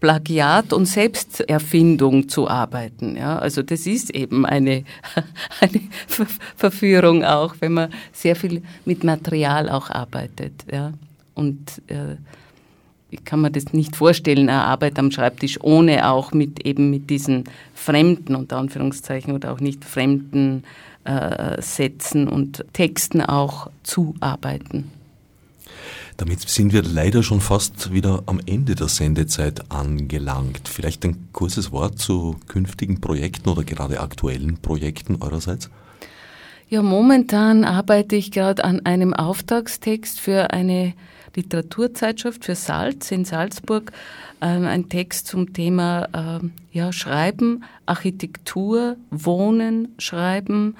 Plagiat 0.00 0.72
und 0.72 0.86
Selbsterfindung 0.86 2.28
zu 2.28 2.48
arbeiten. 2.48 3.16
Ja, 3.16 3.38
also 3.38 3.62
das 3.62 3.86
ist 3.86 4.10
eben 4.10 4.44
eine, 4.44 4.82
eine 5.60 5.80
Verführung 6.56 7.24
auch, 7.24 7.54
wenn 7.60 7.74
man 7.74 7.90
sehr 8.12 8.34
viel 8.34 8.62
mit 8.84 9.04
Material 9.04 9.68
auch 9.68 9.90
arbeitet. 9.90 10.64
Ja, 10.72 10.92
und 11.34 11.82
äh, 11.86 12.16
ich 13.12 13.24
kann 13.26 13.42
mir 13.42 13.50
das 13.50 13.74
nicht 13.74 13.94
vorstellen, 13.94 14.48
eine 14.48 14.64
Arbeit 14.64 14.98
am 14.98 15.10
Schreibtisch, 15.10 15.58
ohne 15.62 16.08
auch 16.08 16.32
mit 16.32 16.64
eben 16.64 16.90
mit 16.90 17.10
diesen 17.10 17.44
fremden, 17.74 18.34
unter 18.34 18.56
Anführungszeichen, 18.56 19.34
oder 19.34 19.52
auch 19.52 19.60
nicht 19.60 19.84
fremden 19.84 20.64
äh, 21.04 21.60
Sätzen 21.60 22.26
und 22.26 22.64
Texten 22.72 23.20
auch 23.20 23.70
zu 23.82 24.14
arbeiten. 24.20 24.90
Damit 26.16 26.48
sind 26.48 26.72
wir 26.72 26.82
leider 26.82 27.22
schon 27.22 27.40
fast 27.40 27.92
wieder 27.92 28.22
am 28.26 28.40
Ende 28.46 28.74
der 28.74 28.88
Sendezeit 28.88 29.70
angelangt. 29.70 30.68
Vielleicht 30.68 31.04
ein 31.04 31.28
kurzes 31.32 31.70
Wort 31.70 31.98
zu 31.98 32.36
künftigen 32.48 33.00
Projekten 33.00 33.48
oder 33.48 33.64
gerade 33.64 34.00
aktuellen 34.00 34.58
Projekten 34.58 35.16
eurerseits? 35.20 35.70
Ja, 36.68 36.80
momentan 36.80 37.64
arbeite 37.64 38.16
ich 38.16 38.30
gerade 38.30 38.64
an 38.64 38.86
einem 38.86 39.12
Auftragstext 39.12 40.18
für 40.18 40.52
eine 40.52 40.94
Literaturzeitschrift 41.36 42.44
für 42.44 42.54
Salz 42.54 43.10
in 43.10 43.24
Salzburg 43.24 43.92
ähm, 44.42 44.66
ein 44.66 44.88
Text 44.88 45.28
zum 45.28 45.52
Thema 45.52 46.08
ähm, 46.12 46.52
ja, 46.72 46.92
Schreiben, 46.92 47.64
Architektur, 47.86 48.96
Wohnen, 49.10 49.94
Schreiben. 49.98 50.76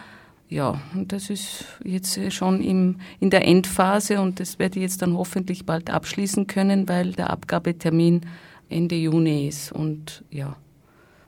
Ja, 0.49 0.83
und 0.95 1.13
das 1.13 1.31
ist 1.31 1.65
jetzt 1.83 2.19
schon 2.33 2.61
im, 2.61 2.97
in 3.21 3.31
der 3.31 3.47
Endphase 3.47 4.21
und 4.21 4.41
das 4.41 4.59
werde 4.59 4.81
ich 4.81 4.83
jetzt 4.83 5.01
dann 5.01 5.17
hoffentlich 5.17 5.65
bald 5.65 5.89
abschließen 5.89 6.47
können, 6.47 6.89
weil 6.89 7.13
der 7.13 7.31
Abgabetermin 7.31 8.23
Ende 8.69 8.97
Juni 8.97 9.49
ist. 9.49 9.73
Und 9.73 10.25
ja, 10.31 10.57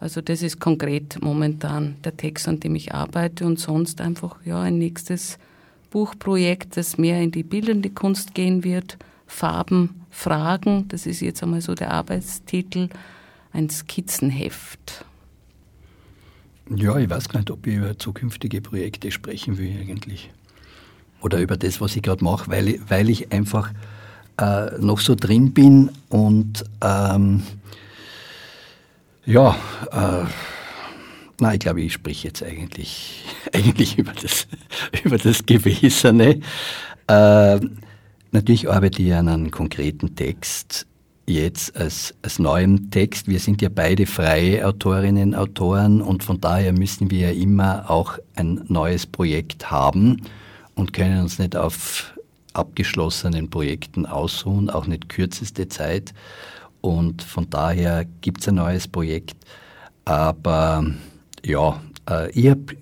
also 0.01 0.21
das 0.21 0.43
ist 0.43 0.61
konkret 0.61 1.23
momentan 1.23 1.97
der 2.05 2.17
Text, 2.17 2.49
an 2.49 2.61
dem 2.61 2.75
ich 2.75 2.93
arbeite 2.93 3.47
und 3.47 3.59
sonst 3.59 4.01
einfach 4.01 4.37
ja 4.45 4.61
ein 4.61 4.77
nächstes 4.77 5.39
Buchprojekt, 5.91 6.77
das 6.77 6.99
mehr 6.99 7.23
in 7.23 7.31
die 7.31 7.45
bildende 7.45 7.89
Kunst 7.89 8.35
gehen 8.35 8.65
wird 8.65 8.99
Farben 9.35 10.03
fragen. 10.11 10.87
Das 10.89 11.07
ist 11.07 11.21
jetzt 11.21 11.43
einmal 11.43 11.61
so 11.61 11.75
der 11.75 11.91
Arbeitstitel. 11.91 12.89
Ein 13.53 13.69
Skizzenheft. 13.69 15.05
Ja, 16.75 16.97
ich 16.97 17.11
weiß 17.11 17.29
gar 17.29 17.41
nicht, 17.41 17.51
ob 17.51 17.67
ich 17.67 17.75
über 17.75 17.99
zukünftige 17.99 18.61
Projekte 18.61 19.11
sprechen 19.11 19.59
will 19.59 19.77
eigentlich. 19.81 20.31
Oder 21.21 21.41
über 21.41 21.57
das, 21.57 21.81
was 21.81 21.97
ich 21.97 22.03
gerade 22.03 22.23
mache, 22.23 22.51
weil, 22.51 22.69
ich, 22.69 22.81
weil 22.89 23.11
ich 23.11 23.33
einfach 23.33 23.73
äh, 24.41 24.79
noch 24.79 25.01
so 25.01 25.15
drin 25.15 25.53
bin 25.53 25.91
und 26.09 26.65
ähm, 26.81 27.43
ja, 29.27 29.57
äh, 29.91 30.25
na, 31.41 31.55
ich 31.55 31.61
glaube, 31.61 31.83
ich 31.83 31.93
spreche 31.93 32.29
jetzt 32.29 32.43
eigentlich, 32.43 33.25
eigentlich 33.53 33.99
über 33.99 34.13
das, 34.13 34.47
über 35.05 35.19
das 35.19 35.45
Gewesene. 35.45 36.41
Äh, 37.09 37.61
Natürlich 38.35 38.69
arbeite 38.69 39.01
ich 39.01 39.15
an 39.15 39.29
einem 39.29 39.53
konkreten 39.53 40.17
Text 40.17 40.89
jetzt 41.25 41.77
als, 41.77 42.13
als 42.21 42.41
neuem 42.41 42.91
Text. 42.91 43.29
Wir 43.29 43.39
sind 43.39 43.63
ja 43.63 43.69
beide 43.73 44.07
freie 44.07 44.67
Autorinnen, 44.67 45.37
Autoren 45.37 46.03
und 46.03 46.25
von 46.25 46.41
daher 46.41 46.73
müssen 46.73 47.13
wir 47.13 47.31
ja 47.31 47.31
immer 47.31 47.89
auch 47.89 48.19
ein 48.35 48.65
neues 48.67 49.07
Projekt 49.07 49.71
haben 49.71 50.21
und 50.75 50.93
können 50.93 51.23
uns 51.23 51.39
nicht 51.39 51.55
auf 51.55 52.13
abgeschlossenen 52.55 53.51
Projekten 53.51 54.05
ausruhen, 54.05 54.69
auch 54.69 54.89
nicht 54.89 55.09
kürzeste 55.09 55.69
Zeit. 55.69 56.13
Und 56.81 57.23
von 57.23 57.49
daher 57.49 58.05
gibt 58.21 58.41
es 58.41 58.49
ein 58.49 58.57
neues 58.57 58.89
Projekt. 58.89 59.37
Aber 60.07 60.85
ja, 61.47 61.81
äh, 62.11 62.33
ich 62.33 62.51
habe 62.51 62.75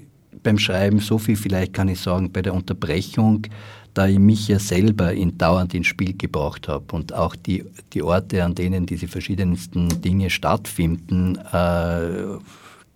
beim 0.42 0.58
Schreiben 0.58 1.00
so 1.00 1.18
viel, 1.18 1.36
vielleicht 1.36 1.74
kann 1.74 1.88
ich 1.88 2.00
sagen, 2.00 2.32
bei 2.32 2.40
der 2.40 2.54
Unterbrechung 2.54 3.46
da 3.94 4.06
ich 4.06 4.18
mich 4.18 4.48
ja 4.48 4.58
selber 4.58 5.12
in, 5.12 5.38
dauernd 5.38 5.74
ins 5.74 5.86
Spiel 5.86 6.16
gebracht 6.16 6.68
habe 6.68 6.94
und 6.94 7.12
auch 7.12 7.36
die, 7.36 7.64
die 7.92 8.02
Orte, 8.02 8.44
an 8.44 8.54
denen 8.54 8.86
diese 8.86 9.08
verschiedensten 9.08 10.00
Dinge 10.00 10.30
stattfinden, 10.30 11.36
äh, 11.36 12.38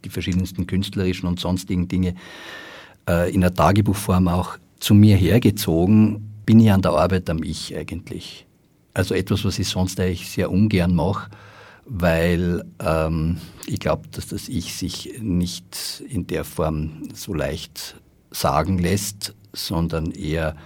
die 0.05 0.09
verschiedensten 0.11 0.67
künstlerischen 0.67 1.29
und 1.29 1.41
sonstigen 1.41 1.89
Dinge, 1.89 2.15
äh, 3.09 3.33
in 3.33 3.41
der 3.41 3.55
Tagebuchform 3.55 4.29
auch 4.29 4.57
zu 4.81 4.95
mir 4.95 5.17
hergezogen, 5.17 6.33
bin 6.47 6.61
ich 6.61 6.71
an 6.71 6.83
der 6.83 6.93
Arbeit 6.93 7.29
am 7.29 7.43
Ich 7.43 7.77
eigentlich. 7.77 8.47
Also 8.95 9.15
etwas, 9.15 9.45
was 9.45 9.59
ich 9.59 9.69
sonst 9.69 10.01
eigentlich 10.01 10.31
sehr 10.31 10.51
ungern 10.51 10.95
mache 10.95 11.31
weil 11.87 12.65
ähm, 12.81 13.39
ich 13.67 13.79
glaube, 13.79 14.09
dass 14.11 14.29
das 14.29 14.49
Ich 14.49 14.75
sich 14.75 15.19
nicht 15.21 16.03
in 16.09 16.27
der 16.27 16.45
Form 16.45 17.09
so 17.15 17.33
leicht 17.33 17.97
sagen 18.31 18.79
lässt, 18.79 19.35
sondern 19.53 20.11
eher 20.11 20.57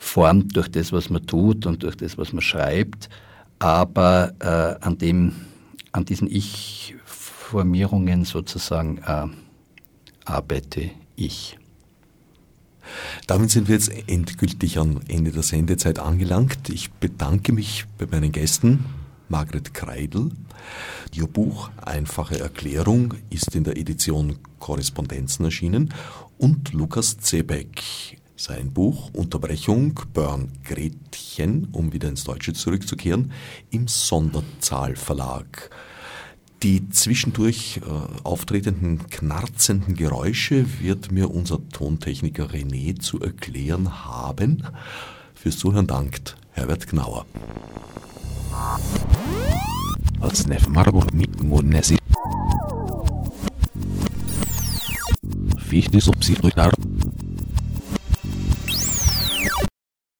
formt 0.00 0.56
durch 0.56 0.68
das, 0.68 0.92
was 0.92 1.10
man 1.10 1.24
tut 1.26 1.66
und 1.66 1.84
durch 1.84 1.94
das, 1.94 2.18
was 2.18 2.32
man 2.32 2.40
schreibt. 2.40 3.08
Aber 3.60 4.32
äh, 4.40 4.84
an, 4.84 4.98
dem, 4.98 5.36
an 5.92 6.06
diesen 6.06 6.26
Ich-Formierungen 6.28 8.24
sozusagen 8.24 8.98
äh, 9.06 9.26
arbeite 10.24 10.90
ich. 11.14 11.58
Damit 13.26 13.50
sind 13.50 13.68
wir 13.68 13.76
jetzt 13.76 13.92
endgültig 14.08 14.78
am 14.78 15.00
Ende 15.06 15.30
der 15.30 15.42
Sendezeit 15.42 15.98
angelangt. 16.00 16.70
Ich 16.70 16.90
bedanke 16.90 17.52
mich 17.52 17.84
bei 17.98 18.06
meinen 18.06 18.32
Gästen, 18.32 18.86
Margret 19.28 19.74
Kreidel. 19.74 20.30
Ihr 21.12 21.26
Buch 21.26 21.70
Einfache 21.76 22.40
Erklärung 22.40 23.14
ist 23.28 23.54
in 23.54 23.64
der 23.64 23.76
Edition 23.76 24.38
Korrespondenzen 24.58 25.44
erschienen 25.44 25.92
und 26.38 26.72
Lukas 26.72 27.18
Zebeck. 27.18 28.19
Sein 28.40 28.72
Buch 28.72 29.10
Unterbrechung 29.12 30.00
Burn 30.14 30.50
Gretchen, 30.64 31.68
um 31.72 31.92
wieder 31.92 32.08
ins 32.08 32.24
Deutsche 32.24 32.54
zurückzukehren, 32.54 33.32
im 33.68 33.86
Sonderzahl 33.86 34.96
Verlag. 34.96 35.68
Die 36.62 36.88
zwischendurch 36.88 37.82
äh, 37.84 38.24
auftretenden 38.24 39.08
knarzenden 39.10 39.94
Geräusche 39.94 40.80
wird 40.80 41.12
mir 41.12 41.30
unser 41.30 41.58
Tontechniker 41.68 42.46
René 42.46 42.98
zu 42.98 43.20
erklären 43.20 44.06
haben. 44.06 44.62
Fürs 45.34 45.58
Zuhören 45.58 45.86
dankt 45.86 46.38
Herbert 46.52 46.86
Gnauer. 46.86 47.26
Als 50.18 50.46
Nef 50.46 50.66
Margot 50.66 51.12
mit 51.12 51.42
Monesi. 51.42 51.98
Fichte 55.58 56.00
subsidiar 56.00 56.72